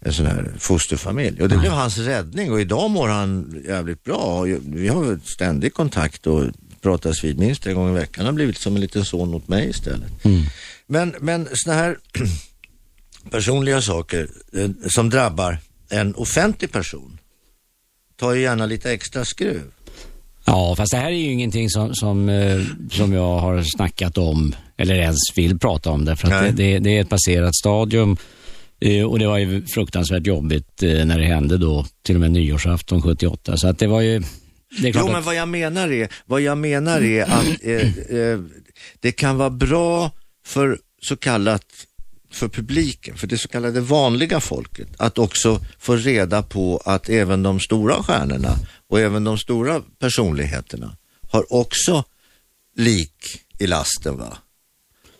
en 0.00 0.12
sån 0.12 0.26
här 0.26 0.52
fosterfamilj. 0.58 1.42
Och 1.42 1.48
det 1.48 1.58
blev 1.58 1.72
hans 1.72 1.98
räddning 1.98 2.52
och 2.52 2.60
idag 2.60 2.90
mår 2.90 3.08
han 3.08 3.62
jävligt 3.66 4.04
bra. 4.04 4.42
Vi 4.62 4.88
har 4.88 5.18
ständig 5.24 5.74
kontakt 5.74 6.26
och 6.26 6.44
pratas 6.82 7.24
vid 7.24 7.38
minst 7.38 7.66
en 7.66 7.74
gång 7.74 7.90
i 7.90 7.94
veckan. 7.94 8.24
Han 8.24 8.26
har 8.26 8.32
blivit 8.32 8.58
som 8.58 8.74
en 8.74 8.80
liten 8.80 9.04
son 9.04 9.30
mot 9.30 9.48
mig 9.48 9.70
istället. 9.70 10.24
Mm. 10.24 10.42
Men, 10.86 11.14
men 11.20 11.48
såna 11.52 11.76
här 11.76 11.98
personliga 13.30 13.82
saker 13.82 14.28
eh, 14.52 14.70
som 14.88 15.10
drabbar 15.10 15.58
en 15.90 16.14
offentlig 16.14 16.72
person 16.72 17.18
tar 18.16 18.32
ju 18.34 18.42
gärna 18.42 18.66
lite 18.66 18.92
extra 18.92 19.24
skruv. 19.24 19.62
Ja, 20.44 20.74
fast 20.76 20.90
det 20.92 20.96
här 20.98 21.06
är 21.10 21.16
ju 21.16 21.32
ingenting 21.32 21.70
som, 21.70 21.94
som, 21.94 22.28
eh, 22.28 22.60
som 22.90 23.12
jag 23.12 23.38
har 23.38 23.62
snackat 23.62 24.18
om 24.18 24.54
eller 24.76 24.94
ens 24.94 25.18
vill 25.34 25.58
prata 25.58 25.90
om. 25.90 26.04
Därför 26.04 26.28
att 26.32 26.42
det, 26.56 26.72
det, 26.72 26.78
det 26.78 26.96
är 26.96 27.00
ett 27.00 27.08
passerat 27.08 27.54
stadium. 27.56 28.16
Eh, 28.80 29.04
Och 29.04 29.18
det 29.18 29.26
var 29.26 29.38
ju 29.38 29.66
fruktansvärt 29.66 30.26
jobbigt 30.26 30.82
eh, 30.82 31.04
när 31.04 31.18
det 31.18 31.24
hände 31.26 31.58
då, 31.58 31.86
till 32.02 32.14
och 32.14 32.20
med 32.20 32.30
nyårsafton 32.30 33.02
78. 33.02 33.56
Så 33.56 33.68
att 33.68 33.78
det 33.78 33.86
var 33.86 34.00
ju... 34.00 34.18
Det 34.82 34.88
Jo, 34.94 35.06
men 35.06 35.16
att, 35.16 35.24
vad 35.24 35.34
jag 35.34 35.48
menar 35.48 35.92
är, 35.92 36.08
vad 36.26 36.40
jag 36.40 36.58
menar 36.58 37.00
är 37.02 37.22
att 37.22 37.64
eh, 37.64 38.16
eh, 38.18 38.40
det 39.00 39.12
kan 39.12 39.36
vara 39.38 39.50
bra 39.50 40.10
för 40.46 40.78
så 41.02 41.16
kallat 41.16 41.64
för 42.30 42.48
publiken, 42.48 43.16
för 43.16 43.26
det 43.26 43.38
så 43.38 43.48
kallade 43.48 43.80
vanliga 43.80 44.40
folket, 44.40 44.88
att 44.96 45.18
också 45.18 45.60
få 45.78 45.96
reda 45.96 46.42
på 46.42 46.82
att 46.84 47.08
även 47.08 47.42
de 47.42 47.60
stora 47.60 48.02
stjärnorna 48.02 48.56
och 48.88 49.00
även 49.00 49.24
de 49.24 49.38
stora 49.38 49.82
personligheterna 49.98 50.96
har 51.30 51.52
också 51.52 52.04
lik 52.76 53.42
i 53.58 53.66
lasten. 53.66 54.18
va? 54.18 54.38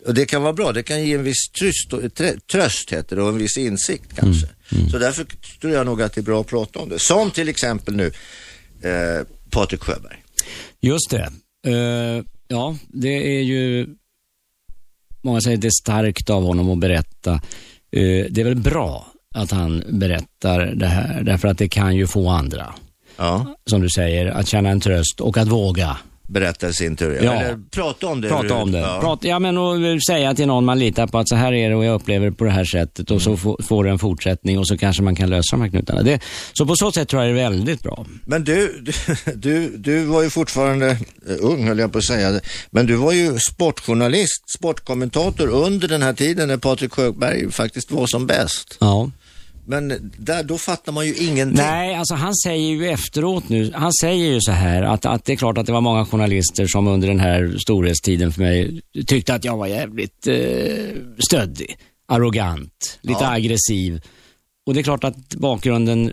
Och 0.07 0.14
det 0.14 0.27
kan 0.27 0.42
vara 0.42 0.53
bra, 0.53 0.73
det 0.73 0.83
kan 0.83 1.05
ge 1.07 1.14
en 1.14 1.23
viss 1.23 1.51
tröst, 1.59 2.16
tröst 2.53 2.92
heter 2.92 3.16
det, 3.16 3.23
och 3.23 3.29
en 3.29 3.38
viss 3.38 3.57
insikt 3.57 4.16
kanske. 4.16 4.46
Så 4.90 4.99
därför 4.99 5.27
tror 5.61 5.73
jag 5.73 5.87
nog 5.87 6.03
att 6.03 6.12
det 6.12 6.20
är 6.20 6.23
bra 6.23 6.40
att 6.40 6.46
prata 6.46 6.79
om 6.79 6.88
det. 6.88 6.99
Som 6.99 7.31
till 7.31 7.49
exempel 7.49 7.96
nu 7.96 8.12
eh, 8.83 9.27
Patrik 9.51 9.81
Sjöberg. 9.81 10.25
Just 10.81 11.11
det. 11.11 11.33
Eh, 11.66 12.25
ja, 12.49 12.77
det 12.88 13.38
är 13.38 13.42
ju... 13.42 13.87
Många 15.23 15.41
säger 15.41 15.57
att 15.57 15.63
det 15.63 15.69
är 15.69 15.83
starkt 15.83 16.31
av 16.31 16.43
honom 16.43 16.71
att 16.71 16.79
berätta. 16.79 17.33
Eh, 17.93 18.27
det 18.31 18.41
är 18.41 18.45
väl 18.45 18.57
bra 18.57 19.07
att 19.35 19.51
han 19.51 19.83
berättar 19.89 20.61
det 20.61 20.87
här, 20.87 21.23
därför 21.23 21.49
att 21.49 21.59
det 21.59 21.69
kan 21.69 21.97
ju 21.97 22.07
få 22.07 22.29
andra, 22.29 22.75
Ja, 23.17 23.57
som 23.67 23.81
du 23.81 23.89
säger, 23.89 24.27
att 24.27 24.49
känna 24.49 24.69
en 24.69 24.81
tröst 24.81 25.21
och 25.21 25.39
att 25.39 25.49
våga 25.49 25.97
berätta 26.31 26.69
i 26.69 26.73
sin 26.73 26.97
tur. 26.97 27.19
Ja. 27.23 27.33
Eller 27.33 27.59
prata 27.71 28.07
om 28.07 28.21
det. 28.21 28.29
prata 28.29 28.55
om 28.55 28.73
det. 28.73 28.79
Ja. 28.79 28.99
Prata, 29.01 29.29
ja, 29.29 29.38
men 29.38 29.59
och 29.59 30.03
säga 30.09 30.35
till 30.35 30.47
någon 30.47 30.64
man 30.64 30.79
litar 30.79 31.07
på 31.07 31.19
att 31.19 31.29
så 31.29 31.37
här 31.37 31.53
är 31.53 31.69
det 31.71 31.75
och 31.77 31.85
jag 31.85 31.95
upplever 31.95 32.27
det 32.27 32.33
på 32.33 32.45
det 32.45 32.51
här 32.51 32.64
sättet 32.64 33.11
och 33.11 33.23
så 33.23 33.37
få- 33.37 33.59
får 33.69 33.85
det 33.85 33.90
en 33.90 33.99
fortsättning 33.99 34.59
och 34.59 34.66
så 34.69 34.79
kanske 34.79 35.03
man 35.03 35.14
kan 35.16 35.31
lösa 35.31 35.57
de 35.57 35.61
här 35.62 35.69
knutarna. 35.69 36.03
Det, 36.03 36.21
så 36.53 36.66
på 36.66 36.75
så 36.77 36.93
sätt 36.93 37.09
tror 37.09 37.23
jag 37.25 37.35
det 37.35 37.40
är 37.40 37.51
väldigt 37.51 37.83
bra. 37.83 38.07
Men 38.25 38.45
du, 38.45 38.81
du, 38.83 38.93
du, 39.35 39.77
du 39.77 40.05
var 40.05 40.23
ju 40.23 40.31
fortfarande 40.31 40.90
eh, 40.90 40.97
ung 41.40 41.66
höll 41.69 41.79
jag 41.79 41.93
på 41.93 41.99
att 41.99 42.05
säga. 42.05 42.40
Men 42.71 42.87
du 42.87 42.95
var 42.97 43.12
ju 43.12 43.38
sportjournalist, 43.51 44.51
sportkommentator 44.59 45.49
under 45.49 45.88
den 45.88 46.03
här 46.03 46.12
tiden 46.12 46.49
när 46.49 46.57
Patrik 46.57 46.93
Sjöberg 46.93 47.51
faktiskt 47.53 47.90
var 47.90 48.07
som 48.07 48.27
bäst. 48.27 48.77
Ja. 48.81 49.11
Men 49.66 50.12
där, 50.18 50.42
då 50.42 50.59
fattar 50.59 50.92
man 50.92 51.07
ju 51.07 51.14
ingenting. 51.14 51.57
Nej, 51.57 51.94
alltså 51.94 52.14
han 52.14 52.35
säger 52.35 52.68
ju 52.70 52.88
efteråt 52.88 53.49
nu, 53.49 53.73
han 53.75 53.92
säger 53.92 54.33
ju 54.33 54.40
så 54.40 54.53
här 54.53 54.83
att, 54.83 55.07
att 55.07 55.25
det 55.25 55.33
är 55.33 55.37
klart 55.37 55.59
att 55.59 55.66
det 55.66 55.73
var 55.73 55.81
många 55.81 56.05
journalister 56.07 56.66
som 56.66 56.88
under 56.88 57.09
den 57.09 57.20
här 57.20 57.55
storhetstiden 57.59 58.33
för 58.33 58.40
mig 58.42 58.81
tyckte 59.07 59.35
att 59.35 59.44
jag 59.44 59.57
var 59.57 59.66
jävligt 59.66 60.27
eh, 60.27 60.35
stöddig, 61.29 61.77
arrogant, 62.09 62.99
lite 63.03 63.20
Ja. 63.25 63.31
aggressiv. 63.33 64.01
Och 64.66 64.75
det 64.75 64.81
är 64.81 64.85
klart 64.85 65.05
att 65.05 65.35
bakgrunden 65.35 66.12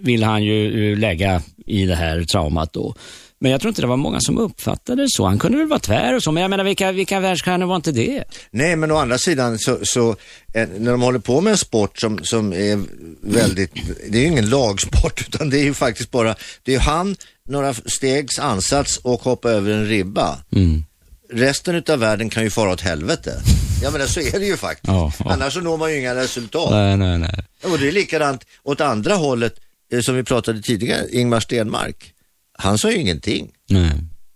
vill 0.00 0.22
han 0.24 0.44
ju 0.44 0.92
eh, 0.92 0.98
lägga 0.98 1.42
i 1.66 1.84
det 1.86 1.94
här 1.94 2.24
traumat 2.24 2.72
då. 2.72 2.94
Men 3.42 3.50
jag 3.50 3.60
tror 3.60 3.68
inte 3.68 3.80
det 3.82 3.86
var 3.86 3.96
många 3.96 4.20
som 4.20 4.38
uppfattade 4.38 5.02
det 5.02 5.08
så. 5.10 5.26
Han 5.26 5.38
kunde 5.38 5.58
väl 5.58 5.68
vara 5.68 5.80
tvär 5.80 6.14
och 6.16 6.22
så, 6.22 6.32
men 6.32 6.40
jag 6.40 6.50
menar 6.50 6.64
vilka, 6.64 6.92
vilka 6.92 7.20
världsstjärnor 7.20 7.66
var 7.66 7.76
inte 7.76 7.92
det? 7.92 8.24
Nej, 8.50 8.76
men 8.76 8.90
å 8.90 8.96
andra 8.96 9.18
sidan 9.18 9.58
så, 9.58 9.78
så 9.82 10.10
eh, 10.54 10.68
när 10.78 10.90
de 10.90 11.02
håller 11.02 11.18
på 11.18 11.40
med 11.40 11.50
en 11.50 11.58
sport 11.58 11.98
som, 12.00 12.24
som 12.24 12.52
är 12.52 12.80
väldigt, 13.20 13.72
det 14.08 14.18
är 14.18 14.22
ju 14.22 14.26
ingen 14.26 14.50
lagsport 14.50 15.20
utan 15.28 15.50
det 15.50 15.58
är 15.58 15.64
ju 15.64 15.74
faktiskt 15.74 16.10
bara, 16.10 16.34
det 16.62 16.72
är 16.72 16.76
ju 16.76 16.80
han, 16.80 17.16
några 17.48 17.74
stegs 17.74 18.38
ansats 18.38 18.96
och 18.96 19.22
hoppa 19.22 19.50
över 19.50 19.70
en 19.70 19.86
ribba. 19.86 20.38
Mm. 20.52 20.84
Resten 21.32 21.74
utav 21.74 21.98
världen 21.98 22.30
kan 22.30 22.42
ju 22.42 22.50
fara 22.50 22.72
åt 22.72 22.80
helvete. 22.80 23.40
Ja 23.82 23.90
men 23.90 24.08
så 24.08 24.20
är 24.20 24.40
det 24.40 24.46
ju 24.46 24.56
faktiskt. 24.56 24.88
Ja, 24.88 25.12
ja. 25.18 25.32
Annars 25.32 25.54
så 25.54 25.60
når 25.60 25.76
man 25.76 25.92
ju 25.92 25.98
inga 25.98 26.14
resultat. 26.14 26.70
Nej, 26.70 26.96
nej, 26.96 27.18
nej. 27.18 27.44
Och 27.62 27.78
det 27.78 27.88
är 27.88 27.92
likadant 27.92 28.44
åt 28.62 28.80
andra 28.80 29.14
hållet 29.14 29.54
eh, 29.92 30.00
som 30.00 30.16
vi 30.16 30.24
pratade 30.24 30.62
tidigare, 30.62 31.06
Ingmar 31.10 31.40
Stenmark. 31.40 32.12
Han 32.58 32.78
sa 32.78 32.90
ju 32.90 32.96
ingenting. 32.98 33.50
nej. 33.70 33.90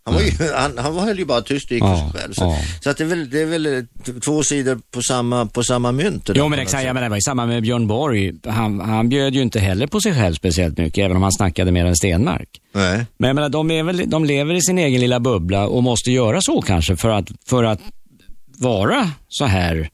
Han, 0.08 0.14
var 0.14 0.22
ju, 0.22 0.30
han, 0.54 0.78
han 0.78 0.94
höll 0.98 1.18
ju 1.18 1.24
bara 1.24 1.40
tyst 1.40 1.66
och 1.70 1.72
gick 1.72 1.82
Ja, 1.82 1.96
för 1.96 2.12
sig 2.12 2.20
själv. 2.20 2.32
Så, 2.32 2.44
ja. 2.44 2.58
så 2.80 2.90
att 2.90 2.96
det, 2.96 3.04
är 3.04 3.08
väl, 3.08 3.30
det 3.30 3.40
är 3.40 3.46
väl 3.46 3.86
två 4.24 4.42
sidor 4.42 4.78
på 4.90 5.02
samma, 5.02 5.46
på 5.46 5.62
samma 5.62 5.92
mynt. 5.92 6.30
Jo 6.34 6.48
men 6.48 6.58
exakt, 6.58 6.84
jag 6.84 6.94
menar, 6.94 7.02
det 7.06 7.10
var 7.10 7.16
ju 7.16 7.22
samma 7.22 7.46
med 7.46 7.62
Björn 7.62 7.86
Borg. 7.86 8.32
Han, 8.46 8.80
han 8.80 9.08
bjöd 9.08 9.34
ju 9.34 9.42
inte 9.42 9.60
heller 9.60 9.86
på 9.86 10.00
sig 10.00 10.14
själv 10.14 10.34
speciellt 10.34 10.78
mycket, 10.78 11.04
även 11.04 11.16
om 11.16 11.22
han 11.22 11.32
snackade 11.32 11.72
mer 11.72 11.84
än 11.84 11.96
Stenmark. 11.96 12.48
Nej. 12.74 13.06
Men 13.18 13.28
jag 13.28 13.34
menar, 13.34 13.48
de, 13.48 13.70
är 13.70 13.82
väl, 13.82 14.10
de 14.10 14.24
lever 14.24 14.54
i 14.54 14.62
sin 14.62 14.78
egen 14.78 15.00
lilla 15.00 15.20
bubbla 15.20 15.66
och 15.66 15.82
måste 15.82 16.10
göra 16.10 16.40
så 16.40 16.62
kanske 16.62 16.96
för 16.96 17.08
att, 17.10 17.28
för 17.48 17.64
att 17.64 17.80
vara 18.58 19.10
så 19.28 19.44
här 19.44 19.88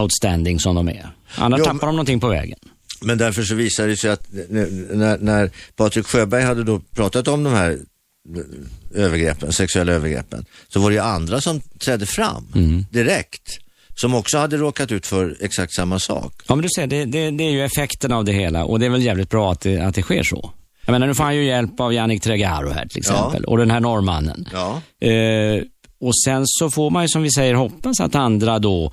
outstanding 0.00 0.60
som 0.60 0.74
de 0.74 0.88
är. 0.88 1.06
Annars 1.36 1.58
Jo, 1.58 1.64
tappar 1.64 1.86
de 1.86 1.96
någonting 1.96 2.20
på 2.20 2.28
vägen. 2.28 2.58
Men 3.04 3.18
därför 3.18 3.42
så 3.42 3.54
visar 3.54 3.88
det 3.88 3.96
sig 3.96 4.10
att 4.10 4.26
när, 4.30 5.18
när 5.18 5.50
Patrik 5.76 6.06
Sjöberg 6.06 6.42
hade 6.42 6.64
då 6.64 6.80
pratat 6.80 7.28
om 7.28 7.44
de 7.44 7.52
här 7.52 7.70
eh, 8.36 9.04
övergreppen, 9.04 9.52
sexuella 9.52 9.92
övergreppen, 9.92 10.44
så 10.68 10.80
var 10.80 10.90
det 10.90 10.94
ju 10.94 11.02
andra 11.02 11.40
som 11.40 11.60
trädde 11.60 12.06
fram 12.06 12.46
direkt. 12.90 13.58
Som 13.96 14.14
också 14.14 14.38
hade 14.38 14.56
råkat 14.56 14.92
ut 14.92 15.06
för 15.06 15.36
exakt 15.40 15.74
samma 15.74 15.98
sak. 15.98 16.32
Ja, 16.48 16.54
men 16.54 16.62
du 16.62 16.68
ser, 16.76 16.86
det, 16.86 17.04
det, 17.04 17.30
det 17.30 17.44
är 17.44 17.50
ju 17.50 17.64
effekten 17.64 18.12
av 18.12 18.24
det 18.24 18.32
hela 18.32 18.64
och 18.64 18.80
det 18.80 18.86
är 18.86 18.90
väl 18.90 19.02
jävligt 19.02 19.30
bra 19.30 19.52
att 19.52 19.60
det, 19.60 19.78
att 19.78 19.94
det 19.94 20.02
sker 20.02 20.22
så. 20.22 20.50
Jag 20.86 20.92
menar, 20.92 21.06
nu 21.06 21.14
får 21.14 21.24
han 21.24 21.36
ju 21.36 21.44
hjälp 21.44 21.80
av 21.80 21.92
Jannik 21.92 22.22
Tregaro 22.22 22.70
här 22.70 22.86
till 22.86 22.98
exempel 22.98 23.44
och 23.44 23.58
den 23.58 23.70
här 23.70 23.80
norrmannen. 23.80 24.48
Ja. 24.52 24.80
Eh, 25.08 25.62
och 26.00 26.16
sen 26.24 26.42
så 26.46 26.70
får 26.70 26.90
man 26.90 27.02
ju 27.02 27.08
som 27.08 27.22
vi 27.22 27.30
säger 27.30 27.54
hoppas 27.54 28.00
att 28.00 28.14
andra 28.14 28.58
då, 28.58 28.92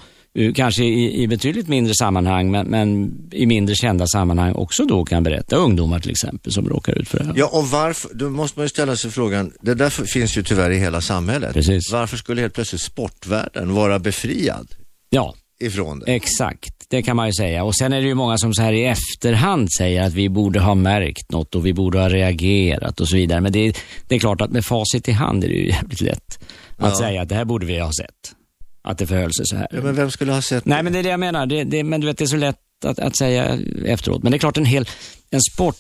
kanske 0.55 0.83
i, 0.83 1.21
i 1.23 1.27
betydligt 1.27 1.67
mindre 1.67 1.93
sammanhang, 1.93 2.51
men, 2.51 2.67
men 2.67 3.13
i 3.31 3.45
mindre 3.45 3.75
kända 3.75 4.07
sammanhang 4.07 4.53
också 4.53 4.85
då 4.85 5.05
kan 5.05 5.23
berätta. 5.23 5.55
Ungdomar 5.55 5.99
till 5.99 6.11
exempel 6.11 6.51
som 6.53 6.69
råkar 6.69 6.93
ut 6.99 7.07
för 7.09 7.19
det 7.19 7.25
här. 7.25 7.33
Ja, 7.37 7.49
och 7.53 7.67
varför, 7.67 8.09
då 8.13 8.29
måste 8.29 8.59
man 8.59 8.65
ju 8.65 8.69
ställa 8.69 8.95
sig 8.95 9.11
frågan, 9.11 9.51
det 9.61 9.73
där 9.73 9.89
finns 9.89 10.37
ju 10.37 10.43
tyvärr 10.43 10.71
i 10.71 10.77
hela 10.79 11.01
samhället. 11.01 11.53
Precis. 11.53 11.91
Varför 11.91 12.17
skulle 12.17 12.41
helt 12.41 12.53
plötsligt 12.53 12.81
sportvärlden 12.81 13.73
vara 13.73 13.99
befriad 13.99 14.67
Ja, 15.09 15.35
ifrån 15.61 15.99
det? 15.99 16.13
exakt. 16.15 16.73
Det 16.89 17.01
kan 17.01 17.15
man 17.15 17.27
ju 17.27 17.33
säga. 17.33 17.63
Och 17.63 17.75
sen 17.75 17.93
är 17.93 18.01
det 18.01 18.07
ju 18.07 18.13
många 18.13 18.37
som 18.37 18.53
så 18.53 18.61
här 18.61 18.73
i 18.73 18.83
efterhand 18.85 19.67
säger 19.77 20.01
att 20.01 20.13
vi 20.13 20.29
borde 20.29 20.59
ha 20.59 20.75
märkt 20.75 21.31
något 21.31 21.55
och 21.55 21.65
vi 21.65 21.73
borde 21.73 21.99
ha 21.99 22.09
reagerat 22.09 22.99
och 23.01 23.07
så 23.07 23.15
vidare. 23.15 23.41
Men 23.41 23.51
det 23.51 23.59
är, 23.67 23.75
det 24.07 24.15
är 24.15 24.19
klart 24.19 24.41
att 24.41 24.51
med 24.51 24.65
facit 24.65 25.07
i 25.09 25.11
hand 25.11 25.43
är 25.43 25.47
det 25.47 25.53
ju 25.55 25.67
jävligt 25.67 26.01
lätt 26.01 26.39
att 26.77 26.89
Ja. 26.89 26.95
säga 26.97 27.21
att 27.21 27.29
det 27.29 27.35
här 27.35 27.45
borde 27.45 27.65
vi 27.65 27.79
ha 27.79 27.91
sett. 27.91 28.35
Att 28.83 28.97
det 28.97 29.07
förhöll 29.07 29.33
sig 29.33 29.45
så 29.45 29.55
här. 29.55 29.67
Ja, 29.71 29.81
men 29.81 29.95
vem 29.95 30.11
skulle 30.11 30.31
ha 30.31 30.41
sett 30.41 30.65
Nej, 30.65 30.83
men 30.83 30.93
det 30.93 30.99
är 30.99 31.03
det 31.03 31.09
jag 31.09 31.19
menar. 31.19 31.45
Det, 31.45 31.63
det, 31.63 31.83
men 31.83 32.01
du 32.01 32.07
vet, 32.07 32.17
det 32.17 32.23
är 32.23 32.27
så 32.27 32.35
lätt 32.35 32.57
att, 32.85 32.99
att 32.99 33.17
säga 33.17 33.57
efteråt. 33.85 34.23
Men 34.23 34.31
det 34.31 34.35
är 34.37 34.39
klart 34.39 34.57
en 34.57 34.65
hel, 34.65 34.89
en 35.29 35.41
sport, 35.41 35.75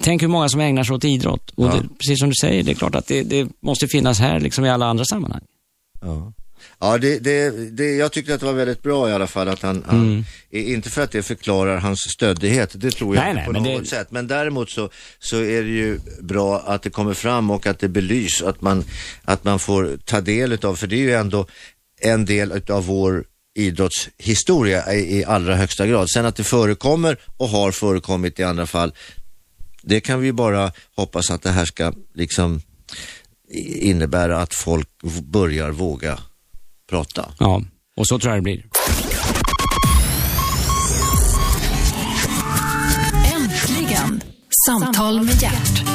tänk 0.00 0.22
hur 0.22 0.28
många 0.28 0.48
som 0.48 0.60
ägnar 0.60 0.84
sig 0.84 0.94
åt 0.94 1.04
idrott. 1.04 1.50
Och 1.54 1.66
Ja. 1.66 1.72
det, 1.74 1.88
precis 1.98 2.18
som 2.20 2.28
du 2.28 2.34
säger, 2.40 2.62
det 2.62 2.70
är 2.70 2.74
klart 2.74 2.94
att 2.94 3.06
det, 3.06 3.22
det 3.22 3.48
måste 3.62 3.86
finnas 3.88 4.18
här 4.20 4.40
liksom 4.40 4.64
i 4.64 4.70
alla 4.70 4.86
andra 4.86 5.04
sammanhang. 5.04 5.42
Ja, 6.00 6.32
ja 6.80 6.98
det, 6.98 7.18
det, 7.18 7.50
det, 7.76 7.94
jag 7.96 8.12
tyckte 8.12 8.34
att 8.34 8.40
det 8.40 8.46
var 8.46 8.52
väldigt 8.52 8.82
bra 8.82 9.10
i 9.10 9.12
alla 9.12 9.26
fall 9.26 9.48
att 9.48 9.62
han, 9.62 9.84
han 9.86 10.24
inte 10.50 10.90
för 10.90 11.02
att 11.02 11.10
det 11.12 11.22
förklarar 11.22 11.76
hans 11.78 11.98
stöddighet, 12.00 12.70
det 12.74 12.90
tror 12.90 13.16
jag 13.16 13.22
Nej, 13.22 13.30
inte 13.30 13.38
nej, 13.40 13.46
på 13.46 13.52
men 13.52 13.62
något 13.62 13.82
det- 13.82 13.88
sätt. 13.88 14.10
Men 14.10 14.26
däremot 14.26 14.70
så, 14.70 14.90
så 15.18 15.36
är 15.36 15.62
det 15.62 15.68
ju 15.70 15.98
bra 16.20 16.58
att 16.66 16.82
det 16.82 16.90
kommer 16.90 17.14
fram 17.14 17.50
och 17.50 17.66
att 17.66 17.78
det 17.78 17.88
belys, 17.88 18.42
att 18.42 18.60
man, 18.62 18.84
att 19.24 19.44
man 19.44 19.58
får 19.58 19.98
ta 20.04 20.20
del 20.20 20.52
utav, 20.52 20.76
för 20.76 20.86
det 20.86 20.96
är 20.96 21.00
ju 21.00 21.12
ändå 21.14 21.46
en 22.00 22.24
del 22.24 22.52
utav 22.52 22.86
vår 22.86 23.24
idrottshistoria 23.54 24.94
i, 24.94 25.18
i 25.18 25.24
allra 25.24 25.56
högsta 25.56 25.86
grad. 25.86 26.10
Sen 26.10 26.26
att 26.26 26.36
det 26.36 26.44
förekommer 26.44 27.16
och 27.36 27.48
har 27.48 27.72
förekommit 27.72 28.38
i 28.38 28.42
andra 28.44 28.66
fall, 28.66 28.92
det 29.82 30.00
kan 30.00 30.20
vi 30.20 30.32
bara 30.32 30.72
hoppas 30.96 31.30
att 31.30 31.42
det 31.42 31.50
här 31.50 31.64
ska 31.64 31.92
liksom 32.14 32.62
innebära 33.80 34.40
att 34.40 34.54
folk 34.54 34.88
börjar 35.22 35.70
våga 35.70 36.18
prata. 36.90 37.32
Ja, 37.38 37.62
och 37.96 38.08
så 38.08 38.18
tror 38.18 38.32
jag 38.32 38.38
det 38.38 38.42
blir. 38.42 38.64
Äntligen! 43.34 44.22
Samtal 44.66 45.24
med 45.24 45.42
hjärt. 45.42 45.88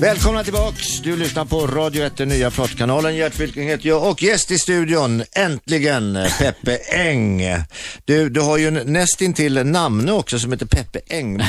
Välkomna 0.00 0.44
tillbaks. 0.44 1.00
Du 1.00 1.16
lyssnar 1.16 1.44
på 1.44 1.66
Radio 1.66 2.04
1, 2.04 2.16
den 2.16 2.28
nya 2.28 2.50
pratkanalen. 2.50 3.16
Gert 3.16 3.34
Fylking 3.34 3.68
heter 3.68 3.88
jag 3.88 4.10
och 4.10 4.22
gäst 4.22 4.50
i 4.50 4.58
studion, 4.58 5.22
äntligen, 5.32 6.18
Peppe 6.38 6.76
Eng. 6.76 7.42
Du, 8.04 8.28
du 8.28 8.40
har 8.40 8.58
ju 8.58 8.68
en 8.68 8.92
nästintill 8.92 9.66
namn 9.66 10.08
också 10.08 10.38
som 10.38 10.52
heter 10.52 10.66
Peppe 10.66 11.00
Engberg. 11.08 11.48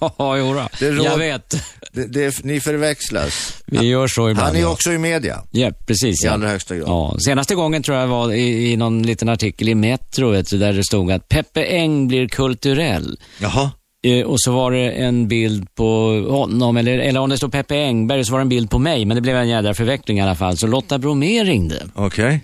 ja, 0.18 0.36
jodå. 0.36 0.68
Jag 0.80 1.18
vet. 1.18 1.54
det, 1.92 2.06
det, 2.06 2.44
ni 2.44 2.60
förväxlas. 2.60 3.62
Vi 3.66 3.86
gör 3.86 4.06
så 4.06 4.30
ibland. 4.30 4.46
Han 4.46 4.56
är 4.56 4.66
också 4.66 4.92
i 4.92 4.98
media. 4.98 5.42
Ja, 5.50 5.70
precis. 5.86 6.24
I 6.24 6.26
ja. 6.26 6.32
allra 6.32 6.48
högsta 6.48 6.76
grad. 6.76 6.88
Ja, 6.88 7.16
senaste 7.24 7.54
gången 7.54 7.82
tror 7.82 7.98
jag 7.98 8.06
var 8.06 8.32
i, 8.32 8.72
i 8.72 8.76
någon 8.76 9.02
liten 9.02 9.28
artikel 9.28 9.68
i 9.68 9.74
Metro, 9.74 10.30
vet 10.30 10.50
du, 10.50 10.58
där 10.58 10.72
det 10.72 10.84
stod 10.84 11.12
att 11.12 11.28
Peppe 11.28 11.64
Eng 11.64 12.08
blir 12.08 12.28
kulturell. 12.28 13.18
Jaha. 13.38 13.70
Eh, 14.06 14.26
och 14.26 14.40
så 14.40 14.52
var 14.52 14.70
det 14.72 14.90
en 14.90 15.28
bild 15.28 15.74
på 15.74 15.84
honom, 16.30 16.76
eller, 16.76 16.98
eller 16.98 17.20
om 17.20 17.30
det 17.30 17.36
stod 17.36 17.52
Peppe 17.52 17.74
Engberg 17.76 18.24
så 18.24 18.32
var 18.32 18.38
det 18.38 18.42
en 18.42 18.48
bild 18.48 18.70
på 18.70 18.78
mig, 18.78 19.04
men 19.04 19.14
det 19.14 19.20
blev 19.20 19.36
en 19.36 19.48
jädra 19.48 19.74
förveckling 19.74 20.18
i 20.18 20.20
alla 20.20 20.34
fall. 20.34 20.56
Så 20.56 20.66
Lotta 20.66 20.98
Bromé 20.98 21.44
ringde 21.44 21.82
Okej. 21.94 22.40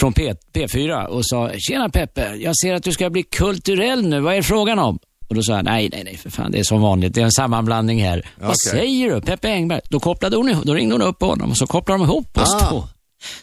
från 0.00 0.12
P, 0.12 0.32
P4 0.52 1.04
och 1.04 1.26
sa, 1.26 1.50
tjena 1.58 1.88
Peppe, 1.88 2.34
jag 2.34 2.56
ser 2.56 2.74
att 2.74 2.82
du 2.82 2.92
ska 2.92 3.10
bli 3.10 3.22
kulturell 3.22 4.06
nu, 4.08 4.20
vad 4.20 4.34
är 4.34 4.42
frågan 4.42 4.78
om? 4.78 4.98
Och 5.28 5.34
då 5.34 5.42
sa 5.42 5.52
jag, 5.52 5.64
nej, 5.64 5.88
nej, 5.92 6.02
nej, 6.04 6.16
för 6.16 6.30
fan, 6.30 6.50
det 6.50 6.58
är 6.58 6.62
som 6.64 6.80
vanligt, 6.80 7.14
det 7.14 7.20
är 7.20 7.24
en 7.24 7.32
sammanblandning 7.32 8.02
här. 8.02 8.26
Vad 8.36 8.46
Okej. 8.48 8.56
säger 8.80 9.14
du, 9.14 9.20
Peppe 9.20 9.48
Engberg? 9.48 9.80
Då 9.90 10.00
kopplade 10.00 10.36
hon 10.36 10.54
då 10.64 10.74
ringde 10.74 10.94
hon 10.94 11.02
upp 11.02 11.18
på 11.18 11.26
honom 11.26 11.50
och 11.50 11.56
så 11.56 11.66
kopplade 11.66 12.00
de 12.00 12.04
ihop 12.04 12.38
oss 12.38 12.54
Ah. 12.54 12.70
två. 12.70 12.80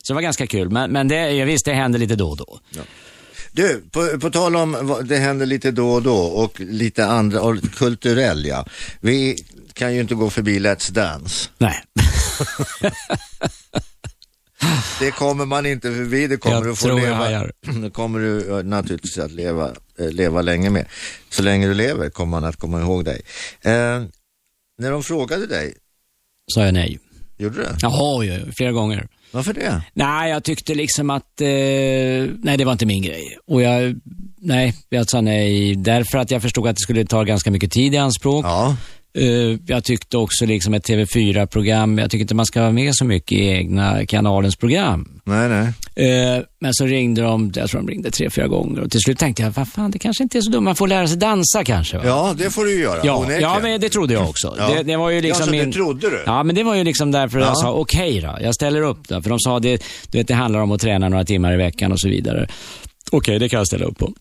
Så 0.03 0.13
det 0.13 0.15
var 0.15 0.21
ganska 0.21 0.47
kul, 0.47 0.69
men, 0.69 0.91
men 0.91 1.07
det, 1.07 1.31
ja, 1.31 1.45
visst, 1.45 1.65
det 1.65 1.73
händer 1.73 1.99
lite 1.99 2.15
då 2.15 2.29
och 2.29 2.37
då. 2.37 2.59
Du, 3.55 3.81
på, 3.91 4.19
på 4.19 4.29
tal 4.29 4.55
om 4.55 5.01
det 5.05 5.17
händer 5.17 5.45
lite 5.45 5.71
då 5.71 5.89
och 5.91 6.01
då 6.01 6.17
och 6.17 6.59
lite 6.59 7.05
andra, 7.05 7.41
och 7.41 7.61
kulturell 7.75 8.45
ja. 8.45 8.65
Vi 8.99 9.35
kan 9.73 9.93
ju 9.95 10.01
inte 10.01 10.15
gå 10.15 10.29
förbi 10.29 10.59
Let's 10.59 10.91
Dance. 10.91 11.49
Nej. 11.57 11.83
Det 14.99 15.11
kommer 15.11 15.45
man 15.45 15.65
inte 15.65 15.91
förbi, 15.91 16.27
det 16.27 16.37
kommer 16.37 16.55
Jag 16.55 16.65
du 16.65 16.75
få 16.75 16.87
jag 16.87 16.99
leva. 16.99 17.15
hajar. 17.15 17.51
Det 17.83 17.89
kommer 17.89 18.19
du 18.19 18.63
naturligtvis 18.63 19.17
att 19.17 19.31
leva, 19.31 19.71
eh, 19.99 20.11
leva 20.11 20.41
länge 20.41 20.69
med. 20.69 20.85
Så 21.29 21.43
länge 21.43 21.67
du 21.67 21.73
lever 21.73 22.09
kommer 22.09 22.31
man 22.31 22.45
att 22.45 22.55
komma 22.57 22.81
ihåg 22.81 23.05
dig. 23.05 23.21
Eh, 23.61 23.71
när 24.77 24.91
de 24.91 25.03
frågade 25.03 25.47
dig, 25.47 25.73
Sa 26.53 26.65
jag 26.65 26.73
nej. 26.73 26.99
gjorde 27.37 27.57
du? 27.57 27.67
Jaha, 27.81 28.25
ja, 28.25 28.39
flera 28.57 28.71
gånger. 28.71 29.07
Varför 29.31 29.53
det? 29.53 29.81
Nej, 29.93 30.31
jag 30.31 30.43
tyckte 30.43 30.75
liksom 30.75 31.09
att, 31.09 31.41
eh, 31.41 31.47
nej 31.47 32.57
det 32.57 32.65
var 32.65 32.71
inte 32.71 32.85
min 32.85 33.03
grej. 33.03 33.37
Och 33.47 33.61
jag, 33.61 33.95
nej, 34.37 34.73
jag 34.89 35.09
sa 35.09 35.21
nej 35.21 35.75
därför 35.75 36.17
att 36.17 36.31
jag 36.31 36.41
förstod 36.41 36.67
att 36.67 36.75
det 36.75 36.81
skulle 36.81 37.05
ta 37.05 37.23
ganska 37.23 37.51
mycket 37.51 37.71
tid 37.71 37.93
i 37.93 37.97
anspråk. 37.97 38.45
Ja, 38.45 38.77
jag 39.65 39.83
tyckte 39.83 40.17
också 40.17 40.45
liksom 40.45 40.73
ett 40.73 40.89
TV4-program, 40.89 41.97
jag 41.97 42.11
tycker 42.11 42.21
inte 42.21 42.35
man 42.35 42.45
ska 42.45 42.61
vara 42.61 42.71
med 42.71 42.95
så 42.95 43.05
mycket 43.05 43.31
i 43.31 43.47
egna 43.47 44.05
kanalens 44.05 44.55
program. 44.55 45.21
nej 45.23 45.49
nej. 45.49 45.67
Eh, 46.09 46.43
men 46.59 46.73
så 46.73 46.85
ringde 46.85 47.21
de, 47.21 47.51
jag 47.55 47.69
tror 47.69 47.81
de 47.81 47.87
ringde 47.87 48.11
tre, 48.11 48.29
fyra 48.29 48.47
gånger 48.47 48.79
och 48.81 48.91
till 48.91 48.99
slut 48.99 49.17
tänkte 49.19 49.43
jag, 49.43 49.51
vad 49.51 49.67
fan, 49.67 49.91
det 49.91 49.99
kanske 49.99 50.23
inte 50.23 50.37
är 50.37 50.41
så 50.41 50.49
dumt, 50.49 50.63
man 50.63 50.75
får 50.75 50.87
lära 50.87 51.07
sig 51.07 51.17
dansa 51.17 51.63
kanske. 51.63 51.97
Va? 51.97 52.03
Ja, 52.05 52.33
det 52.37 52.49
får 52.49 52.65
du 52.65 52.71
ju 52.75 52.81
göra, 52.81 52.99
Ja, 53.03 53.15
onekligen. 53.17 53.41
ja, 53.41 53.59
men 53.61 53.81
det 53.81 53.89
trodde 53.89 54.13
jag 54.13 54.29
också. 54.29 54.55
Ja. 54.57 54.69
Det, 54.73 54.83
det 54.83 54.97
var 54.97 55.09
ju 55.09 55.21
liksom 55.21 55.39
Ja, 55.41 55.45
så 55.45 55.51
det 55.51 55.57
min... 55.57 55.71
trodde 55.71 56.09
du? 56.09 56.23
Ja, 56.25 56.43
men 56.43 56.55
det 56.55 56.63
var 56.63 56.75
ju 56.75 56.83
liksom 56.83 57.11
därför 57.11 57.39
Ja. 57.39 57.45
jag 57.45 57.57
sa 57.57 57.71
okej 57.71 58.21
då, 58.21 58.37
jag 58.41 58.55
ställer 58.55 58.81
upp 58.81 59.07
då. 59.07 59.21
För 59.21 59.29
de 59.29 59.39
sa 59.39 59.59
det, 59.59 59.83
du 60.11 60.17
vet, 60.17 60.27
det 60.27 60.33
handlar 60.33 60.59
om 60.59 60.71
att 60.71 60.81
träna 60.81 61.09
några 61.09 61.25
timmar 61.25 61.53
i 61.53 61.57
veckan 61.57 61.91
och 61.91 61.99
så 61.99 62.09
vidare. 62.09 62.47
Okej, 63.11 63.39
det 63.39 63.49
kan 63.49 63.57
jag 63.57 63.67
ställa 63.67 63.85
upp 63.85 63.97
på. 63.97 64.13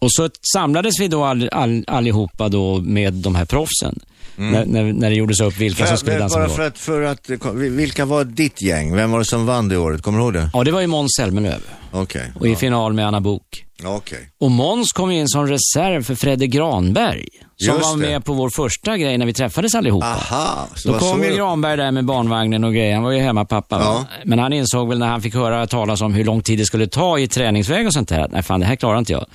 Och 0.00 0.12
så 0.12 0.28
samlades 0.54 1.00
vi 1.00 1.08
då 1.08 1.24
all, 1.24 1.48
all, 1.52 1.84
allihopa 1.86 2.48
då 2.48 2.78
med 2.78 3.12
de 3.14 3.34
här 3.34 3.44
proffsen. 3.44 3.98
När, 4.36 4.64
när, 4.64 4.92
när 4.92 5.10
det 5.10 5.16
gjordes 5.16 5.40
upp 5.40 5.56
vilka 5.56 5.86
som 5.86 5.96
skulle 5.98 6.16
Mm. 6.16 6.28
För- 6.28 6.38
dansa 6.40 6.56
bara 6.56 6.56
för 6.56 6.66
att, 6.66 6.78
för 6.78 7.02
att, 7.02 7.54
vilka 7.56 8.04
var 8.04 8.24
ditt 8.24 8.62
gäng? 8.62 8.96
Vem 8.96 9.10
var 9.10 9.18
det 9.18 9.24
som 9.24 9.46
vann 9.46 9.68
det 9.68 9.76
året? 9.78 10.02
Kommer 10.02 10.18
du 10.18 10.24
ihåg 10.24 10.32
det? 10.32 10.50
Ja, 10.52 10.64
det 10.64 10.70
var 10.72 10.80
ju 10.80 10.86
Måns 10.86 11.10
Zelmerlöw. 11.18 11.60
Okej. 11.92 12.32
Och 12.40 12.46
i 12.48 12.56
final 12.56 12.92
med 12.92 13.06
Anna 13.06 13.20
Bok. 13.20 13.42
Okej. 13.84 14.18
Och 14.40 14.50
Måns 14.50 14.92
kom 14.92 15.10
in 15.10 15.28
som 15.28 15.46
reserv 15.46 16.02
för 16.02 16.14
Fredde 16.14 16.46
Granberg. 16.46 17.28
Som 17.56 17.74
Just 17.74 17.86
var 17.86 17.92
det. 17.96 18.08
med 18.08 18.24
på 18.24 18.32
vår 18.32 18.50
första 18.50 18.96
grej 18.96 19.18
när 19.18 19.26
vi 19.26 19.32
träffades 19.32 19.74
allihopa. 19.74 20.06
Aha, 20.06 20.66
så 20.74 20.92
Då 20.92 20.98
kom 20.98 21.18
så 21.18 21.24
ju 21.24 21.30
det- 21.30 21.36
Granberg 21.36 21.76
där 21.76 21.90
med 21.92 22.04
barnvagnen 22.04 22.64
och 22.64 22.74
grejer. 22.74 22.94
Han 22.94 23.02
var 23.04 23.10
ju 23.12 23.20
hemmapappa. 23.20 23.76
Ja. 23.80 24.04
Men 24.24 24.38
han 24.38 24.52
insåg 24.52 24.88
väl 24.88 24.98
när 24.98 25.06
han 25.06 25.22
fick 25.22 25.34
höra 25.34 25.66
talas 25.66 26.00
om 26.00 26.14
hur 26.14 26.24
lång 26.24 26.42
tid 26.42 26.58
det 26.58 26.64
skulle 26.64 26.86
ta 26.86 27.18
i 27.18 27.28
träningsväg 27.28 27.86
och 27.86 27.92
sånt 27.92 28.08
där, 28.08 28.28
nej 28.30 28.42
fan 28.42 28.60
det 28.60 28.66
här 28.66 28.76
klarar 28.76 28.98
inte 28.98 29.12
jag. 29.12 29.26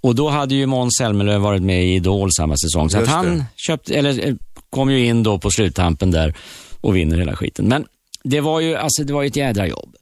Och 0.00 0.14
då 0.14 0.28
hade 0.28 0.54
ju 0.54 0.66
Måns 0.66 0.94
Zelmerlöw 0.98 1.38
varit 1.42 1.62
med 1.62 1.84
i 1.84 1.94
Idol 1.94 2.28
samma 2.32 2.54
säsong. 2.56 2.90
Så 2.90 2.98
att 2.98 3.08
han 3.08 3.26
det. 3.38 3.44
köpte, 3.56 3.94
eller, 3.94 4.28
eh, 4.28 4.34
kom 4.70 4.90
ju 4.90 5.06
in 5.06 5.22
då 5.22 5.38
på 5.38 5.50
sluttampen 5.50 6.10
där 6.10 6.34
och 6.80 6.96
vinner 6.96 7.18
hela 7.18 7.36
skiten. 7.36 7.68
Men 7.68 7.84
det 8.24 8.40
var 8.40 8.60
ju, 8.60 8.76
alltså, 8.76 9.04
det 9.04 9.12
var 9.12 9.22
ju 9.22 9.28
ett 9.28 9.36
jädra 9.36 9.66
jobb. 9.66 9.94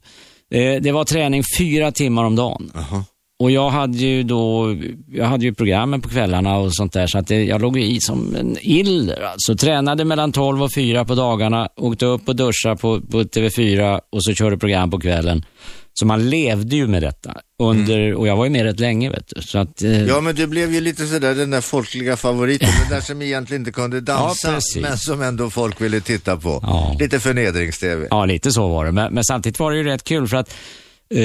Eh, 0.53 0.81
Det 0.81 0.91
var 0.91 1.03
träning 1.05 1.43
fyra 1.57 1.91
timmar 1.91 2.23
om 2.23 2.35
dagen. 2.35 2.71
Jaha. 2.73 3.03
Och 3.39 3.51
jag 3.51 3.69
hade 3.69 3.97
ju 3.97 4.23
då, 4.23 4.75
jag 5.11 5.25
hade 5.25 5.45
ju 5.45 5.53
programmen 5.53 6.01
på 6.01 6.09
kvällarna 6.09 6.57
och 6.57 6.75
sånt 6.75 6.93
där 6.93 7.07
så 7.07 7.17
att 7.17 7.27
det, 7.27 7.43
jag 7.43 7.61
låg 7.61 7.79
i 7.79 7.99
som 8.01 8.35
en 8.35 8.57
iller 8.61 9.21
alltså. 9.21 9.55
Tränade 9.55 10.05
mellan 10.05 10.31
12 10.31 10.63
och 10.63 10.73
4 10.73 11.05
på 11.05 11.15
dagarna, 11.15 11.69
åkte 11.75 12.05
upp 12.05 12.29
och 12.29 12.35
duschade 12.35 12.75
på, 12.75 13.01
på 13.01 13.23
TV4 13.23 13.99
och 14.09 14.23
så 14.23 14.33
körde 14.33 14.57
program 14.57 14.91
på 14.91 14.99
kvällen. 14.99 15.45
Så 15.93 16.05
man 16.05 16.29
levde 16.29 16.75
ju 16.75 16.87
med 16.87 17.03
detta 17.03 17.33
under, 17.59 18.13
och 18.13 18.27
jag 18.27 18.35
var 18.35 18.43
ju 18.45 18.49
med 18.51 18.63
rätt 18.63 18.79
länge 18.79 19.09
vet 19.09 19.23
du. 19.35 19.41
Så 19.41 19.57
att, 19.57 19.81
eh, 19.83 19.89
Mm. 19.91 20.07
Ja, 20.07 20.21
men 20.21 20.35
du 20.35 20.47
blev 20.47 20.73
ju 20.73 20.81
lite 20.81 21.07
sådär 21.07 21.35
den 21.35 21.49
där 21.49 21.61
folkliga 21.61 22.17
favoriten, 22.17 22.69
den 22.81 22.89
där 22.89 23.01
som 23.01 23.21
egentligen 23.21 23.61
inte 23.61 23.71
kunde 23.71 24.01
dansa, 24.01 24.51
Ja, 24.75 24.81
men 24.81 24.97
som 24.97 25.21
ändå 25.21 25.49
folk 25.49 25.81
ville 25.81 26.01
titta 26.01 26.37
på. 26.37 26.59
Ja. 26.63 26.95
Lite 26.99 27.19
förnedrings-tv. 27.19 28.07
Ja, 28.09 28.25
lite 28.25 28.51
så 28.51 28.67
var 28.67 28.85
det. 28.85 28.91
Men, 28.91 29.13
men 29.13 29.23
samtidigt 29.23 29.59
var 29.59 29.71
det 29.71 29.77
ju 29.77 29.83
rätt 29.83 30.03
kul 30.03 30.27
för 30.27 30.37
att 30.37 30.53
eh, 31.15 31.21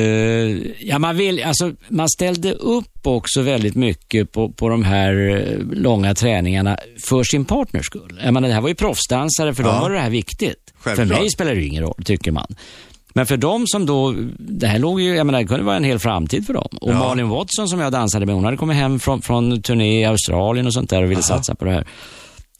ja, 0.88 0.98
man, 0.98 1.16
vill, 1.16 1.42
alltså, 1.42 1.72
man 1.88 2.08
ställde 2.08 2.52
upp 2.52 3.06
också 3.06 3.42
väldigt 3.42 3.74
mycket 3.74 4.32
på, 4.32 4.52
på 4.52 4.68
de 4.68 4.84
här 4.84 5.30
eh, 5.30 5.58
långa 5.72 6.14
träningarna 6.14 6.78
för 7.04 7.24
sin 7.24 7.44
partners 7.44 7.86
skull. 7.86 8.20
Jag 8.24 8.34
menar, 8.34 8.48
det 8.48 8.54
här 8.54 8.60
var 8.60 8.68
ju 8.68 8.74
proffsdansare, 8.74 9.54
för 9.54 9.62
dem 9.62 9.74
Ja. 9.74 9.80
var 9.80 9.90
det 9.90 9.98
här 10.00 10.10
viktigt. 10.10 10.56
Självklart. 10.78 11.08
För 11.08 11.20
mig 11.20 11.30
spelar 11.30 11.54
det 11.54 11.60
ju 11.60 11.66
ingen 11.66 11.82
roll, 11.82 12.02
tycker 12.04 12.32
man. 12.32 12.54
Men 13.16 13.26
för 13.26 13.36
dem 13.36 13.64
som 13.66 13.86
då, 13.86 14.14
det 14.38 14.66
här 14.66 14.78
låg 14.78 15.00
ju, 15.00 15.16
jag 15.16 15.26
menar 15.26 15.38
det 15.38 15.46
kunde 15.46 15.64
vara 15.64 15.76
en 15.76 15.84
hel 15.84 15.98
framtid 15.98 16.46
för 16.46 16.54
dem. 16.54 16.68
Och 16.80 16.90
Ja. 16.90 16.98
Malin 16.98 17.28
Watson 17.28 17.68
som 17.68 17.80
jag 17.80 17.92
dansade 17.92 18.26
med, 18.26 18.34
hon 18.34 18.44
hade 18.44 18.56
kommit 18.56 18.76
hem 18.76 18.98
från, 19.00 19.22
från 19.22 19.62
turné 19.62 20.00
i 20.00 20.04
Australien 20.04 20.66
och 20.66 20.72
sånt 20.74 20.90
där 20.90 21.02
och 21.02 21.10
ville 21.10 21.22
satsa 21.22 21.54
på 21.54 21.64
det 21.64 21.70
här. 21.70 21.86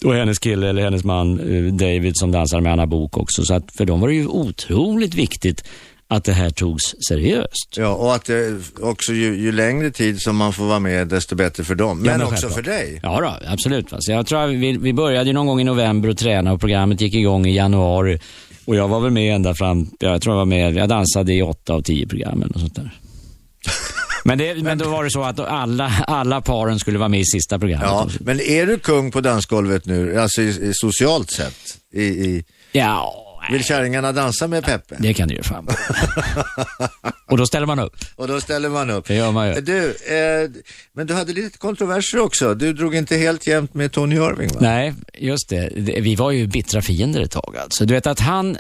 Och 0.05 0.15
hennes 0.15 0.39
kille, 0.39 0.69
eller 0.69 0.83
hennes 0.83 1.05
man 1.05 1.41
eh, 1.41 1.73
David 1.75 2.13
som 2.17 2.33
dansade 2.33 2.63
med 2.63 2.73
Anna 2.73 2.87
Bok 2.87 3.17
också. 3.19 3.45
Så 3.45 3.55
att 3.55 3.65
för 3.77 3.85
dem 3.85 4.01
var 4.01 4.09
det 4.09 4.15
ju 4.15 4.27
otroligt 4.27 5.15
viktigt 5.15 5.65
att 6.09 6.25
det 6.25 6.33
här 6.33 6.51
togs 6.51 6.95
seriöst. 7.09 7.75
Ja, 7.77 7.89
och 7.95 8.15
att 8.15 8.25
det 8.25 8.55
också 8.83 9.13
ju, 9.13 9.37
ju 9.43 9.53
längre 9.53 9.91
tid 9.91 10.21
som 10.21 10.37
man 10.37 10.53
får 10.53 10.65
vara 10.65 10.79
med, 10.79 11.09
desto 11.09 11.35
bättre 11.37 11.65
för 11.65 11.75
dem. 11.75 11.99
Men, 11.99 12.07
Ja, 12.07 12.13
men 12.19 12.27
också 12.27 12.33
självklart. 12.49 12.65
för 12.65 12.71
dig. 12.73 13.01
Ja, 13.03 13.21
då, 13.21 13.53
absolut. 13.53 13.93
va. 13.93 13.99
Så 14.01 14.13
jag 14.13 14.27
tror 14.27 14.45
att 14.45 14.51
vi, 14.51 14.77
vi 14.79 14.93
började 14.93 15.27
ju 15.27 15.33
någon 15.33 15.47
gång 15.47 15.61
i 15.61 15.65
november 15.65 16.09
att 16.09 16.19
träna 16.19 16.53
och 16.53 16.61
programmet 16.61 17.01
gick 17.01 17.15
igång 17.15 17.47
i 17.47 17.57
januari. 17.57 18.19
Och 18.65 18.77
jag 18.77 18.89
var 18.89 19.01
väl 19.01 19.11
med 19.11 19.35
ända 19.35 19.55
fram, 19.55 19.91
jag 19.99 20.23
tror 20.23 20.35
jag 20.35 20.39
var 20.39 20.45
med, 20.45 20.77
jag 20.77 20.89
dansade 20.89 21.35
i 21.35 21.43
åtta 21.43 21.75
av 21.75 21.83
tio 21.83 22.07
program 22.07 22.43
eller 22.43 22.53
något 22.53 22.61
sånt 22.61 22.75
där. 22.75 22.91
Men, 24.27 24.39
det, 24.39 24.63
men 24.63 24.79
då 24.79 24.89
var 24.89 25.05
det 25.05 25.11
så 25.11 25.23
att 25.23 25.41
alla, 25.41 25.93
alla 26.07 26.41
paren 26.41 26.79
skulle 26.79 26.99
vara 26.99 27.09
med 27.09 27.21
i 27.21 27.25
sista 27.25 27.59
programmet. 27.59 27.89
Ja, 27.89 28.09
men 28.21 28.41
är 28.41 28.67
du 28.67 28.79
kung 28.79 29.11
på 29.11 29.21
dansgolvet 29.21 29.87
nu, 29.87 30.21
alltså 30.21 30.43
i, 30.43 30.49
i 30.49 30.73
socialt 30.75 31.31
sett? 31.31 31.79
I, 31.93 32.03
i, 32.03 32.45
ja 32.73 33.24
vill 33.51 33.65
kärringarna 33.65 34.13
dansa 34.13 34.47
med 34.49 34.65
Peppe? 34.65 34.97
det 34.99 35.15
kan 35.15 35.29
du 35.29 35.35
ju 35.35 35.43
fan. 35.43 35.69
Och 37.31 37.37
då 37.39 37.47
ställer 37.47 37.67
man 37.67 37.79
upp. 37.79 37.97
Och 38.17 38.29
då 38.29 38.41
ställer 38.41 38.69
man 38.69 38.91
upp. 38.91 39.07
Det 39.07 39.15
gör 39.15 39.33
man 39.33 39.49
ju. 39.49 39.61
Du, 39.61 39.89
eh, 39.91 40.51
men 40.93 41.07
du 41.07 41.15
hade 41.15 41.33
lite 41.33 41.59
kontroverser 41.59 42.19
också. 42.19 42.55
Du 42.55 42.73
drog 42.73 42.95
inte 42.95 43.17
helt 43.17 43.47
jämnt 43.47 43.75
med 43.75 43.93
Tony 43.93 44.15
Irving 44.17 44.49
va? 44.49 44.59
Nej, 44.61 44.95
just 45.19 45.49
det. 45.49 45.69
Det- 45.77 46.01
Vi 46.01 46.15
var 46.15 46.31
ju 46.31 46.47
bittra 46.47 46.83
fiender 46.83 47.21
ett 47.21 47.31
tag 47.31 47.57
alltså. 47.63 47.85
Du 47.87 47.95
vet 47.95 48.07
att 48.07 48.21
han, 48.21 48.51
eh, 48.51 48.59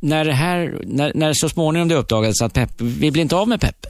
när 0.00 0.24
det 0.24 0.32
här, 0.32 0.80
när, 0.86 1.12
när 1.14 1.32
så 1.34 1.48
småningom 1.48 1.88
det 1.88 1.94
uppdagades 1.94 2.42
att 2.42 2.52
Peppe, 2.54 2.74
vi 2.84 3.10
blir 3.10 3.22
inte 3.22 3.36
av 3.36 3.48
med 3.48 3.60
Peppe. 3.60 3.88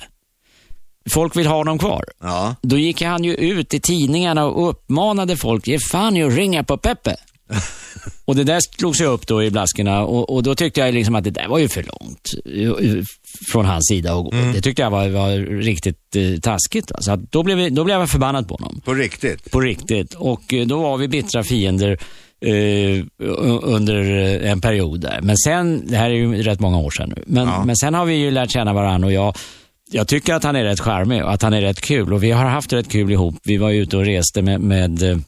Folk 1.10 1.36
vill 1.36 1.46
ha 1.46 1.56
honom 1.56 1.78
kvar. 1.78 2.04
Ja. 2.20 2.54
Då 2.62 2.78
gick 2.78 3.02
han 3.02 3.24
ju 3.24 3.34
ut 3.34 3.74
i 3.74 3.80
tidningarna 3.80 4.44
och 4.44 4.68
uppmanade 4.70 5.36
folk, 5.36 5.66
ge 5.66 5.78
fan 5.78 6.16
i 6.16 6.22
att 6.24 6.32
ringa 6.34 6.64
på 6.64 6.76
Peppe. 6.76 7.16
och 8.24 8.36
det 8.36 8.44
där 8.44 8.60
slogs 8.78 9.00
ju 9.00 9.04
upp 9.04 9.26
då 9.26 9.42
i 9.42 9.50
blaskorna 9.50 10.04
och, 10.04 10.30
och 10.34 10.42
då 10.42 10.54
tyckte 10.54 10.80
jag 10.80 10.94
liksom 10.94 11.14
att 11.14 11.24
det 11.24 11.30
där 11.30 11.48
var 11.48 11.58
ju 11.58 11.68
för 11.68 11.82
långt 11.82 12.30
eh, 12.44 13.02
från 13.52 13.64
hans 13.66 13.88
sida 13.88 14.12
att 14.14 14.24
gå. 14.24 14.30
Det 14.30 14.60
tyckte 14.60 14.82
jag 14.82 14.90
var, 14.90 15.08
var 15.08 15.60
riktigt 15.62 16.16
eh, 16.16 16.40
taskigt. 16.40 16.90
Att 16.92 17.32
då, 17.32 17.42
blev 17.42 17.58
vi, 17.58 17.70
då 17.70 17.84
blev 17.84 18.00
jag 18.00 18.10
förbannad 18.10 18.48
på 18.48 18.54
honom. 18.54 18.80
På 18.84 18.94
riktigt? 18.94 19.50
På 19.50 19.60
riktigt. 19.60 20.14
Och 20.14 20.54
eh, 20.54 20.66
då 20.66 20.82
var 20.82 20.96
vi 20.96 21.08
bittra 21.08 21.44
fiender 21.44 21.98
eh, 22.44 23.04
under 23.62 24.10
eh, 24.44 24.50
en 24.50 24.60
period 24.60 25.00
där. 25.00 25.20
Men 25.22 25.36
sen, 25.36 25.82
det 25.86 25.96
här 25.96 26.10
är 26.10 26.14
ju 26.14 26.42
rätt 26.42 26.60
många 26.60 26.78
år 26.78 26.90
sedan 26.90 27.12
nu, 27.16 27.22
men, 27.26 27.48
Ja. 27.48 27.64
men 27.64 27.76
sen 27.76 27.94
har 27.94 28.04
vi 28.04 28.14
ju 28.14 28.30
lärt 28.30 28.50
känna 28.50 28.72
varandra 28.72 29.06
och 29.06 29.12
jag, 29.12 29.36
jag 29.92 30.08
tycker 30.08 30.34
att 30.34 30.44
han 30.44 30.56
är 30.56 30.64
rätt 30.64 30.80
charmig 30.80 31.24
och 31.24 31.32
att 31.32 31.42
han 31.42 31.52
är 31.52 31.60
rätt 31.60 31.80
kul 31.80 32.12
och 32.12 32.22
vi 32.22 32.30
har 32.30 32.44
haft 32.44 32.72
rätt 32.72 32.88
kul 32.88 33.12
ihop. 33.12 33.34
Vi 33.44 33.56
var 33.56 33.70
ute 33.70 33.96
och 33.96 34.04
reste 34.04 34.42
med, 34.42 34.60
med 34.60 35.22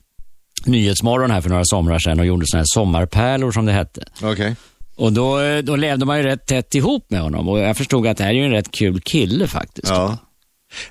Nyhetsmorgon 0.66 1.30
här 1.30 1.40
för 1.40 1.50
några 1.50 1.64
somrar 1.64 1.98
sedan 1.98 2.20
och 2.20 2.26
gjorde 2.26 2.44
såna 2.46 2.60
här 2.60 2.66
sommarpärlor 2.66 3.52
som 3.52 3.66
det 3.66 3.72
hette. 3.72 4.04
Okej. 4.22 4.56
Och 4.96 5.12
då, 5.12 5.40
eh, 5.40 5.58
då 5.58 5.76
levde 5.76 6.04
man 6.04 6.18
ju 6.18 6.24
rätt 6.24 6.46
tätt 6.46 6.74
ihop 6.74 7.10
med 7.10 7.20
honom 7.20 7.48
och 7.48 7.58
jag 7.58 7.76
förstod 7.76 8.06
att 8.06 8.16
det 8.16 8.24
här 8.24 8.30
är 8.30 8.34
ju 8.34 8.44
en 8.44 8.50
rätt 8.50 8.70
kul 8.70 9.00
kille 9.00 9.46
faktiskt. 9.46 9.88
Ja. 9.88 10.18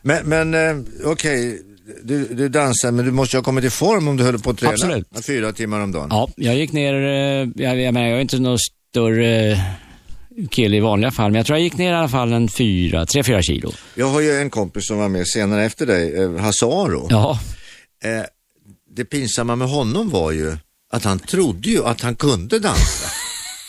Men, 0.01 0.25
men 0.25 0.53
eh, 0.53 0.84
okej, 1.05 1.62
du, 2.03 2.25
du 2.25 2.49
dansar, 2.49 2.91
men 2.91 3.05
du 3.05 3.12
måste 3.12 3.36
ju 3.36 3.39
ha 3.39 3.43
kommit 3.43 3.63
i 3.65 3.69
form 3.69 4.07
om 4.07 4.17
du 4.17 4.23
höll 4.23 4.39
på 4.39 4.49
att 4.49 4.57
träna 4.57 4.73
Absolut. 4.73 5.07
fyra 5.25 5.51
timmar 5.51 5.79
om 5.79 5.91
dagen. 5.91 6.07
Ja, 6.12 6.29
jag 6.36 6.55
gick 6.55 6.71
ner, 6.71 6.93
eh, 6.93 7.49
jag, 7.55 7.79
jag 7.81 7.93
menar 7.93 8.07
jag 8.07 8.17
är 8.17 8.21
inte 8.21 8.39
någon 8.39 8.57
större 8.91 9.57
kille 10.49 10.77
i 10.77 10.79
vanliga 10.79 11.12
fall, 11.12 11.31
men 11.31 11.38
jag 11.38 11.45
tror 11.45 11.57
jag 11.57 11.63
gick 11.63 11.77
ner 11.77 11.91
i 11.91 11.95
alla 11.95 12.10
fall 12.10 12.34
en 12.34 12.49
fyra, 12.49 13.05
tre, 13.05 13.23
fyra 13.23 13.41
kilo. 13.41 13.71
Jag 13.95 14.07
har 14.07 14.21
ju 14.21 14.31
en 14.31 14.49
kompis 14.49 14.88
som 14.88 14.97
var 14.97 15.10
med 15.10 15.27
senare 15.27 15.65
efter 15.65 15.86
dig, 15.86 16.23
eh, 16.23 16.36
Hasse 16.36 16.65
Aro. 16.65 17.07
Ja, 17.10 17.39
Eh, 18.03 18.23
det 18.95 19.06
pinsamma 19.06 19.56
med 19.56 19.69
honom 19.69 20.10
var 20.10 20.32
ju 20.32 20.58
att 20.91 21.04
han 21.04 21.19
trodde 21.19 21.69
ju 21.69 21.86
att 21.86 22.01
han 22.01 22.15
kunde 22.15 22.60
dansa. 22.60 23.08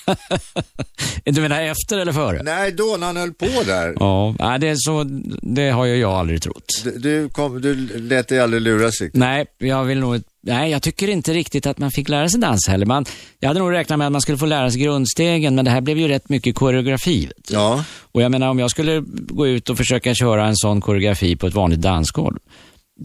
du 1.24 1.40
menar 1.40 1.62
efter 1.62 1.98
eller 1.98 2.12
före? 2.12 2.42
Nej, 2.42 2.72
då 2.72 2.96
när 2.98 3.06
han 3.06 3.16
höll 3.16 3.32
på 3.32 3.62
där. 3.66 3.94
Ja, 4.00 4.34
nej, 4.38 4.58
det, 4.58 4.68
är 4.68 4.76
så, 4.76 5.04
det 5.42 5.70
har 5.70 5.84
ju 5.84 5.96
jag 5.96 6.12
aldrig 6.12 6.42
trott. 6.42 6.82
Du, 6.84 6.98
du, 6.98 7.28
kom, 7.28 7.60
du 7.60 7.74
lät 7.98 8.28
dig 8.28 8.40
aldrig 8.40 8.62
luras 8.62 9.00
riktigt. 9.00 9.18
Nej, 9.20 9.46
jag 9.58 9.84
vill 9.84 9.98
nog 9.98 10.22
Nej, 10.44 10.70
jag 10.70 10.82
tycker 10.82 11.08
inte 11.08 11.32
riktigt 11.32 11.66
att 11.66 11.78
man 11.78 11.90
fick 11.90 12.08
lära 12.08 12.28
sig 12.28 12.40
dansa 12.40 12.70
heller. 12.70 12.86
Man, 12.86 13.04
jag 13.40 13.48
hade 13.48 13.60
nog 13.60 13.72
räknat 13.72 13.98
med 13.98 14.06
att 14.06 14.12
man 14.12 14.20
skulle 14.20 14.38
få 14.38 14.46
lära 14.46 14.70
sig 14.70 14.80
grundstegen, 14.80 15.54
men 15.54 15.64
det 15.64 15.70
här 15.70 15.80
blev 15.80 15.98
ju 15.98 16.08
rätt 16.08 16.28
mycket 16.28 16.54
koreografi. 16.54 17.30
Ja, 17.48 17.84
Och 18.12 18.22
jag 18.22 18.30
menar, 18.30 18.48
om 18.48 18.58
jag 18.58 18.70
skulle 18.70 19.02
gå 19.06 19.46
ut 19.46 19.70
och 19.70 19.76
försöka 19.76 20.14
köra 20.14 20.46
en 20.46 20.56
sån 20.56 20.80
koreografi 20.80 21.36
på 21.36 21.46
ett 21.46 21.54
vanligt 21.54 21.80
dansgolv, 21.80 22.38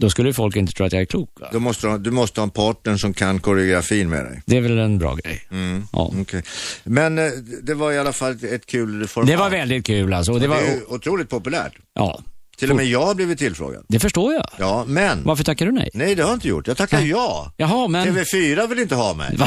då 0.00 0.10
skulle 0.10 0.32
folk 0.34 0.56
inte 0.56 0.72
tro 0.72 0.86
att 0.86 0.92
jag 0.92 1.02
är 1.02 1.06
klok. 1.06 1.30
Va? 1.40 1.48
då 1.52 1.60
måste 1.60 1.86
du, 1.86 1.90
ha- 1.90 1.98
du 1.98 2.10
måste 2.10 2.40
ha 2.40 2.42
en 2.44 2.50
partner 2.50 2.96
som 2.96 3.14
kan 3.14 3.40
koreografin 3.40 4.08
med 4.08 4.24
dig. 4.24 4.42
Det 4.46 4.56
är 4.56 4.60
väl 4.60 4.78
en 4.78 4.98
bra 4.98 5.14
grej. 5.14 5.46
Mm. 5.50 5.84
Ja. 5.92 6.12
Okej. 6.20 6.42
Men 6.84 7.18
eh, 7.18 7.24
det 7.62 7.74
var 7.74 7.92
i 7.92 7.98
alla 7.98 8.12
fall 8.12 8.32
ett, 8.32 8.42
ett 8.44 8.66
kul 8.66 9.08
format. 9.08 9.28
Det 9.28 9.36
var 9.36 9.50
väldigt 9.50 9.86
kul 9.86 10.12
alltså. 10.12 10.32
Och 10.32 10.40
det 10.40 10.44
Det 10.44 10.48
var, 10.48 10.56
är 10.56 10.92
otroligt 10.92 11.28
populärt. 11.30 11.72
ja, 11.94 12.20
Till 12.58 12.70
och 12.70 12.76
med 12.76 12.86
jag 12.86 13.06
har 13.06 13.14
blivit 13.14 13.38
tillfrågad. 13.38 13.84
det 13.88 13.98
förstår 14.00 14.34
jag. 14.34 14.48
Ja, 14.58 14.84
men. 14.86 15.22
Varför 15.24 15.44
tackar 15.44 15.66
du 15.66 15.72
nej? 15.72 15.90
Nej, 15.94 16.14
det 16.14 16.22
har 16.22 16.30
jag 16.30 16.36
inte 16.36 16.48
gjort. 16.48 16.66
Jag 16.66 16.76
tackar 16.76 17.00
ja. 17.00 17.52
Jaha, 17.56 17.88
men... 17.88 18.08
TV4 18.16 18.68
vill 18.68 18.78
inte 18.78 18.94
ha 18.94 19.14
mig. 19.14 19.36
Va? 19.36 19.46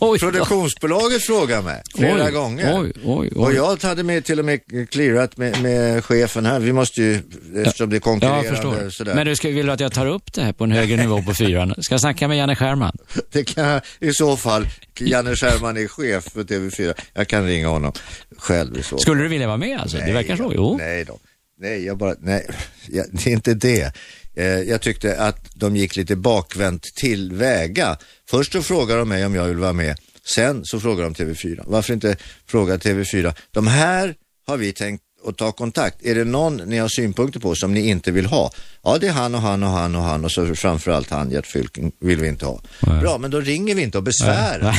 Oj. 0.00 0.18
Produktionsbolaget 0.18 1.22
frågar 1.22 1.62
mig 1.62 1.82
flera 1.96 2.24
Oj, 2.24 2.30
gånger. 2.32 2.80
Oj, 2.80 2.92
oj, 3.04 3.30
Och 3.36 3.54
jag 3.54 3.82
hade 3.82 4.02
med, 4.02 4.24
till 4.24 4.38
och 4.38 4.44
med 4.44 4.60
clearat 4.90 5.36
med, 5.36 5.62
med 5.62 6.04
chefen 6.04 6.46
här. 6.46 6.60
Vi 6.60 6.72
måste 6.72 7.02
ju, 7.02 7.22
eftersom 7.56 7.90
det 7.90 7.96
är 7.96 8.00
konkurrerande 8.00 8.90
sådär. 8.90 9.14
Men 9.14 9.26
du, 9.26 9.36
ska, 9.36 9.48
vill 9.48 9.66
du 9.66 9.72
att 9.72 9.80
jag 9.80 9.92
tar 9.92 10.06
upp 10.06 10.32
det 10.32 10.42
här 10.42 10.52
på 10.52 10.64
en 10.64 10.72
högre 10.72 10.96
nivå 10.96 11.22
på 11.22 11.34
fyran? 11.34 11.74
Ska 11.78 11.94
jag 11.94 12.00
snacka 12.00 12.28
med 12.28 12.36
Janne 12.38 12.56
Scherman? 12.56 12.96
Det 13.32 13.44
kan 13.44 13.64
jag, 13.64 13.80
i 14.00 14.12
så 14.12 14.36
fall, 14.36 14.66
Janne 15.00 15.36
Scherman 15.36 15.76
är 15.76 15.88
chef 15.88 16.24
för 16.24 16.44
TV4. 16.44 16.94
Jag 17.14 17.28
kan 17.28 17.46
ringa 17.46 17.68
honom 17.68 17.92
själv 18.38 18.78
i 18.78 18.82
så 18.82 18.88
fall. 18.88 18.98
Skulle 19.00 19.22
du 19.22 19.28
vilja 19.28 19.46
vara 19.46 19.56
med 19.56 19.80
alltså? 19.80 19.96
det 19.96 20.12
verkar 20.12 20.36
så. 20.36 20.52
Jo. 20.54 20.76
Nej 20.78 21.04
då. 21.04 21.18
Nej, 21.60 21.84
jag 21.86 21.98
bara, 21.98 22.14
nej, 22.20 22.46
det 22.88 23.26
är 23.26 23.32
inte 23.32 23.54
det. 23.54 23.92
Eh, 24.36 24.46
jag 24.46 24.80
tyckte 24.80 25.16
att 25.20 25.50
de 25.54 25.76
gick 25.76 25.96
lite 25.96 26.16
bakvänt 26.16 26.82
tillväga. 26.94 27.96
Först 28.30 28.52
så 28.52 28.62
frågar 28.62 28.96
de 28.96 29.08
mig 29.08 29.26
om 29.26 29.34
jag 29.34 29.44
vill 29.44 29.56
vara 29.58 29.72
med. 29.72 29.96
Sen 30.34 30.60
så 30.64 30.80
frågar 30.80 31.04
de 31.04 31.14
TV4. 31.14 31.62
Varför 31.66 31.92
inte 31.94 32.16
fråga 32.46 32.76
TV4? 32.76 33.34
De 33.50 33.66
här 33.66 34.14
har 34.46 34.56
vi 34.56 34.72
tänkt 34.72 35.02
och 35.22 35.36
ta 35.36 35.52
kontakt. 35.52 36.02
Är 36.06 36.14
det 36.14 36.24
någon 36.24 36.56
ni 36.56 36.78
har 36.78 36.88
synpunkter 36.88 37.40
på 37.40 37.54
som 37.54 37.74
ni 37.74 37.88
inte 37.88 38.10
vill 38.12 38.26
ha? 38.26 38.52
Ja, 38.82 38.98
det 39.00 39.08
är 39.08 39.12
han 39.12 39.34
och 39.34 39.40
han 39.40 39.62
och 39.62 39.68
han 39.70 39.96
och 39.96 40.02
han 40.02 40.24
och 40.24 40.32
så 40.32 40.54
framförallt 40.54 41.10
han, 41.10 41.30
Gert 41.30 41.46
Fylking, 41.46 41.92
vill 42.00 42.20
vi 42.20 42.28
inte 42.28 42.46
ha. 42.46 42.60
Nej. 42.80 43.00
Bra, 43.00 43.18
men 43.18 43.30
då 43.30 43.40
ringer 43.40 43.74
vi 43.74 43.82
inte 43.82 43.98
och 43.98 44.04
besvärar. 44.04 44.76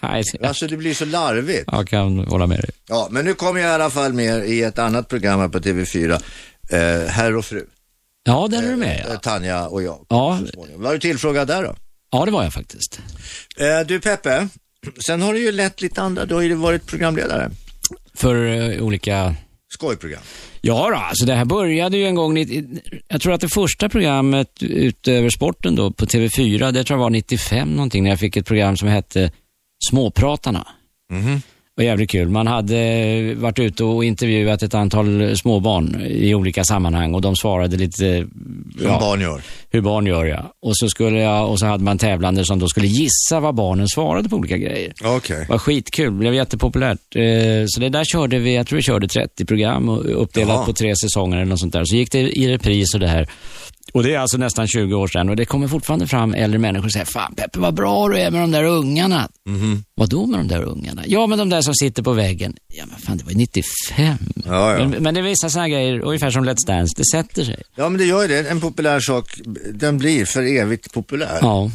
Nej, 0.00 0.22
det- 0.40 0.46
Alltså 0.48 0.66
det 0.66 0.76
blir 0.76 0.94
så 0.94 1.04
larvigt. 1.04 1.64
jag 1.66 1.88
kan 1.88 2.18
hålla 2.18 2.46
med 2.46 2.58
dig. 2.60 2.70
Ja, 2.88 3.08
men 3.10 3.24
nu 3.24 3.34
kommer 3.34 3.60
jag 3.60 3.70
i 3.70 3.72
alla 3.74 3.90
fall 3.90 4.12
med 4.12 4.48
i 4.48 4.62
ett 4.62 4.78
annat 4.78 5.08
program 5.08 5.40
här 5.40 5.48
på 5.48 5.58
TV4, 5.58 6.12
eh, 6.70 7.08
Herr 7.08 7.36
och 7.36 7.44
fru, 7.44 7.64
Ja, 8.24 8.48
där 8.50 8.62
är 8.62 8.68
du 8.70 8.76
med. 8.76 9.00
eh, 9.00 9.06
Ja, 9.12 9.16
Tanja 9.18 9.66
och 9.68 9.82
jag. 9.82 10.06
ja. 10.08 10.38
Var 10.76 10.92
du 10.92 10.98
tillfrågad 10.98 11.48
där 11.48 11.62
då? 11.62 11.74
ja 12.12 12.24
det 12.24 12.30
var 12.30 12.42
jag 12.44 12.52
faktiskt. 12.52 13.00
Eh, 13.56 13.86
du 13.86 14.00
Peppe, 14.00 14.48
sen 15.06 15.22
har 15.22 15.32
du 15.32 15.40
ju 15.40 15.52
lett 15.52 15.82
lite 15.82 16.02
andra, 16.02 16.24
du 16.26 16.34
har 16.34 16.42
ju 16.42 16.54
varit 16.54 16.86
programledare. 16.86 17.50
För 18.14 18.46
eh, 18.46 18.82
olika... 18.82 19.34
Skojprogram. 19.72 20.22
Ja 20.60 20.88
då, 20.90 20.96
alltså 20.96 21.26
det 21.26 21.34
här 21.34 21.44
började 21.44 21.96
ju 21.96 22.06
en 22.06 22.14
gång, 22.14 22.38
jag 23.08 23.20
tror 23.20 23.32
att 23.32 23.40
det 23.40 23.48
första 23.48 23.88
programmet 23.88 24.62
utöver 24.62 25.30
sporten 25.30 25.74
då 25.76 25.90
på 25.90 26.06
TV4, 26.06 26.72
det 26.72 26.84
tror 26.84 26.98
jag 26.98 27.02
var 27.02 27.10
95 27.10 27.68
någonting, 27.74 28.02
när 28.04 28.10
jag 28.10 28.18
fick 28.18 28.36
ett 28.36 28.46
program 28.46 28.76
som 28.76 28.88
hette 28.88 29.32
Småpratarna. 29.90 30.66
Mhm. 31.12 31.34
Det 31.34 31.42
var 31.80 31.84
jävligt 31.84 32.10
kul. 32.10 32.28
Man 32.28 32.46
hade 32.46 33.34
varit 33.34 33.58
ute 33.58 33.84
och 33.84 34.04
intervjuat 34.04 34.62
ett 34.62 34.74
antal 34.74 35.36
småbarn 35.36 36.00
i 36.08 36.34
olika 36.34 36.64
sammanhang 36.64 37.14
och 37.14 37.20
de 37.20 37.36
svarade 37.36 37.76
lite 37.76 38.26
Som 38.78 38.86
barn 39.00 39.20
gör. 39.20 39.42
hur 39.70 39.80
barn 39.80 40.06
gör 40.06 40.24
ja. 40.24 40.52
Och 40.62 40.76
så, 40.76 40.88
skulle 40.88 41.18
jag, 41.20 41.50
och 41.50 41.58
så 41.58 41.66
hade 41.66 41.84
man 41.84 41.98
tävlande 41.98 42.44
som 42.44 42.58
då 42.58 42.68
skulle 42.68 42.86
gissa 42.86 43.40
vad 43.40 43.54
barnen 43.54 43.88
svarade 43.88 44.28
på 44.28 44.36
olika 44.36 44.56
grejer. 44.56 44.92
Okej. 45.04 45.38
Det 45.40 45.48
var 45.52 45.58
skitkul, 45.58 46.10
blev 46.10 46.34
jättepopulärt. 46.34 47.16
Eh, 47.16 47.22
Så 47.66 47.80
det 47.80 47.88
där 47.88 48.04
körde 48.04 48.38
vi, 48.38 48.54
jag 48.54 48.66
tror 48.66 48.76
vi 48.76 48.82
körde 48.82 49.08
30 49.08 49.44
program 49.44 49.88
och 49.88 50.22
uppdelat 50.22 50.48
Jaha. 50.56 50.66
på 50.66 50.72
tre 50.72 50.94
säsonger 50.96 51.36
eller 51.36 51.46
något 51.46 51.60
sånt 51.60 51.72
där. 51.72 51.84
Så 51.84 51.96
gick 51.96 52.12
det 52.12 52.18
i 52.38 52.48
repris 52.48 52.94
och 52.94 53.00
det 53.00 53.08
här. 53.08 53.28
Och 53.92 54.02
det 54.02 54.14
är 54.14 54.18
alltså 54.18 54.36
nästan 54.36 54.66
20 54.66 54.94
år 54.94 55.06
sedan 55.08 55.28
och 55.28 55.36
det 55.36 55.44
kommer 55.44 55.68
fortfarande 55.68 56.06
fram 56.06 56.34
äldre 56.34 56.58
människor 56.58 56.86
och 56.86 56.92
säger 56.92 57.06
Fan 57.06 57.34
Peppe 57.34 57.58
vad 57.58 57.74
bra 57.74 58.08
du 58.08 58.18
är 58.18 58.30
med 58.30 58.40
de 58.40 58.50
där 58.50 58.64
ungarna. 58.64 59.28
Mhm. 59.46 59.84
Vad 59.94 60.08
då 60.08 60.26
med 60.26 60.40
de 60.40 60.48
där 60.48 60.62
ungarna? 60.62 61.02
Ja, 61.06 61.26
men 61.26 61.38
de 61.38 61.48
där 61.48 61.62
som 61.62 61.74
sitter 61.74 62.02
på 62.02 62.12
väggen. 62.12 62.56
Ja, 62.74 62.84
men 62.86 62.98
fan 62.98 63.16
det 63.16 63.24
var 63.24 63.32
ju 63.32 63.38
95. 63.38 64.16
Ja, 64.46 64.78
ja. 64.78 64.88
Men, 64.88 65.02
men 65.02 65.14
det 65.14 65.20
är 65.20 65.24
vissa 65.24 65.50
sådana 65.50 65.68
grejer, 65.68 66.00
ungefär 66.00 66.30
som 66.30 66.44
Let's 66.44 66.66
Dance, 66.66 66.94
det 66.96 67.04
sätter 67.04 67.44
sig. 67.44 67.62
Ja, 67.76 67.88
men 67.88 67.98
det 67.98 68.04
gör 68.04 68.22
ju 68.22 68.28
det. 68.28 68.50
En 68.50 68.60
populär 68.60 69.00
sak, 69.00 69.40
den 69.72 69.98
blir 69.98 70.24
för 70.24 70.42
evigt 70.42 70.92
populär. 70.92 71.38
Ja. 71.40 71.70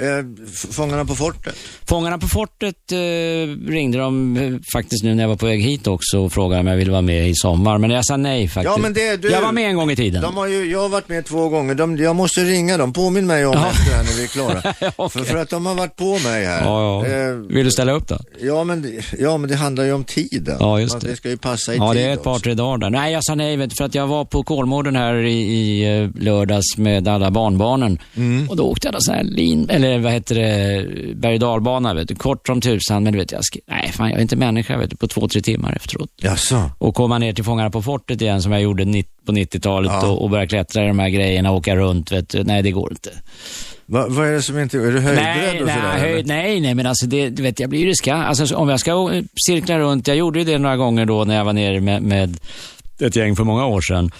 Eh, 0.00 0.46
Fångarna 0.72 1.04
på 1.04 1.14
fortet. 1.14 1.54
Fångarna 1.88 2.18
på 2.18 2.28
fortet 2.28 2.92
eh, 2.92 3.68
ringde 3.70 3.98
de 3.98 4.36
eh, 4.36 4.54
faktiskt 4.72 5.04
nu 5.04 5.14
när 5.14 5.22
jag 5.22 5.28
var 5.28 5.36
på 5.36 5.46
väg 5.46 5.62
hit 5.62 5.86
också 5.86 6.18
och 6.18 6.32
frågade 6.32 6.60
om 6.60 6.66
jag 6.66 6.76
ville 6.76 6.90
vara 6.90 7.02
med 7.02 7.28
i 7.30 7.34
sommar. 7.34 7.78
Men 7.78 7.90
jag 7.90 8.06
sa 8.06 8.16
nej 8.16 8.48
faktiskt. 8.48 8.76
Ja, 8.76 8.82
men 8.82 8.92
det- 8.92 9.16
du- 9.16 9.30
Jag 9.30 9.40
var 9.42 9.52
med 9.52 9.68
en 9.70 9.76
gång 9.76 9.90
i 9.90 9.96
tiden. 9.96 10.22
De 10.22 10.36
har 10.36 10.46
ju, 10.46 10.70
jag 10.70 10.80
har 10.80 10.88
varit 10.88 11.08
med 11.08 11.24
två 11.24 11.48
gånger. 11.48 11.74
De, 11.74 11.96
jag 11.96 12.16
måste 12.16 12.40
ringa 12.44 12.76
dem. 12.76 12.92
Påminn 12.92 13.26
mig 13.26 13.46
om 13.46 13.52
Ja. 13.54 13.70
efter 13.70 13.84
det 13.90 13.96
här 13.96 14.04
när 14.04 14.12
vi 14.12 14.22
är 14.22 14.26
klara. 14.28 14.58
Okej. 14.96 15.10
för, 15.20 15.24
för 15.30 15.36
att 15.38 15.50
de 15.50 15.66
har 15.66 15.74
varit 15.74 15.96
på 15.96 16.18
mig 16.18 16.44
här. 16.44 16.64
Ja, 16.64 17.04
ja. 17.06 17.12
Eh, 17.12 17.34
Vill 17.34 17.64
du 17.64 17.70
ställa 17.70 17.92
upp 17.92 18.08
då? 18.08 18.18
ja, 18.40 18.64
men, 18.64 19.00
ja, 19.18 19.36
men 19.38 19.50
det 19.50 19.56
handlar 19.56 19.84
ju 19.84 19.92
om 19.92 20.04
tiden. 20.04 20.56
Ja, 20.60 20.80
just 20.80 21.00
det. 21.00 21.08
Det 21.08 21.16
ska 21.16 21.28
ju 21.28 21.36
passa 21.36 21.74
i 21.74 21.76
Ja, 21.76 21.92
tid 21.92 22.02
det 22.02 22.08
är 22.08 22.12
ett 22.12 22.22
par, 22.22 22.30
också. 22.32 22.42
tre 22.42 22.54
dagar 22.54 22.78
där. 22.78 22.90
Nej, 22.90 23.12
jag 23.12 23.24
sa 23.24 23.34
nej 23.34 23.70
för 23.70 23.84
att 23.84 23.94
jag 23.94 24.06
var 24.06 24.24
på 24.24 24.42
Kolmården 24.42 24.96
här 24.96 25.14
i, 25.14 25.32
i 25.40 26.10
lördags 26.20 26.76
med 26.78 27.08
alla 27.08 27.30
barnbarnen. 27.30 27.98
Mm. 28.16 28.48
Och 28.50 28.56
då 28.56 28.62
åkte 28.62 28.88
jag 28.88 29.02
sån 29.02 29.14
här 29.14 29.24
lin, 29.24 29.70
eller 29.70 29.85
vad 29.98 30.12
heter 30.12 30.34
det, 30.34 31.14
berg 31.14 31.38
dalbana, 31.38 31.94
vet 31.94 32.08
du. 32.08 32.14
Kort 32.14 32.46
som 32.46 32.60
tusan, 32.60 33.02
men 33.02 33.12
du 33.12 33.18
vet, 33.18 33.32
jag 33.32 33.40
nej 33.66 33.92
fan 33.92 34.08
jag 34.10 34.18
är 34.18 34.22
inte 34.22 34.36
människa, 34.36 34.76
vet 34.78 34.90
du, 34.90 34.96
på 34.96 35.08
två, 35.08 35.28
tre 35.28 35.40
timmar 35.40 35.72
efteråt. 35.76 36.10
Jaså? 36.22 36.70
Och 36.78 36.94
komma 36.94 37.18
ner 37.18 37.32
till 37.32 37.44
Fångarna 37.44 37.70
på 37.70 37.82
fortet 37.82 38.22
igen 38.22 38.42
som 38.42 38.52
jag 38.52 38.62
gjorde 38.62 38.84
på 39.26 39.32
90-talet 39.32 39.92
Ja. 39.92 40.08
och, 40.08 40.22
och 40.22 40.30
börja 40.30 40.46
klättra 40.46 40.84
i 40.84 40.86
de 40.86 40.98
här 40.98 41.08
grejerna 41.08 41.50
och 41.50 41.56
åka 41.56 41.76
runt, 41.76 42.12
vet 42.12 42.28
du. 42.28 42.44
Nej, 42.44 42.62
det 42.62 42.70
går 42.70 42.90
inte. 42.92 43.10
Va, 43.86 44.06
vad 44.08 44.28
är 44.28 44.32
det 44.32 44.42
som 44.42 44.58
inte, 44.58 44.76
är 44.78 44.92
du 44.92 45.00
höjdrädd 45.00 45.24
Nej, 45.24 45.60
och 45.60 45.66
nej, 45.66 45.76
eller? 45.78 45.98
höjd, 45.98 46.26
nej, 46.26 46.60
nej, 46.60 46.74
men 46.74 46.86
alltså 46.86 47.06
det, 47.06 47.28
du 47.28 47.42
vet, 47.42 47.60
jag 47.60 47.70
blir 47.70 47.80
ju 47.80 47.86
riskant. 47.86 48.26
Alltså 48.26 48.56
om 48.56 48.68
jag 48.68 48.80
ska 48.80 49.22
cirkla 49.48 49.78
runt, 49.78 50.08
jag 50.08 50.16
gjorde 50.16 50.38
ju 50.38 50.44
det 50.44 50.58
några 50.58 50.76
gånger 50.76 51.04
då 51.06 51.24
när 51.24 51.36
jag 51.36 51.44
var 51.44 51.52
nere 51.52 51.80
med, 51.80 52.02
med 52.02 52.36
ett 53.00 53.16
gäng 53.16 53.36
för 53.36 53.44
många 53.44 53.66
år 53.66 53.80
sedan. 53.80 54.10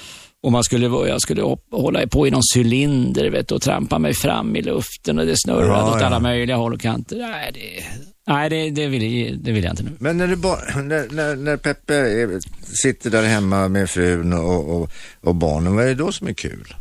Och 0.42 0.52
man 0.52 0.64
skulle, 0.64 0.86
jag 0.86 1.20
skulle 1.20 1.56
hålla 1.70 2.06
på 2.06 2.26
i 2.26 2.30
någon 2.30 2.42
cylinder 2.56 3.30
vet, 3.30 3.52
och 3.52 3.62
trampa 3.62 3.98
mig 3.98 4.14
fram 4.14 4.56
i 4.56 4.62
luften 4.62 5.18
och 5.18 5.26
det 5.26 5.34
snurrade 5.36 5.66
Ja, 5.66 5.94
åt 5.94 6.00
ja. 6.00 6.06
alla 6.06 6.20
möjliga 6.20 6.56
håll 6.56 6.74
och 6.74 6.80
kanter. 6.80 7.16
Nej, 7.16 7.50
det, 7.54 7.84
nej, 8.26 8.50
det, 8.50 8.70
det, 8.70 8.86
vill, 8.86 9.42
det 9.42 9.52
vill 9.52 9.64
jag 9.64 9.72
inte 9.72 9.82
nu. 9.82 9.90
Men 9.98 10.18
när, 10.18 10.26
du 10.26 10.36
när, 10.36 11.12
när, 11.14 11.36
när 11.36 11.56
Peppe 11.56 11.94
är, 11.94 12.40
sitter 12.76 13.10
där 13.10 13.22
hemma 13.22 13.68
med 13.68 13.90
frun 13.90 14.32
och, 14.32 14.76
och, 14.76 14.90
och 15.20 15.34
barnen, 15.34 15.76
vad 15.76 15.84
är 15.84 15.88
det 15.88 15.94
då 15.94 16.12
som 16.12 16.26
är 16.26 16.32
kul? 16.32 16.74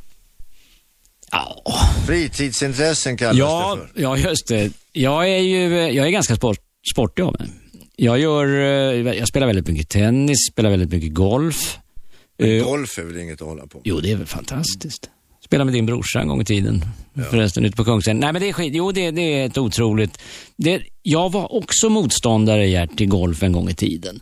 Ja, 1.32 1.63
Fritidsintressen 2.08 3.18
kallas 3.18 3.38
ja, 3.38 3.78
det 3.82 3.94
för. 3.94 4.02
ja, 4.02 4.18
just 4.18 4.48
det. 4.48 4.72
Jag 4.91 5.30
är 5.30 5.39
ju 5.39 5.78
jag 5.78 6.08
är 6.08 6.12
ganska 6.12 6.36
sport, 6.36 6.58
sportig 6.94 7.24
av 7.24 7.36
mig. 7.39 7.50
Jag, 7.96 8.20
gör, 8.20 8.48
eh, 8.48 9.13
jag 9.13 9.28
spelar 9.28 9.48
väldigt 9.48 9.68
mycket 9.68 9.89
tennis, 9.89 10.38
spelar 10.52 10.70
väldigt 10.70 10.91
mycket 10.91 11.13
golf. 11.13 11.78
Eh, 12.38 12.63
Golf 12.65 12.98
är 12.98 13.04
väl 13.04 13.17
inget 13.17 13.41
att 13.41 13.48
hålla 13.48 13.67
på 13.67 13.82
Jo, 13.84 14.00
det 14.00 14.12
är 14.12 14.15
väl 14.15 14.28
fantastiskt. 14.28 15.10
Spela 15.45 15.63
med 15.63 15.74
din 15.74 15.86
brorsa 15.86 16.19
en 16.21 16.28
gång 16.28 16.41
i 16.41 16.45
tiden. 16.45 16.86
Förresten, 17.30 17.65
ute 17.65 17.76
på 17.78 17.84
Kungsträdgården. 17.84 18.19
Nej, 18.19 18.34
men 18.34 18.41
det 18.41 18.50
är 18.50 18.54
skit. 18.54 18.74
Jo, 18.76 18.91
det, 18.91 19.12
det 19.12 19.21
är 19.21 19.45
ett 19.45 19.58
otroligt... 19.58 20.19
Det, 20.58 20.82
jag 21.02 21.32
var 21.32 21.54
också 21.56 21.89
motståndare, 21.89 22.67
Gert, 22.67 22.98
till 22.98 23.08
golf 23.08 23.43
en 23.43 23.52
gång 23.52 23.69
i 23.69 23.74
tiden. 23.76 24.19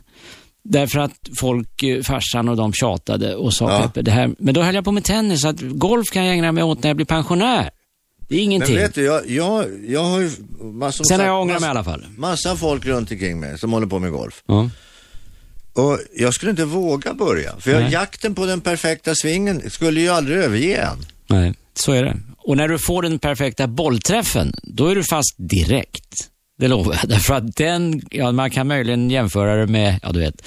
Därför 0.64 0.98
att 1.00 1.12
folk, 1.40 1.82
eh, 1.82 2.02
farsan 2.02 2.48
och 2.48 2.56
de 2.56 2.72
tjatade 2.72 3.36
och 3.36 3.54
sa 3.54 3.70
Ja. 3.72 3.82
Peppe, 3.82 4.02
det 4.02 4.10
här... 4.10 4.34
Men 4.38 4.54
då 4.54 4.62
höll 4.62 4.74
jag 4.74 4.84
på 4.84 4.92
med 4.92 5.04
tennis, 5.04 5.40
så 5.40 5.48
att 5.48 5.60
golf 5.60 6.06
kan 6.12 6.24
jag 6.24 6.34
ägna 6.34 6.52
mig 6.52 6.64
åt 6.64 6.82
när 6.82 6.90
jag 6.90 6.96
blir 6.96 7.06
pensionär. 7.06 7.70
Det 8.28 8.34
är 8.34 8.38
Men 8.38 8.44
ingenting. 8.44 8.76
vet 8.76 8.94
du, 8.94 9.04
jag, 9.04 9.30
jag, 9.30 9.66
jag 9.88 10.04
har 10.04 10.20
ju 10.20 10.30
massor, 10.62 11.04
Sen 11.04 11.20
har 11.20 11.26
jag 11.26 11.40
ångrat 11.42 11.60
mig 11.60 11.68
i 11.68 11.70
alla 11.70 11.84
fall. 11.84 12.06
massa 12.16 12.56
folk 12.56 12.86
runt 12.86 13.10
omkring 13.10 13.40
mig 13.40 13.58
som 13.58 13.72
håller 13.72 13.86
på 13.86 13.98
med 13.98 14.12
golf. 14.12 14.42
Ja. 14.46 14.70
Och 15.74 15.98
jag 16.16 16.34
skulle 16.34 16.50
inte 16.50 16.64
våga 16.64 17.14
börja. 17.14 17.52
För 17.60 17.70
jag, 17.70 17.82
Nej. 17.82 17.92
jakten 17.92 18.34
på 18.34 18.46
den 18.46 18.60
perfekta 18.60 19.14
svingen 19.14 19.70
skulle 19.70 20.00
ju 20.00 20.08
aldrig 20.08 20.38
överge 20.38 20.76
en. 20.76 21.06
Nej, 21.26 21.54
så 21.74 21.92
är 21.92 22.02
det. 22.04 22.16
Och 22.38 22.56
när 22.56 22.68
du 22.68 22.78
får 22.78 23.02
den 23.02 23.18
perfekta 23.18 23.66
bollträffen, 23.66 24.52
då 24.62 24.86
är 24.88 24.94
du 24.94 25.04
fast 25.04 25.34
direkt. 25.38 26.30
Det 26.58 26.68
lovar 26.68 26.94
jag. 27.02 27.08
Därför 27.10 27.34
att 27.34 27.56
den, 27.56 28.02
ja 28.10 28.32
man 28.32 28.50
kan 28.50 28.66
möjligen 28.68 29.10
jämföra 29.10 29.56
det 29.56 29.66
med, 29.66 30.00
ja 30.02 30.12
du 30.12 30.18
vet. 30.20 30.42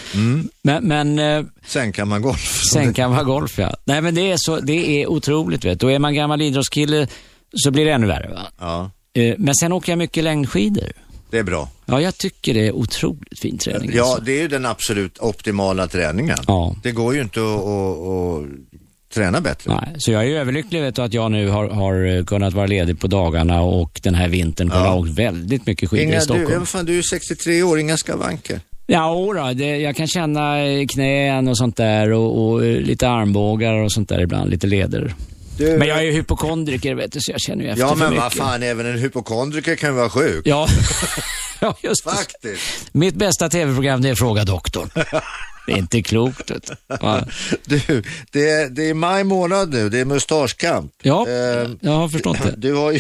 Men, 0.61 0.83
men 0.87 1.19
eh, 1.19 1.43
Sen 1.65 1.91
kan 1.93 2.07
man 2.07 2.21
golf. 2.21 2.61
sen 2.73 2.93
kan 2.93 3.11
vara 3.11 3.23
golf 3.23 3.57
ja. 3.59 3.75
Nej 3.85 4.01
men 4.01 4.15
det 4.15 4.31
är 4.31 4.37
så, 4.39 4.59
det 4.59 5.01
är 5.01 5.07
otroligt 5.07 5.65
vet 5.65 5.79
du. 5.79 5.85
Och 5.85 5.91
är 5.91 5.99
man 5.99 6.13
gammal 6.15 6.41
idrottskille 6.41 7.07
så 7.55 7.71
blir 7.71 7.85
det 7.85 7.91
ännu 7.91 8.07
värre 8.07 8.29
va. 8.29 8.47
Ja, 8.59 8.91
Eh, 9.13 9.35
Men 9.37 9.55
sen 9.55 9.71
åker 9.71 9.91
jag 9.91 9.97
mycket 9.99 10.23
längdskidor. 10.23 10.91
Det 11.29 11.37
är 11.37 11.43
bra. 11.43 11.69
Ja, 11.85 12.01
jag 12.01 12.17
tycker 12.17 12.53
det 12.53 12.67
är 12.67 12.71
otroligt 12.71 13.39
fin 13.41 13.57
träning. 13.57 13.91
Ja, 13.93 14.03
alltså. 14.03 14.21
det 14.23 14.31
är 14.31 14.41
ju 14.41 14.47
den 14.47 14.65
absolut 14.65 15.17
optimala 15.19 15.87
träningen. 15.87 16.37
Ja. 16.47 16.75
Det 16.83 16.91
går 16.91 17.15
ju 17.15 17.21
inte 17.21 17.39
att, 17.39 17.45
att, 17.45 17.97
att 18.07 19.13
träna 19.13 19.41
bättre. 19.41 19.71
Nej, 19.81 19.95
så 19.97 20.11
jag 20.11 20.21
är 20.21 20.27
ju 20.27 20.37
överlycklig 20.37 20.81
vet 20.81 20.95
du, 20.95 21.01
att 21.01 21.13
jag 21.13 21.31
nu 21.31 21.47
har, 21.49 21.69
har 21.69 22.17
eh, 22.17 22.23
kunnat 22.25 22.53
vara 22.53 22.65
ledig 22.67 22.99
på 22.99 23.07
dagarna 23.07 23.61
och 23.61 23.99
den 24.03 24.15
här 24.15 24.27
vintern 24.27 24.69
kunnat 24.69 24.85
Ja. 24.85 24.95
åkt 24.95 25.09
väldigt 25.09 25.65
mycket 25.65 25.89
skidor 25.89 26.05
Inga, 26.05 26.17
i 26.17 26.21
Stockholm. 26.21 26.59
du, 26.59 26.65
fan, 26.65 26.85
du 26.85 26.97
är 26.97 27.01
63 27.01 27.63
år, 27.63 27.79
inga 27.79 27.97
skavanker. 27.97 28.59
Ja, 28.87 29.33
då, 29.37 29.53
det, 29.53 29.77
jag 29.77 29.95
kan 29.95 30.07
känna 30.07 30.55
knän 30.89 31.47
och 31.47 31.57
sånt 31.57 31.77
där 31.77 32.11
och, 32.11 32.47
och 32.51 32.65
eh, 32.65 32.81
lite 32.81 33.09
armbågar 33.09 33.73
och 33.73 33.91
sånt 33.91 34.09
där 34.09 34.21
ibland, 34.21 34.49
lite 34.49 34.67
leder. 34.67 35.13
Du, 35.57 35.77
Men 35.77 35.87
jag 35.87 35.97
är 35.97 36.03
ju 36.03 36.11
hypokondriker 36.11 36.95
vet 36.95 37.11
du, 37.11 37.19
så 37.21 37.31
jag 37.31 37.41
känner 37.41 37.63
ju 37.63 37.69
efter 37.69 37.85
Ja, 37.85 37.95
men 37.95 38.15
vad 38.15 38.33
fan, 38.33 38.63
även 38.63 38.85
en 38.85 38.97
hypokondriker 38.97 39.75
kan 39.75 39.95
vara 39.95 40.09
sjuk. 40.09 40.47
Ja, 40.47 40.67
ja 41.59 41.77
just 41.81 42.05
det. 42.05 42.11
Faktiskt. 42.11 42.89
Mitt 42.91 43.15
bästa 43.15 43.49
tv-program 43.49 44.01
det 44.01 44.09
är 44.09 44.15
Fråga 44.15 44.43
doktorn. 44.43 44.89
Det 45.67 45.73
är 45.73 45.77
inte 45.77 46.01
klokt. 46.01 46.51
Ja, 46.87 47.21
Du, 47.65 48.03
det 48.31 48.49
är, 48.49 48.69
det 48.69 48.89
är 48.89 48.93
maj 48.93 49.23
månad 49.23 49.73
nu, 49.73 49.89
det 49.89 49.99
är 49.99 50.05
mustaschkamp. 50.05 50.91
ja 51.03 51.27
Eh, 51.27 51.69
jag 51.81 51.91
har 51.91 52.09
förstått 52.09 52.37
det. 52.43 52.53
Du 52.57 52.73
har 52.73 52.91
ju... 52.91 52.99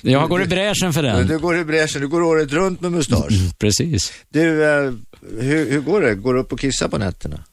Jag 0.00 0.28
går 0.28 0.42
i 0.42 0.46
bräschen 0.46 0.92
för 0.92 1.02
den. 1.02 1.26
Du 1.26 1.38
går 1.38 1.58
i 1.58 1.64
bräschen, 1.64 2.00
du 2.00 2.08
går 2.08 2.22
året 2.22 2.52
runt 2.52 2.80
med 2.80 2.92
mustasch. 2.92 3.32
Precis. 3.58 4.12
Du, 4.28 4.64
eh, 4.64 4.92
hur, 5.40 5.70
hur 5.70 5.80
går 5.80 6.00
det? 6.00 6.14
Går 6.14 6.34
du 6.34 6.40
upp 6.40 6.52
och 6.52 6.60
kissar 6.60 6.88
på 6.88 6.98
nätterna? 6.98 7.44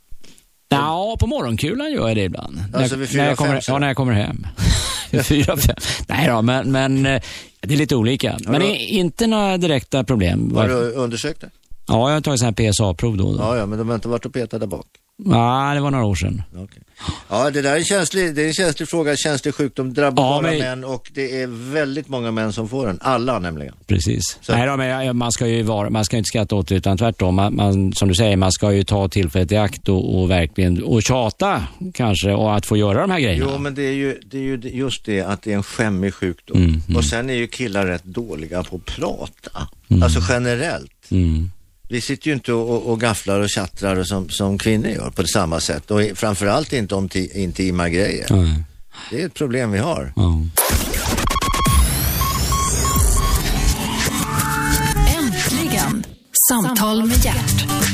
Ja, 0.69 1.15
på 1.19 1.27
morgonkulan 1.27 1.91
gör 1.91 2.08
jag 2.08 2.17
det 2.17 2.23
ibland. 2.23 2.60
Alltså 2.73 2.95
när, 2.95 2.99
vid 2.99 3.10
fyra, 3.10 3.21
när 3.21 3.30
jag 3.30 3.38
kommer, 3.38 3.53
fem? 3.53 3.62
Ja, 3.67 3.80
när 3.80 3.88
jag 3.88 3.97
kommer 3.97 4.13
hem. 4.13 4.48
fyra, 5.23 5.58
fem. 5.58 5.75
Nej 6.08 6.27
då, 6.27 6.41
men, 6.41 6.71
men 6.71 7.06
eh, 7.06 7.21
det 7.62 7.73
är 7.73 7.77
lite 7.77 7.96
olika. 7.96 8.37
Men 8.48 8.62
det 8.62 8.67
är 8.67 8.87
inte 8.87 9.27
några 9.27 9.58
direkta 9.58 10.04
problem. 10.04 10.56
Har 10.56 10.67
du 10.67 10.91
undersökt 10.91 11.41
det? 11.41 11.50
Ja, 11.87 12.10
jag 12.10 12.15
har 12.15 12.21
tagit 12.21 12.41
här 12.41 12.52
PSA-prov 12.52 13.17
då 13.17 13.27
och 13.27 13.33
då. 13.37 13.39
Ja, 13.44 13.58
ja, 13.58 13.65
men 13.65 13.79
de 13.79 13.87
har 13.87 13.96
inte 13.96 14.08
varit 14.08 14.25
och 14.25 14.33
petat 14.33 14.60
där 14.60 14.67
bak. 14.67 14.85
Nej, 15.19 15.75
det 15.75 15.81
var 15.81 15.91
några 15.91 16.05
år 16.05 16.15
sedan. 16.15 16.41
Okej. 16.55 16.81
Ja, 17.29 17.49
det 17.51 17.61
där 17.61 17.71
är 17.73 17.77
en 17.77 17.83
känslig, 17.85 18.35
det 18.35 18.43
är 18.43 18.47
en 18.47 18.53
känslig 18.53 18.89
fråga. 18.89 19.15
Känslig 19.15 19.55
sjukdom 19.55 19.93
drabbar 19.93 20.23
Ja, 20.23 20.29
bara 20.41 20.51
men- 20.51 20.59
män 20.59 20.83
och 20.83 21.11
det 21.13 21.41
är 21.41 21.47
väldigt 21.73 22.07
många 22.09 22.31
män 22.31 22.53
som 22.53 22.69
får 22.69 22.87
den. 22.87 22.97
Alla 23.01 23.39
nämligen. 23.39 23.73
Precis. 23.87 24.37
Så- 24.41 24.51
Nej 24.55 24.67
då, 24.67 24.77
men 24.77 25.17
man 25.17 25.31
ska 25.31 25.47
ju 25.47 25.63
vara, 25.63 25.89
man 25.89 26.05
ska 26.05 26.17
inte 26.17 26.27
skratta 26.27 26.55
åt 26.55 26.67
det 26.67 26.75
utan 26.75 26.97
tvärtom. 26.97 27.35
Man, 27.35 27.55
man, 27.55 27.93
som 27.93 28.07
du 28.07 28.15
säger, 28.15 28.37
man 28.37 28.51
ska 28.51 28.71
ju 28.73 28.83
ta 28.83 29.07
tillfället 29.07 29.51
i 29.51 29.57
akt 29.57 29.89
och, 29.89 30.19
och 30.21 30.29
verkligen 30.31 30.83
och 30.83 31.03
tjata 31.03 31.63
kanske 31.93 32.31
och 32.33 32.55
att 32.55 32.65
få 32.65 32.77
göra 32.77 33.01
de 33.01 33.11
här 33.11 33.19
grejerna. 33.19 33.45
Jo, 33.53 33.57
men 33.57 33.75
det 33.75 33.83
är 33.83 33.93
ju, 33.93 34.19
det 34.25 34.37
är 34.37 34.41
ju 34.41 34.59
just 34.63 35.05
det 35.05 35.21
att 35.21 35.41
det 35.41 35.51
är 35.51 35.55
en 35.55 35.63
skämmig 35.63 36.13
sjukdom. 36.13 36.57
Mm, 36.57 36.81
Och 36.97 37.05
sen 37.05 37.29
är 37.29 37.33
ju 37.33 37.47
killar 37.47 37.85
rätt 37.85 38.03
dåliga 38.03 38.63
på 38.63 38.75
att 38.75 38.85
prata. 38.85 39.67
Alltså 40.03 40.19
generellt. 40.29 40.91
Mm. 41.11 41.51
Vi 41.90 42.02
sitter 42.02 42.27
ju 42.27 42.33
inte 42.33 42.54
och, 42.54 42.92
och, 42.92 43.00
gafflar 43.00 43.40
och 43.40 43.50
tjattrar 43.50 43.96
och 43.96 44.08
som, 44.08 44.29
som 44.29 44.58
kvinnor 44.58 44.90
gör 44.90 45.10
på 45.10 45.23
samma 45.23 45.60
sätt. 45.60 45.92
Och 45.92 46.02
framförallt 46.15 46.73
inte 46.73 46.96
om 46.96 47.10
ti, 47.10 47.44
intima 47.44 47.90
grejer. 47.90 48.27
Nej. 48.29 48.63
Det 49.10 49.21
är 49.21 49.25
ett 49.25 49.33
problem 49.33 49.71
vi 49.71 49.79
har. 49.79 50.13
Ja. 50.15 50.42
Äntligen! 55.17 56.04
Samtal 56.52 57.06
med 57.06 57.25
hjärt. 57.25 57.87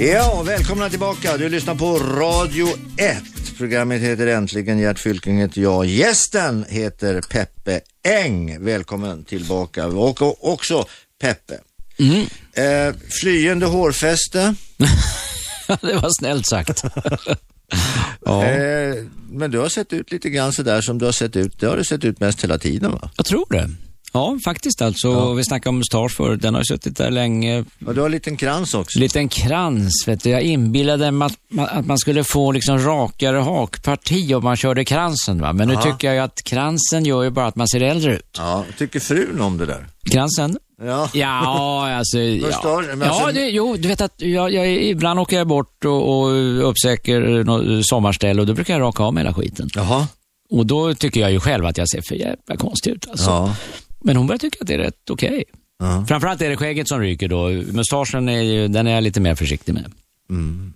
Ja, 0.00 0.42
välkomna 0.46 0.90
tillbaka. 0.90 1.36
Du 1.36 1.48
lyssnar 1.48 1.74
på 1.74 1.98
Radio 1.98 2.66
1. 2.96 3.22
Programmet 3.58 4.00
heter 4.00 4.26
Äntligen. 4.26 4.78
Gert 4.78 4.98
Fylking 4.98 5.38
heter 5.40 5.60
jag. 5.60 5.86
Gästen 5.86 6.64
heter 6.68 7.20
Peppe 7.20 7.80
Eng. 8.08 8.64
Välkommen 8.64 9.24
tillbaka. 9.24 9.86
Och, 9.86 10.52
också 10.52 10.84
Peppe. 11.20 11.58
Mm. 11.98 12.26
Eh, 12.52 12.94
flyende 13.20 13.66
hårfäste. 13.66 14.54
det 15.66 15.94
var 15.94 16.18
snällt 16.18 16.46
sagt. 16.46 16.84
ja. 18.24 18.44
Eh, 18.44 18.94
men 19.30 19.50
du 19.50 19.58
har 19.58 19.68
sett 19.68 19.92
ut 19.92 20.12
lite 20.12 20.30
grann 20.30 20.52
sådär 20.52 20.80
som 20.80 20.98
du 20.98 21.04
har 21.04 21.12
sett 21.12 21.36
ut. 21.36 21.60
Det 21.60 21.66
har 21.66 21.76
du 21.76 21.84
sett 21.84 22.04
ut 22.04 22.20
mest 22.20 22.44
hela 22.44 22.58
tiden 22.58 22.92
va? 22.92 23.10
Jag 23.16 23.26
tror 23.26 23.46
det. 23.50 23.70
Ja, 24.16 24.38
faktiskt 24.44 24.82
alltså. 24.82 25.32
Vi 25.34 25.44
snackade 25.44 25.68
om 25.68 25.78
mustasch 25.78 26.12
förut. 26.16 26.42
Den 26.42 26.54
har 26.54 26.62
suttit 26.62 26.96
där 26.96 27.10
länge. 27.10 27.64
Och 27.86 27.94
du 27.94 28.00
har 28.00 28.06
en 28.06 28.12
liten 28.12 28.36
krans 28.36 28.74
också. 28.74 28.98
Liten 28.98 29.28
krans, 29.28 30.04
vet 30.06 30.22
du. 30.22 30.30
Jag 30.30 30.42
inbillade 30.42 31.10
mig 31.10 31.26
att, 31.26 31.32
man- 31.50 31.68
att 31.70 31.86
man 31.86 31.98
skulle 31.98 32.24
få 32.24 32.52
liksom 32.52 32.78
rakare 32.78 33.36
hakparti 33.36 34.34
om 34.34 34.44
man 34.44 34.56
körde 34.56 34.84
kransen. 34.84 35.40
Va? 35.40 35.52
Men 35.52 35.68
nu 35.68 35.76
tycker 35.76 36.12
jag 36.12 36.24
att 36.24 36.42
kransen 36.44 37.04
gör 37.04 37.22
ju 37.22 37.30
bara 37.30 37.46
att 37.46 37.56
man 37.56 37.68
ser 37.68 37.80
äldre 37.80 38.16
ut. 38.16 38.34
Ja, 38.38 38.64
tycker 38.78 39.00
frun 39.00 39.40
om 39.40 39.58
det 39.58 39.66
där? 39.66 39.86
Kransen? 40.10 40.56
Ja. 40.82 41.10
Ja, 41.14 41.90
alltså... 41.96 42.18
Ja, 42.18 42.48
ja 42.62 43.06
alltså- 43.06 43.32
det, 43.32 43.48
jo, 43.48 43.76
du 43.76 43.88
vet 43.88 44.00
att 44.00 44.14
jag, 44.16 44.52
jag, 44.52 44.72
ibland 44.82 45.20
åker 45.20 45.36
jag 45.36 45.46
bort 45.46 45.84
och, 45.84 46.18
och 46.18 46.68
uppsöker 46.70 47.20
något 47.44 47.86
sommarställe 47.86 48.40
och 48.40 48.46
då 48.46 48.54
brukar 48.54 48.74
jag 48.74 48.80
raka 48.82 49.02
av 49.02 49.14
mig 49.14 49.22
hela 49.24 49.34
skiten. 49.34 49.68
Jaha. 49.74 50.06
Och 50.50 50.66
då 50.66 50.94
tycker 50.94 51.20
jag 51.20 51.32
ju 51.32 51.40
själv 51.40 51.66
att 51.66 51.78
jag 51.78 51.88
ser 51.88 52.02
för 52.08 52.14
jävla 52.14 52.56
konstig 52.58 52.90
ut. 52.90 53.06
Alltså. 53.10 53.30
Ja. 53.30 53.54
Men 54.04 54.16
hon 54.16 54.26
börjar 54.26 54.38
tycka 54.38 54.58
att 54.60 54.66
det 54.66 54.74
är 54.74 54.78
rätt 54.78 55.10
okej. 55.10 55.44
Ja. 55.78 56.04
Framförallt 56.08 56.42
är 56.42 56.50
det 56.50 56.56
skägget 56.56 56.88
som 56.88 57.00
ryker 57.00 57.28
då. 57.28 57.48
Mustaschen 57.48 58.28
är 58.28 58.42
ju, 58.42 58.68
den 58.68 58.86
är 58.86 58.94
jag 58.94 59.02
lite 59.02 59.20
mer 59.20 59.34
försiktig 59.34 59.72
med. 59.74 59.92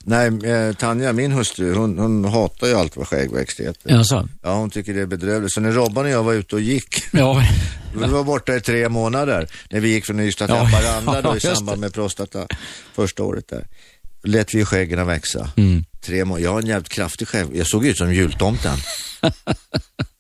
Nej, 0.05 0.27
eh, 0.53 0.75
Tanja, 0.75 1.13
min 1.13 1.33
hustru, 1.33 1.75
hon, 1.75 1.99
hon 1.99 2.25
hatar 2.25 2.67
ju 2.67 2.75
allt 2.75 2.97
vad 2.97 3.09
skäggväxt 3.09 3.61
heter. 3.61 3.91
Jaså? 3.91 4.29
Ja, 4.43 4.55
hon 4.55 4.71
tycker 4.71 4.95
det 4.95 5.01
är 5.01 5.07
bedrövligt. 5.07 5.53
Så 5.53 5.61
när 5.61 5.73
Robban 5.73 6.05
och 6.05 6.11
jag 6.11 6.23
var 6.23 6.33
ute 6.33 6.55
och 6.55 6.61
gick, 6.61 6.95
Ja. 7.13 7.43
vi 7.95 8.07
var 8.07 8.25
borta 8.25 8.57
i 8.57 8.61
tre 8.61 8.89
månader, 8.89 9.47
när 9.71 9.81
vi 9.81 9.89
gick 9.89 10.07
från 10.07 10.21
Ystad 10.21 10.47
till 10.47 10.57
Ja, 10.57 10.63
Haparanda 10.65 11.23
då 11.23 11.29
ja, 11.29 11.37
i 11.37 11.41
samband 11.41 11.77
det. 11.79 11.81
med 11.81 11.95
prostata 11.95 12.47
första 12.95 13.23
året 13.23 13.49
där. 13.49 13.67
Lät 14.23 14.55
vi 14.55 14.65
skäggen 14.65 15.07
växa. 15.07 15.51
Mm. 15.57 15.85
Tre 16.01 16.25
månader. 16.25 16.45
Jag 16.45 16.53
har 16.53 16.61
en 16.61 16.67
jävligt 16.67 16.89
kraftig 16.89 17.29
skägg. 17.29 17.47
Jag 17.55 17.67
såg 17.67 17.87
ut 17.87 17.99
som 17.99 18.15
jultomten. 18.15 18.77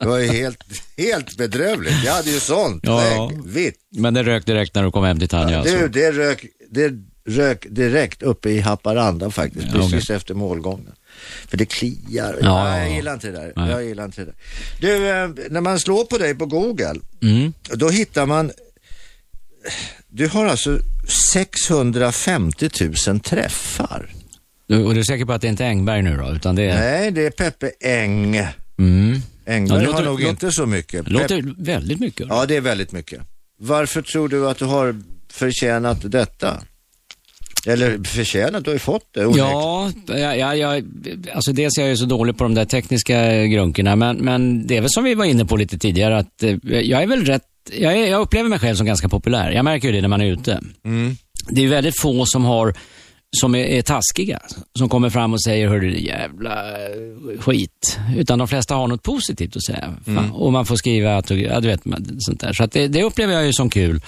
Det 0.00 0.06
var 0.06 0.18
ju 0.18 0.26
helt, 0.28 0.58
helt 0.96 1.36
bedrövligt. 1.36 2.04
Jag 2.04 2.12
hade 2.12 2.30
ju 2.30 2.40
sånt 2.40 2.80
Ja. 2.86 3.00
skägg, 3.30 3.44
vitt. 3.46 3.74
Men 3.90 4.14
det 4.14 4.22
rök 4.22 4.46
direkt 4.46 4.74
när 4.74 4.82
du 4.82 4.90
kom 4.90 5.04
hem 5.04 5.18
till 5.18 5.28
Tanja 5.28 5.58
alltså. 5.58 5.76
Du, 5.76 5.88
det 5.88 6.12
rök, 6.12 6.46
det 6.70 6.92
rök 7.24 7.66
direkt 7.70 8.22
uppe 8.22 8.50
i 8.50 8.60
Haparanda 8.60 9.30
faktiskt, 9.30 9.66
Ja, 9.66 9.72
precis 9.90 10.10
efter 10.10 10.34
målgången. 10.34 10.92
För 11.48 11.56
det 11.56 11.64
kliar. 11.66 11.98
Ja, 12.10 12.36
Ja, 12.40 12.68
ja, 12.68 12.78
jag 12.78 12.90
ja. 12.90 12.94
gillar 12.96 13.14
inte 13.14 13.26
det 13.26 13.32
där. 13.32 13.52
Nej. 13.56 13.70
Jag 13.70 13.84
gillar 13.84 14.04
inte 14.04 14.20
det 14.20 14.26
där. 14.26 14.34
Du, 14.80 15.08
eh, 15.08 15.50
när 15.50 15.60
man 15.60 15.80
slår 15.80 16.04
på 16.04 16.18
dig 16.18 16.34
på 16.34 16.46
Google, 16.46 16.94
Mm. 17.22 17.52
då 17.74 17.88
hittar 17.88 18.26
man, 18.26 18.50
du 20.10 20.28
har 20.28 20.46
alltså 20.46 20.78
650 21.32 22.68
000 23.08 23.20
träffar. 23.20 24.10
Du, 24.66 24.84
och 24.84 24.94
du 24.94 25.00
är 25.00 25.04
säker 25.04 25.24
på 25.24 25.32
att 25.32 25.40
det 25.42 25.48
inte 25.48 25.64
är 25.64 25.68
Engberg 25.68 26.02
nu 26.02 26.16
då? 26.16 26.32
Utan 26.34 26.54
det 26.56 26.62
är... 26.62 26.80
Nej, 26.80 27.10
det 27.10 27.26
är 27.26 27.30
Peppe 27.30 27.70
Eng. 27.80 28.36
Mm. 28.78 29.16
Engberg 29.46 29.78
Ja, 29.78 29.84
låter- 29.86 29.92
har 29.98 30.04
nog 30.04 30.20
låter- 30.20 30.30
inte 30.30 30.52
så 30.52 30.66
mycket. 30.66 31.04
Det 31.04 31.10
låter 31.10 31.54
väldigt 31.58 32.00
mycket. 32.00 32.26
Ja, 32.28 32.46
det 32.46 32.56
är 32.56 32.60
väldigt 32.60 32.92
mycket. 32.92 33.20
Varför 33.58 34.02
tror 34.02 34.28
du 34.28 34.48
att 34.48 34.58
du 34.58 34.64
har 34.64 35.02
förtjänat 35.32 35.98
detta? 36.12 36.62
Eller 37.66 38.04
förtjänat, 38.04 38.64
du 38.64 38.70
har 38.70 38.74
ju 38.74 38.78
fått 38.78 39.14
det. 39.14 39.20
Ja, 39.36 39.92
jag, 40.06 40.38
jag, 40.38 40.58
jag, 40.58 40.84
alltså 41.34 41.52
dels 41.52 41.78
är 41.78 41.82
jag 41.82 41.90
ju 41.90 41.96
så 41.96 42.04
dålig 42.04 42.38
på 42.38 42.44
de 42.44 42.54
där 42.54 42.64
tekniska 42.64 43.46
grunkorna, 43.46 43.96
men, 43.96 44.16
men 44.16 44.66
det 44.66 44.76
är 44.76 44.80
väl 44.80 44.90
som 44.90 45.04
vi 45.04 45.14
var 45.14 45.24
inne 45.24 45.44
på 45.44 45.56
lite 45.56 45.78
tidigare, 45.78 46.18
att 46.18 46.42
eh, 46.42 46.56
jag 46.70 47.02
är 47.02 47.06
väl 47.06 47.24
rätt, 47.24 47.42
jag, 47.72 47.96
är, 47.96 48.06
jag 48.06 48.20
upplever 48.20 48.48
mig 48.48 48.58
själv 48.58 48.76
som 48.76 48.86
ganska 48.86 49.08
populär. 49.08 49.50
Jag 49.50 49.64
märker 49.64 49.88
ju 49.88 49.94
det 49.94 50.00
när 50.00 50.08
man 50.08 50.20
är 50.20 50.26
ute. 50.32 50.60
Mm. 50.84 51.16
Det 51.48 51.64
är 51.64 51.68
väldigt 51.68 52.00
få 52.00 52.26
som 52.26 52.44
har 52.44 52.74
som 53.40 53.54
är, 53.54 53.64
är 53.64 53.82
taskiga, 53.82 54.40
som 54.78 54.88
kommer 54.88 55.10
fram 55.10 55.32
och 55.32 55.42
säger 55.42 55.68
hörru 55.68 55.90
det 55.90 55.98
jävla 55.98 56.70
eh, 56.70 57.40
skit. 57.40 57.98
Utan 58.16 58.38
de 58.38 58.48
flesta 58.48 58.74
har 58.74 58.88
något 58.88 59.02
positivt 59.02 59.56
att 59.56 59.64
säga. 59.64 59.94
Fan. 60.04 60.30
Och 60.30 60.52
man 60.52 60.66
får 60.66 60.76
skriva, 60.76 61.16
att, 61.16 61.30
ja, 61.30 61.60
du 61.60 61.68
vet, 61.68 61.82
sånt 62.18 62.40
där. 62.40 62.52
Så 62.52 62.64
att 62.64 62.72
det, 62.72 62.88
det 62.88 63.02
upplever 63.02 63.34
jag 63.34 63.46
ju 63.46 63.52
som 63.52 63.70
kul. 63.70 64.00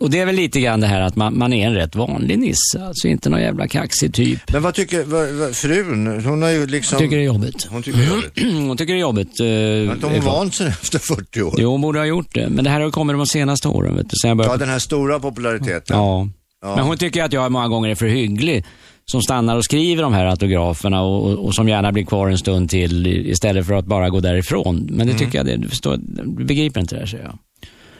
Och 0.00 0.10
det 0.10 0.18
är 0.18 0.26
väl 0.26 0.34
lite 0.34 0.60
grann 0.60 0.80
det 0.80 0.86
här 0.86 1.00
att 1.00 1.16
man, 1.16 1.38
man 1.38 1.52
är 1.52 1.66
en 1.66 1.74
rätt 1.74 1.96
vanlig 1.96 2.38
nisse, 2.38 2.84
alltså 2.86 3.08
inte 3.08 3.30
någon 3.30 3.40
jävla 3.40 3.68
kaxig 3.68 4.14
typ. 4.14 4.52
Men 4.52 4.62
vad 4.62 4.74
tycker 4.74 5.04
vad, 5.04 5.28
vad, 5.28 5.56
frun? 5.56 6.24
Hon 6.24 6.42
har 6.42 6.50
ju 6.50 6.66
liksom... 6.66 6.98
Tycker 6.98 7.16
det 7.16 7.22
är 7.22 7.26
jobbigt. 7.26 7.66
Hon 7.70 7.82
tycker 7.82 7.98
det 7.98 8.04
är 8.04 8.08
jobbigt. 8.10 8.66
Hon 8.68 8.76
tycker 8.76 8.92
det 8.92 8.98
är 8.98 9.00
jobbigt. 9.00 9.40
eh, 9.40 9.46
Har 9.46 9.94
inte 9.94 10.06
hon 10.06 10.20
vant 10.20 10.54
sig 10.54 10.66
efter 10.68 10.98
40 10.98 11.42
år? 11.42 11.54
Jo, 11.58 11.70
hon 11.70 11.80
borde 11.80 11.98
ha 11.98 12.06
gjort 12.06 12.34
det. 12.34 12.48
Men 12.48 12.64
det 12.64 12.70
här 12.70 12.80
har 12.80 12.90
kommit 12.90 13.16
de 13.16 13.26
senaste 13.26 13.68
åren, 13.68 13.96
vet 13.96 14.10
du. 14.10 14.16
Sen 14.22 14.28
jag 14.28 14.34
Ja, 14.34 14.36
började... 14.44 14.58
den 14.58 14.68
här 14.68 14.78
stora 14.78 15.20
populariteten. 15.20 15.96
Ja. 15.96 16.28
Ja. 16.62 16.76
Men 16.76 16.84
hon 16.84 16.96
tycker 16.98 17.22
att 17.24 17.32
jag 17.32 17.52
många 17.52 17.68
gånger 17.68 17.88
är 17.88 17.94
för 17.94 18.06
hygglig. 18.06 18.64
Som 19.04 19.22
stannar 19.22 19.56
och 19.56 19.64
skriver 19.64 20.02
de 20.02 20.12
här 20.12 20.26
autograferna 20.26 21.02
och, 21.02 21.26
och, 21.30 21.44
och 21.44 21.54
som 21.54 21.68
gärna 21.68 21.92
blir 21.92 22.04
kvar 22.04 22.28
en 22.28 22.38
stund 22.38 22.70
till 22.70 23.06
istället 23.06 23.66
för 23.66 23.74
att 23.74 23.86
bara 23.86 24.10
gå 24.10 24.20
därifrån. 24.20 24.76
Men 24.76 24.94
Mm. 24.94 25.06
det 25.06 25.14
tycker 25.24 25.38
jag, 25.38 25.46
det, 25.46 25.56
du 25.56 25.68
förstår, 25.68 25.96
du 26.36 26.44
begriper 26.44 26.80
inte 26.80 26.94
det 26.94 26.98
här, 26.98 27.06
säger 27.06 27.24
jag. 27.24 27.38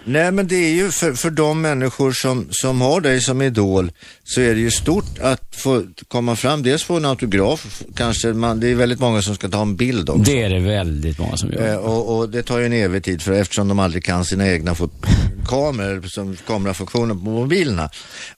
Nej, 0.05 0.32
men 0.32 0.46
det 0.46 0.57
är 0.57 0.74
ju 0.74 0.90
för, 0.90 1.12
för 1.12 1.30
de 1.30 1.61
människor 1.61 2.12
som, 2.12 2.48
som 2.51 2.80
har 2.80 3.01
dig 3.01 3.20
som 3.20 3.42
idol 3.42 3.92
så 4.24 4.40
är 4.40 4.55
det 4.55 4.61
ju 4.61 4.70
stort 4.70 5.18
att 5.20 5.57
få 5.57 5.84
komma 6.09 6.36
fram. 6.36 6.62
Dels 6.62 6.82
få 6.82 6.96
en 6.96 7.05
autograf, 7.05 7.82
kanske 7.96 8.32
man, 8.32 8.61
det 8.61 8.68
är 8.68 8.74
väldigt 8.74 9.01
många 9.01 9.22
som 9.22 9.34
ska 9.34 9.48
ta 9.48 9.62
en 9.62 9.76
bild 9.76 10.11
också. 10.11 10.22
Det 10.22 10.42
är 10.42 10.51
det 10.51 10.61
väldigt 10.61 11.18
många 11.18 11.36
som 11.36 11.53
gör. 11.53 11.68
Eh, 11.68 11.76
och, 11.76 12.18
och 12.18 12.28
det 12.28 12.42
tar 12.42 12.59
ju 12.59 12.66
en 12.66 12.72
evig 12.72 13.05
tid 13.05 13.22
för 13.22 13.32
eftersom 13.32 13.68
de 13.68 13.78
aldrig 13.78 14.05
kan 14.05 14.24
sina 14.24 14.48
egna 14.48 14.76
kameror, 15.48 16.03
som 16.09 16.36
kamerafunktioner 16.46 17.14
på 17.14 17.20
mobilerna. 17.20 17.90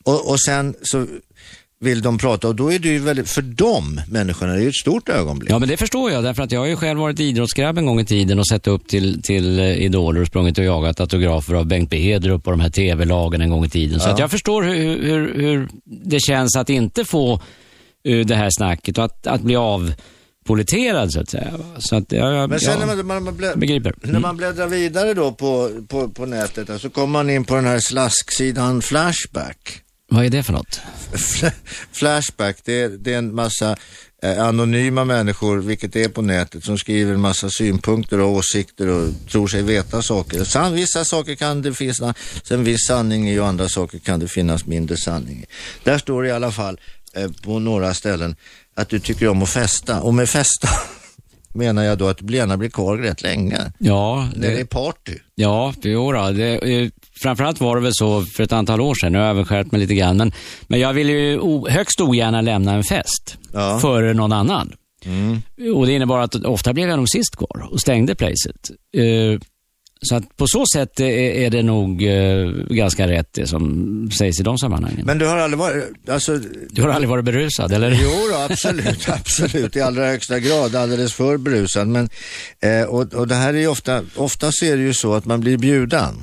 Och, 0.02 0.30
och 0.30 0.40
sen 0.40 0.74
så 0.82 1.06
vill 1.82 2.02
de 2.02 2.18
prata 2.18 2.48
och 2.48 2.54
då 2.54 2.72
är 2.72 2.78
det 2.78 2.88
ju 2.88 2.98
väldigt, 2.98 3.28
för 3.30 3.42
de 3.42 4.00
människorna, 4.08 4.52
det 4.52 4.58
är 4.58 4.62
ju 4.62 4.68
ett 4.68 4.74
stort 4.74 5.08
ögonblick. 5.08 5.50
Ja, 5.50 5.58
men 5.58 5.68
det 5.68 5.76
förstår 5.76 6.10
jag. 6.10 6.24
Därför 6.24 6.42
att 6.42 6.52
jag 6.52 6.60
har 6.60 6.66
ju 6.66 6.76
själv 6.76 7.00
varit 7.00 7.20
idrottsgrabb 7.20 7.78
en 7.78 7.86
gång 7.86 8.00
i 8.00 8.04
tiden 8.04 8.38
och 8.38 8.46
sett 8.48 8.66
upp 8.66 8.88
till, 8.88 9.22
till 9.22 9.58
eh, 9.58 9.82
idoler 9.84 10.20
och 10.20 10.26
sprungit 10.26 10.58
och 10.58 10.64
jagat 10.64 11.00
autografer 11.00 11.54
av 11.54 11.66
Bengt 11.66 11.90
Bedrup 11.90 12.46
och 12.46 12.52
de 12.52 12.60
här 12.60 12.70
tv-lagen 12.70 13.40
en 13.40 13.50
gång 13.50 13.64
i 13.64 13.68
tiden. 13.68 14.00
Så 14.00 14.08
Ja. 14.08 14.12
att 14.12 14.18
jag 14.18 14.30
förstår 14.30 14.62
hur, 14.62 15.02
hur, 15.02 15.34
hur 15.34 15.68
det 15.84 16.20
känns 16.20 16.56
att 16.56 16.70
inte 16.70 17.04
få 17.04 17.40
uh, 18.08 18.26
det 18.26 18.34
här 18.34 18.48
snacket 18.50 18.98
och 18.98 19.04
att, 19.04 19.26
att 19.26 19.40
bli 19.40 19.56
avpoliterad 19.56 21.12
så 21.12 21.20
att 21.20 21.30
säga. 21.30 21.52
Så 21.78 21.96
att 21.96 22.12
jag, 22.12 22.34
jag, 22.34 22.50
Men 22.50 22.60
sen 22.60 22.80
jag 22.80 22.86
när 22.88 22.96
man, 22.96 23.06
man, 23.06 23.24
man 23.24 23.36
blä, 23.36 23.56
begriper. 23.56 23.94
när 24.02 24.20
man 24.20 24.36
bläddrar 24.36 24.66
vidare 24.66 25.14
då 25.14 25.32
på, 25.32 25.70
på, 25.88 26.08
på 26.08 26.26
nätet 26.26 26.80
så 26.80 26.90
kommer 26.90 27.06
man 27.12 27.30
in 27.30 27.44
på 27.44 27.54
den 27.54 27.66
här 27.66 27.78
slasksidan 27.80 28.82
Flashback. 28.82 29.78
Vad 30.12 30.24
är 30.24 30.30
det 30.30 30.42
för 30.42 30.52
något? 30.52 30.80
Flashback, 31.92 32.56
det 32.64 32.80
är, 32.80 32.88
det 32.88 33.14
är 33.14 33.18
en 33.18 33.34
massa 33.34 33.76
eh, 34.22 34.42
anonyma 34.42 35.04
människor, 35.04 35.58
vilket 35.58 35.92
det 35.92 36.04
är 36.04 36.08
på 36.08 36.22
nätet, 36.22 36.64
som 36.64 36.78
skriver 36.78 37.14
en 37.14 37.20
massa 37.20 37.50
synpunkter 37.50 38.20
och 38.20 38.30
åsikter 38.30 38.88
och 38.88 39.08
tror 39.30 39.48
sig 39.48 39.62
veta 39.62 40.02
saker. 40.02 40.44
San, 40.44 40.74
vissa 40.74 41.04
saker 41.04 41.34
kan 41.34 41.62
det 41.62 41.74
finnas 41.74 42.16
en 42.50 42.64
viss 42.64 42.86
sanning 42.86 43.30
i 43.30 43.38
och 43.38 43.46
andra 43.46 43.68
saker 43.68 43.98
kan 43.98 44.20
det 44.20 44.28
finnas 44.28 44.66
mindre 44.66 44.96
sanning 44.96 45.38
i. 45.38 45.46
Där 45.84 45.98
står 45.98 46.22
det 46.22 46.28
i 46.28 46.32
alla 46.32 46.52
fall 46.52 46.80
eh, 47.14 47.30
på 47.42 47.58
några 47.58 47.94
ställen 47.94 48.36
att 48.76 48.88
du 48.88 48.98
tycker 48.98 49.28
om 49.28 49.42
att 49.42 49.50
festa. 49.50 50.00
Och 50.00 50.14
med 50.14 50.28
festa 50.28 50.68
menar 51.54 51.82
jag 51.82 51.98
då 51.98 52.08
att 52.08 52.30
gärna 52.30 52.56
blir 52.56 52.68
kvar 52.70 52.96
rätt 52.96 53.22
länge. 53.22 53.58
Ja, 53.78 54.28
När 54.36 54.48
det 54.48 54.60
är 54.60 54.64
party. 54.64 55.12
Ja, 55.34 55.74
jo 55.82 56.12
då, 56.12 56.30
det, 56.30 56.90
framförallt 57.22 57.60
var 57.60 57.76
det 57.76 57.82
väl 57.82 57.92
så 57.94 58.22
för 58.36 58.42
ett 58.42 58.52
antal 58.52 58.80
år 58.80 58.94
sedan. 58.94 59.12
Nu 59.12 59.18
har 59.18 59.24
jag 59.24 59.30
även 59.30 59.44
skärpt 59.44 59.72
mig 59.72 59.80
lite 59.80 59.94
grann. 59.94 60.16
Men, 60.16 60.32
men 60.66 60.80
jag 60.80 60.92
vill 60.92 61.08
ju 61.10 61.38
o, 61.38 61.68
högst 61.68 62.00
ogärna 62.00 62.40
lämna 62.40 62.72
en 62.74 62.84
fest 62.84 63.38
Ja. 63.52 63.78
före 63.80 64.14
någon 64.14 64.32
annan. 64.32 64.72
Mm. 65.04 65.42
Och 65.76 65.86
det 65.86 65.92
innebar 65.92 66.18
att 66.18 66.34
ofta 66.34 66.72
blev 66.72 66.88
jag 66.88 66.96
nog 66.96 67.08
sist 67.08 67.36
kvar 67.36 67.68
och 67.70 67.80
stängde 67.80 68.14
placet. 68.14 68.70
Eh, 68.96 69.40
så 70.02 70.14
att 70.14 70.36
på 70.36 70.46
så 70.46 70.64
sätt 70.74 71.00
är, 71.00 71.50
det 71.50 71.62
nog 71.62 72.02
eh, 72.02 72.48
ganska 72.70 73.08
rätt 73.08 73.28
det 73.32 73.46
som 73.46 74.10
sägs 74.18 74.40
i 74.40 74.42
de 74.42 74.58
sammanhangen. 74.58 75.06
Men 75.06 75.18
du 75.18 75.26
har 75.26 75.36
aldrig 75.36 75.58
varit, 75.58 76.08
alltså, 76.08 76.40
du 76.70 76.82
har 76.82 76.88
aldrig 76.88 77.08
varit 77.08 77.24
berusad, 77.24 77.72
eller? 77.72 77.98
jo 78.02 78.10
då, 78.32 78.36
absolut, 78.38 79.08
absolut, 79.08 79.76
i 79.76 79.80
allra 79.80 80.06
högsta 80.06 80.38
grad, 80.38 80.76
alldeles 80.76 81.12
för 81.12 81.36
brusad. 81.36 81.88
Men, 81.88 82.08
eh, 82.60 82.82
och, 82.82 83.14
och 83.14 83.28
det 83.28 83.34
här 83.34 83.54
är 83.54 83.58
ju 83.58 83.66
ofta, 83.66 84.02
oftast 84.16 84.62
är 84.62 84.76
det 84.76 84.82
ju 84.82 84.94
så 84.94 85.14
att 85.14 85.24
man 85.24 85.40
blir 85.40 85.56
bjuden. 85.56 86.14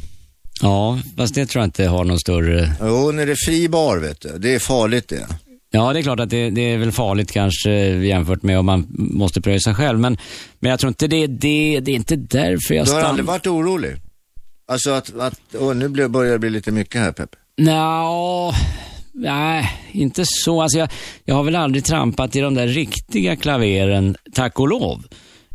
Ja, 0.62 1.00
fast 1.18 1.36
det 1.36 1.46
tror 1.46 1.62
jag 1.62 1.68
inte 1.68 1.86
har 1.86 2.04
någon 2.04 2.20
större... 2.20 2.74
Jo, 2.82 3.12
när 3.12 3.26
det 3.26 3.32
är 3.32 3.46
fri 3.46 3.70
bar 3.70 3.98
vet 3.98 4.22
du, 4.22 4.38
det 4.38 4.56
är 4.56 4.60
farligt 4.60 5.08
det. 5.08 5.28
Ja, 5.72 5.94
det 5.94 6.00
är 6.00 6.04
klart 6.04 6.20
att 6.20 6.30
det, 6.30 6.50
det 6.50 6.62
är 6.62 6.78
väl 6.78 6.92
farligt 6.92 7.32
kanske 7.32 7.72
jämfört 7.88 8.44
med 8.44 8.60
om 8.60 8.66
man 8.66 8.88
måste 8.90 9.42
pröjsa 9.42 9.74
själv. 9.76 10.00
Men, 10.00 10.18
men 10.60 10.70
jag 10.70 10.80
tror 10.80 10.88
inte 10.88 11.08
det, 11.08 11.28
det, 11.28 11.80
det 11.80 11.92
är 11.92 11.96
inte 11.96 12.16
därför 12.16 12.74
jag 12.76 12.86
Du 12.86 12.92
har 12.92 12.98
stannar. 13.00 13.10
aldrig 13.10 13.26
varit 13.26 13.48
orolig? 13.48 13.96
Alltså 14.68 14.92
att, 14.92 15.16
att 15.20 15.40
åh, 15.60 15.74
nu 15.76 16.08
börjar 16.08 16.32
det 16.34 16.40
bli 16.40 16.50
lite 16.50 16.72
mycket 16.72 17.02
här 17.02 17.12
Peppe. 17.12 17.38
Nå, 17.58 18.54
nej, 19.14 19.70
inte 19.92 20.24
så. 20.26 20.62
Alltså 20.62 20.78
jag, 20.78 20.90
jag 21.26 21.36
har 21.36 21.44
väl 21.44 21.56
aldrig 21.56 21.86
trampat 21.86 22.36
i 22.36 22.40
de 22.40 22.54
där 22.56 22.68
riktiga 22.68 23.36
klaveren, 23.36 24.16
tack 24.34 24.60
och 24.60 24.68
lov. 24.68 25.04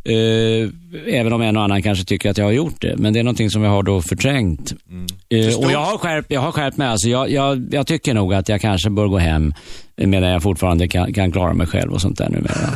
Eh, 0.05 0.69
även 1.07 1.33
om 1.33 1.41
en 1.41 1.57
och 1.57 1.63
annan 1.63 1.81
kanske 1.81 2.05
tycker 2.05 2.29
att 2.29 2.37
jag 2.37 2.45
har 2.45 2.51
gjort 2.51 2.81
det. 2.81 2.95
Men 2.97 3.13
det 3.13 3.19
är 3.19 3.23
någonting 3.23 3.49
som 3.49 3.63
jag 3.63 3.71
har 3.71 3.83
då 3.83 4.01
förträngt. 4.01 4.73
Eh, 5.29 5.57
och 5.57 5.71
jag 5.71 5.79
har 5.79 5.97
skärpt, 5.97 6.31
jag 6.31 6.41
har 6.41 6.51
skärpt 6.51 6.77
mig. 6.77 6.87
Alltså 6.87 7.09
jag, 7.09 7.29
jag, 7.31 7.67
jag 7.73 7.87
tycker 7.87 8.13
nog 8.13 8.33
att 8.33 8.49
jag 8.49 8.61
kanske 8.61 8.89
bör 8.89 9.07
gå 9.07 9.17
hem 9.17 9.53
medan 9.95 10.29
jag 10.29 10.43
fortfarande 10.43 10.87
kan, 10.87 11.13
kan 11.13 11.31
klara 11.31 11.53
mig 11.53 11.67
själv 11.67 11.93
och 11.93 12.01
sånt 12.01 12.17
där 12.17 12.29
numera. 12.29 12.69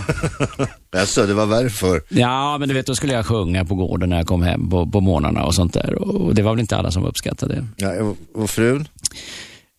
Alltså, 0.97 1.25
det 1.25 1.33
var 1.33 1.45
värre 1.45 1.69
för. 1.69 2.01
Ja, 2.09 2.57
men 2.57 2.69
du 2.69 2.75
vet, 2.75 2.85
då 2.85 2.95
skulle 2.95 3.13
jag 3.13 3.25
sjunga 3.25 3.65
på 3.65 3.75
gården 3.75 4.09
när 4.09 4.17
jag 4.17 4.27
kom 4.27 4.41
hem 4.41 4.69
på, 4.69 4.85
på 4.87 5.01
morgnarna 5.01 5.43
och 5.45 5.55
sånt 5.55 5.73
där. 5.73 5.95
Och 5.95 6.35
det 6.35 6.41
var 6.41 6.51
väl 6.51 6.59
inte 6.59 6.77
alla 6.77 6.91
som 6.91 7.05
uppskattade 7.05 7.55
det. 7.55 7.67
Ja, 7.85 8.03
och, 8.03 8.17
och 8.33 8.49
frun? 8.49 8.87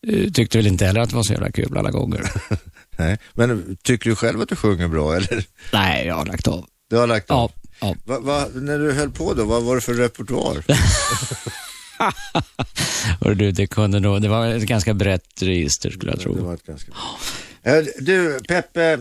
Eh, 0.09 0.31
Tyckte 0.31 0.59
väl 0.59 0.67
inte 0.67 0.87
heller 0.87 1.01
att 1.01 1.11
det 1.11 1.17
var 1.17 1.23
så 1.23 1.33
jävla 1.33 1.51
kul 1.53 1.77
alla 1.79 1.91
gånger. 1.91 2.21
Nej. 2.99 3.19
Men 3.33 3.77
tycker 3.83 4.11
du 4.11 4.17
själv 4.17 4.41
att 4.41 4.49
du 4.49 4.57
sjunger 4.57 4.89
bra 4.89 5.17
eller? 5.17 5.45
Nej, 5.73 6.07
jag 6.07 6.15
har 6.15 6.27
lagt 6.27 6.49
av. 6.49 6.65
Du 6.91 6.97
har 6.97 7.07
lagt 7.07 7.31
av? 7.31 7.53
Ja, 7.81 7.87
ja. 7.89 7.95
Va, 8.05 8.19
va, 8.21 8.47
när 8.55 8.79
du 8.79 8.93
höll 8.93 9.11
på 9.11 9.35
då, 9.35 9.45
vad 9.45 9.63
var 9.63 9.75
det 9.75 9.81
för 9.81 9.95
repertoar? 9.95 10.65
Hörru 13.21 13.35
du, 13.35 13.53
det 13.53 13.67
kunde 13.67 14.01
nog, 14.01 14.23
det 14.23 14.29
var 14.29 14.47
ett 14.49 14.63
ganska 14.63 14.95
brett 14.95 15.43
register 15.43 15.91
skulle 15.91 16.13
jag 16.13 16.19
Det 16.19 16.23
tro. 16.23 16.45
var 16.45 16.55
ett 16.55 16.67
ganska... 16.67 16.93
Du, 17.99 18.39
Peppe, 18.49 18.99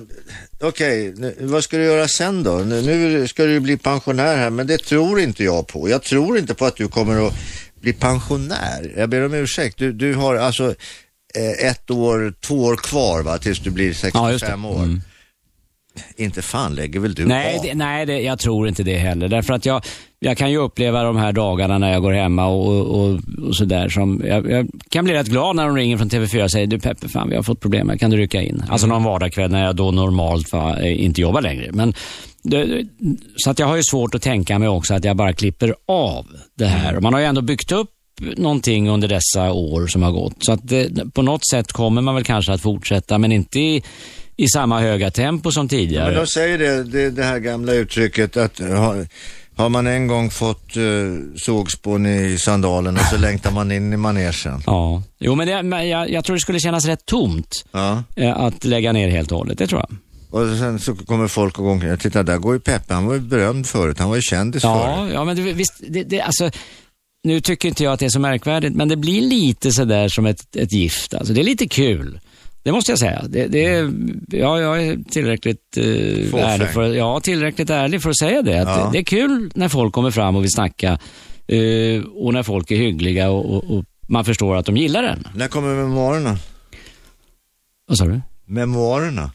okej, 0.60 1.14
nu- 1.18 1.36
vad 1.40 1.64
ska 1.64 1.78
du 1.78 1.84
göra 1.84 2.08
sen 2.08 2.44
då? 2.44 2.52
Nu, 2.58 3.28
ska 3.28 3.46
du 3.46 3.60
bli 3.60 3.78
pensionär 3.78 4.38
här, 4.38 4.50
men 4.50 4.68
det 4.68 4.78
tror 4.78 5.20
inte 5.20 5.44
jag 5.44 5.68
på. 5.68 5.90
Jag 5.90 6.04
tror 6.04 6.38
inte 6.38 6.54
på 6.54 6.66
att 6.66 6.76
du 6.76 6.88
kommer 6.88 7.28
att 7.28 7.34
bli 7.82 7.94
pensionär. 7.94 8.94
Jag 8.98 9.10
ber 9.10 9.26
om 9.26 9.34
ursäkt. 9.34 9.78
Du, 9.78 9.94
du 9.94 10.14
har 10.16 10.36
alltså 10.36 10.76
eh, 11.36 11.68
ett 11.70 11.92
år, 11.92 12.34
två 12.42 12.64
år 12.64 12.76
kvar 12.76 13.22
va, 13.22 13.38
tills 13.38 13.60
du 13.60 13.70
blir 13.70 13.94
65 13.94 14.12
Ja, 14.42 14.48
det. 14.48 14.68
år. 14.68 14.84
Mm. 14.84 15.02
Inte 16.16 16.42
fan 16.42 16.76
lägger 16.76 17.00
väl 17.00 17.14
du 17.14 17.26
Nej, 17.26 17.58
av? 17.58 17.64
det, 17.64 17.76
nej 17.76 18.06
det, 18.06 18.22
jag 18.22 18.40
tror 18.40 18.68
inte 18.68 18.84
det 18.84 18.98
heller. 18.98 19.28
Därför 19.28 19.54
att 19.54 19.66
jag, 19.66 19.86
jag 20.20 20.38
kan 20.38 20.52
ju 20.52 20.58
uppleva 20.58 21.04
de 21.04 21.18
här 21.18 21.32
dagarna 21.32 21.78
när 21.78 21.92
jag 21.92 22.02
går 22.02 22.14
hemma 22.14 22.46
och, 22.46 22.86
och, 22.86 23.20
och 23.48 23.56
sådär 23.56 23.90
som, 23.90 24.22
jag, 24.26 24.52
jag 24.52 24.68
kan 24.90 25.06
bli 25.06 25.14
rätt 25.14 25.28
glad 25.28 25.56
när 25.56 25.66
de 25.66 25.76
ringer 25.76 25.98
från 25.98 26.10
TV4 26.10 26.44
och 26.44 26.52
säger 26.52 26.68
du 26.68 26.80
Peppe, 26.80 27.08
fan 27.08 27.30
vi 27.30 27.36
har 27.36 27.44
fått 27.44 27.60
problem 27.60 27.90
här, 27.90 27.98
kan 27.98 28.12
du 28.12 28.18
rycka 28.18 28.42
in? 28.42 28.64
Alltså 28.70 28.88
någon 28.88 29.04
vardagskväll 29.04 29.52
när 29.52 29.66
jag 29.66 29.76
då 29.76 29.92
normalt 29.92 30.54
va, 30.54 30.78
eh, 30.80 31.04
inte 31.06 31.22
jobbar 31.22 31.42
längre. 31.42 31.72
Men, 31.72 31.94
det, 32.44 32.86
så 33.36 33.50
att 33.50 33.60
jag 33.60 33.68
har 33.68 33.76
ju 33.76 33.84
svårt 33.84 34.16
att 34.16 34.22
tänka 34.22 34.60
mig 34.60 34.68
också 34.68 34.94
att 34.94 35.04
jag 35.04 35.16
bara 35.16 35.34
klipper 35.34 35.76
av 35.86 36.26
det 36.56 36.66
här. 36.66 36.96
Och 36.96 37.04
Man 37.04 37.14
har 37.14 37.20
ju 37.22 37.26
ändå 37.26 37.42
byggt 37.42 37.72
upp 37.72 37.90
någonting 38.38 38.90
under 38.90 39.08
dessa 39.08 39.52
år 39.52 39.88
som 39.88 40.04
har 40.04 40.12
gått. 40.12 40.44
Så 40.44 40.52
att 40.52 40.60
det, 40.64 41.14
på 41.14 41.22
något 41.22 41.48
sätt 41.50 41.72
kommer 41.72 42.02
man 42.02 42.16
väl 42.16 42.24
kanske 42.24 42.54
att 42.54 42.62
fortsätta, 42.62 43.18
men 43.18 43.32
inte 43.32 43.60
i, 43.60 43.84
i 44.40 44.48
samma 44.48 44.80
höga 44.80 45.12
tempo 45.12 45.52
som 45.52 45.68
tidigare. 45.68 46.06
Men 46.06 46.20
de 46.20 46.28
säger 46.28 46.58
det, 46.58 46.84
det, 46.84 47.10
det 47.10 47.24
här 47.24 47.40
gamla 47.40 47.74
uttrycket 47.74 48.38
att 48.38 48.60
har, 48.60 49.08
har 49.56 49.70
man 49.70 49.88
en 49.88 50.08
gång 50.08 50.30
fått 50.32 50.78
uh, 50.78 51.18
sågspån 51.36 52.06
i 52.06 52.38
sandalen 52.38 52.96
och 52.98 53.02
så 53.04 53.18
längtar 53.28 53.52
man 53.52 53.72
in 53.72 53.94
i 53.94 53.98
manegen. 53.98 54.62
Ja, 54.66 55.04
jo 55.20 55.36
men, 55.36 55.48
det, 55.48 55.64
men 55.64 55.90
jag, 55.90 56.10
jag 56.10 56.26
tror 56.26 56.36
det 56.36 56.40
skulle 56.40 56.60
kännas 56.60 56.86
rätt 56.86 57.06
tomt 57.06 57.66
Ja. 57.72 58.04
eh, 58.16 58.38
att 58.38 58.66
lägga 58.66 58.92
ner 58.92 59.10
helt 59.10 59.32
och 59.32 59.38
hållet. 59.38 59.58
Det 59.58 59.68
tror 59.68 59.82
jag. 59.90 59.98
Och 60.42 60.58
sen 60.58 60.80
så 60.80 60.96
kommer 60.96 61.28
folk 61.28 61.60
och 61.60 61.68
omkring. 61.68 61.98
Titta, 61.98 62.24
där 62.24 62.38
går 62.38 62.54
ju 62.54 62.60
Peppe. 62.60 62.94
Han 62.94 63.06
var 63.06 63.14
ju 63.14 63.20
berömd 63.20 63.68
förut. 63.68 64.00
Han 64.00 64.10
var 64.10 64.16
ju 64.16 64.22
kändis 64.22 64.62
förut. 64.62 64.76
Ja, 64.76 65.10
ja 65.14 65.24
men 65.26 65.36
det, 65.36 65.42
visst, 65.42 65.74
det, 65.88 66.04
det, 66.04 66.22
alltså, 66.22 66.52
nu 67.24 67.42
tycker 67.42 67.70
inte 67.70 67.84
jag 67.84 67.94
att 67.94 68.00
det 68.00 68.06
är 68.06 68.10
så 68.10 68.20
märkvärdigt, 68.20 68.76
men 68.76 68.88
det 68.90 68.96
blir 68.98 69.22
lite 69.22 69.72
sådär 69.72 70.10
som 70.10 70.26
ett, 70.26 70.56
ett 70.56 70.74
gift. 70.74 71.14
Alltså, 71.14 71.34
det 71.34 71.42
är 71.42 71.44
lite 71.44 71.68
kul. 71.68 72.20
Det 72.64 72.72
måste 72.72 72.92
jag 72.92 73.00
säga. 73.00 73.26
Det, 73.30 73.48
det 73.48 73.66
är, 73.66 73.94
ja, 74.28 74.60
jag 74.62 74.84
är 74.88 74.98
tillräckligt 75.12 75.78
eh, 75.78 75.84
ärlig 76.44 76.68
för, 76.70 76.94
ja, 76.94 77.20
tillräckligt 77.20 77.70
ärlig 77.70 78.02
för 78.02 78.10
att 78.10 78.18
säga 78.20 78.42
det. 78.42 78.62
Att 78.62 78.68
Ja. 78.68 78.90
det, 78.94 78.98
är 79.00 79.04
kul 79.04 79.52
när 79.56 79.70
folk 79.70 79.94
kommer 79.94 80.12
fram 80.12 80.36
och 80.36 80.44
vill 80.44 80.52
snacka 80.52 81.00
eh, 81.48 82.02
och 82.04 82.34
när 82.34 82.44
folk 82.44 82.72
är 82.72 82.76
hyggliga 82.76 83.30
och, 83.30 83.46
och, 83.56 83.78
och 83.78 83.86
man 84.10 84.26
förstår 84.26 84.56
att 84.56 84.66
de 84.66 84.78
gillar 84.78 85.04
den. 85.04 85.28
När 85.36 85.48
kommer 85.48 85.76
memoarerna? 85.76 86.38
Vad 87.88 87.98
sa 87.98 88.06
du? 88.06 88.22
Memoarerna? 88.46 89.32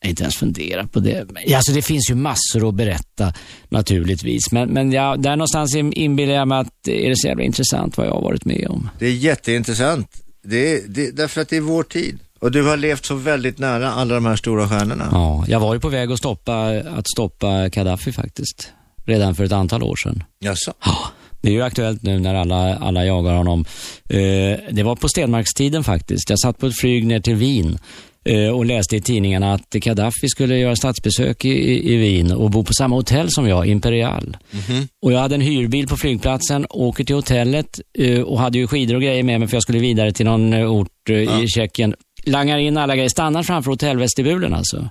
Jag 0.00 0.06
har 0.06 0.10
inte 0.10 0.22
ens 0.22 0.36
funderat 0.36 0.92
på 0.92 1.00
det. 1.00 1.26
Alltså 1.54 1.72
det 1.72 1.82
finns 1.82 2.10
ju 2.10 2.14
massor 2.14 2.68
att 2.68 2.74
berätta 2.74 3.32
naturligtvis. 3.68 4.52
Men, 4.52 4.68
men 4.68 4.92
ja, 4.92 5.16
där 5.16 5.30
någonstans 5.36 5.74
in- 5.76 5.92
inbillar 5.92 6.34
jag 6.34 6.48
mig 6.48 6.58
att 6.58 6.88
är 6.88 7.08
det 7.08 7.16
så 7.16 7.26
jävla 7.28 7.42
intressant 7.44 7.96
vad 7.96 8.06
jag 8.06 8.12
har 8.12 8.22
varit 8.22 8.44
med 8.44 8.66
om. 8.68 8.90
Det 8.98 9.06
är 9.06 9.12
jätteintressant. 9.12 10.22
Det 10.42 10.72
är, 10.74 10.80
det, 10.88 11.10
därför 11.16 11.40
att 11.40 11.48
det 11.48 11.56
är 11.56 11.60
vår 11.60 11.82
tid. 11.82 12.18
Och 12.40 12.50
du 12.50 12.62
har 12.62 12.76
levt 12.76 13.04
så 13.04 13.14
väldigt 13.14 13.58
nära 13.58 13.92
alla 13.92 14.14
de 14.14 14.26
här 14.26 14.36
stora 14.36 14.68
stjärnorna. 14.68 15.08
Ja, 15.12 15.44
jag 15.48 15.60
var 15.60 15.74
ju 15.74 15.80
på 15.80 15.88
väg 15.88 16.12
att 16.12 16.18
stoppa, 16.18 16.68
att 16.96 17.08
stoppa 17.08 17.68
Gaddafi 17.68 18.12
faktiskt. 18.12 18.72
Redan 19.04 19.34
för 19.34 19.44
ett 19.44 19.52
antal 19.52 19.82
år 19.82 19.96
sedan. 19.96 20.22
Jaså? 20.40 20.72
Ja, 20.84 20.98
det 21.40 21.48
är 21.48 21.52
ju 21.52 21.62
aktuellt 21.62 22.02
nu 22.02 22.18
när 22.18 22.34
alla, 22.34 22.76
alla 22.76 23.04
jagar 23.04 23.34
honom. 23.34 23.64
Eh, 24.08 24.18
det 24.70 24.82
var 24.82 24.96
på 24.96 25.08
Stenmarkstiden 25.08 25.84
faktiskt. 25.84 26.30
Jag 26.30 26.38
satt 26.38 26.58
på 26.58 26.66
ett 26.66 26.80
flyg 26.80 27.06
ner 27.06 27.20
till 27.20 27.34
Wien 27.34 27.78
eh, 28.24 28.48
och 28.48 28.66
läste 28.66 28.96
i 28.96 29.00
tidningarna 29.00 29.54
att 29.54 29.70
Gaddafi 29.70 30.28
skulle 30.28 30.58
göra 30.58 30.76
statsbesök 30.76 31.44
i, 31.44 31.48
i, 31.48 31.94
i 31.94 31.96
Wien 31.96 32.32
och 32.32 32.50
bo 32.50 32.64
på 32.64 32.72
samma 32.72 32.96
hotell 32.96 33.30
som 33.30 33.48
jag, 33.48 33.66
Imperial. 33.66 34.36
Och 35.02 35.12
jag 35.12 35.18
hade 35.20 35.34
en 35.34 35.40
hyrbil 35.40 35.88
på 35.88 35.96
flygplatsen, 35.96 36.66
åker 36.70 37.04
till 37.04 37.16
hotellet 37.16 37.80
eh, 37.98 38.20
och 38.20 38.40
hade 38.40 38.58
ju 38.58 38.66
skidor 38.66 38.94
och 38.94 39.02
grejer 39.02 39.22
med 39.22 39.40
mig 39.40 39.48
för 39.48 39.56
jag 39.56 39.62
skulle 39.62 39.78
vidare 39.78 40.12
till 40.12 40.26
någon 40.26 40.52
eh, 40.52 40.72
ort 40.72 41.10
eh, 41.10 41.42
i 41.42 41.48
Tjeckien. 41.48 41.94
Langar 42.28 42.58
in 42.58 42.76
alla 42.76 42.96
grejer, 42.96 43.08
stannar 43.08 43.42
framför 43.42 43.70
hotellvestibulen 43.70 44.54
alltså. 44.54 44.88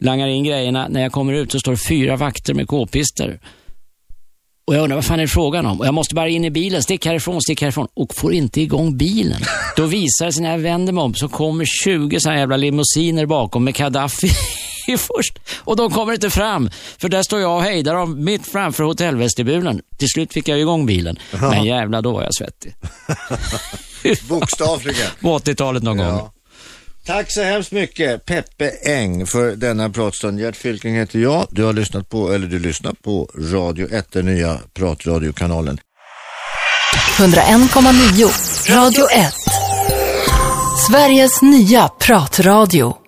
Langar 0.00 0.28
in 0.28 0.44
grejerna. 0.44 0.88
När 0.88 1.02
jag 1.02 1.12
kommer 1.12 1.32
ut 1.32 1.52
så 1.52 1.60
står 1.60 1.72
det 1.72 1.78
fyra 1.88 2.16
vakter 2.16 2.54
med 2.54 2.68
k-pister. 2.68 3.40
Och 4.66 4.74
jag 4.74 4.82
undrar, 4.82 4.96
vad 4.96 5.04
fan 5.04 5.20
är 5.20 5.26
frågan 5.26 5.66
om? 5.66 5.80
Och 5.80 5.86
jag 5.86 5.94
måste 5.94 6.14
bara 6.14 6.28
in 6.28 6.44
i 6.44 6.50
bilen, 6.50 6.82
stick 6.82 7.06
härifrån, 7.06 7.42
stick 7.42 7.62
härifrån. 7.62 7.88
Och 7.94 8.14
får 8.14 8.32
inte 8.34 8.60
igång 8.60 8.96
bilen. 8.96 9.40
Då 9.76 9.86
visar 9.86 10.26
det 10.26 10.32
sig 10.32 10.42
när 10.42 10.50
jag 10.50 10.58
vänder 10.58 10.92
mig 10.92 11.02
om 11.02 11.14
så 11.14 11.28
kommer 11.28 11.64
20 11.84 12.20
sådana 12.20 12.38
jävla 12.38 12.56
limousiner 12.56 13.26
bakom 13.26 13.64
med 13.64 13.74
Gaddafi 13.74 14.28
först. 14.98 15.38
Och 15.58 15.76
de 15.76 15.90
kommer 15.90 16.12
inte 16.12 16.30
fram. 16.30 16.70
För 16.98 17.08
där 17.08 17.22
står 17.22 17.40
jag 17.40 17.56
och 17.56 17.62
hejdar 17.62 17.94
dem 17.94 18.24
mitt 18.24 18.46
framför 18.46 18.84
hotellvestibulen. 18.84 19.80
Till 19.98 20.08
slut 20.08 20.32
fick 20.32 20.48
jag 20.48 20.60
igång 20.60 20.86
bilen. 20.86 21.18
Men 21.40 21.64
jävla 21.64 22.02
då 22.02 22.12
var 22.12 22.22
jag 22.22 22.34
svettig. 22.34 22.74
Bokstavligen. 24.28 25.06
På 25.20 25.38
80-talet 25.38 25.82
någon 25.82 25.96
gång. 25.96 26.28
Tack 27.06 27.32
så 27.32 27.42
hemskt 27.42 27.72
mycket 27.72 28.26
Peppe 28.26 28.70
Eng 28.70 29.26
för 29.26 29.56
denna 29.56 29.90
pratstund. 29.90 30.40
Gert 30.40 30.56
Fylking 30.56 30.94
heter 30.94 31.18
jag. 31.18 31.46
Du 31.50 31.64
har 31.64 31.72
lyssnat 31.72 32.08
på, 32.08 32.32
eller 32.32 32.46
du 32.46 32.58
lyssnar 32.58 32.92
på 32.92 33.30
Radio 33.38 33.94
1, 33.94 34.12
den 34.12 34.26
nya 34.26 34.60
pratradiokanalen. 34.74 35.78
101,9 37.18 38.74
Radio 38.74 39.10
1. 39.10 39.34
Sveriges 40.88 41.42
nya 41.42 41.88
pratradio. 41.88 43.03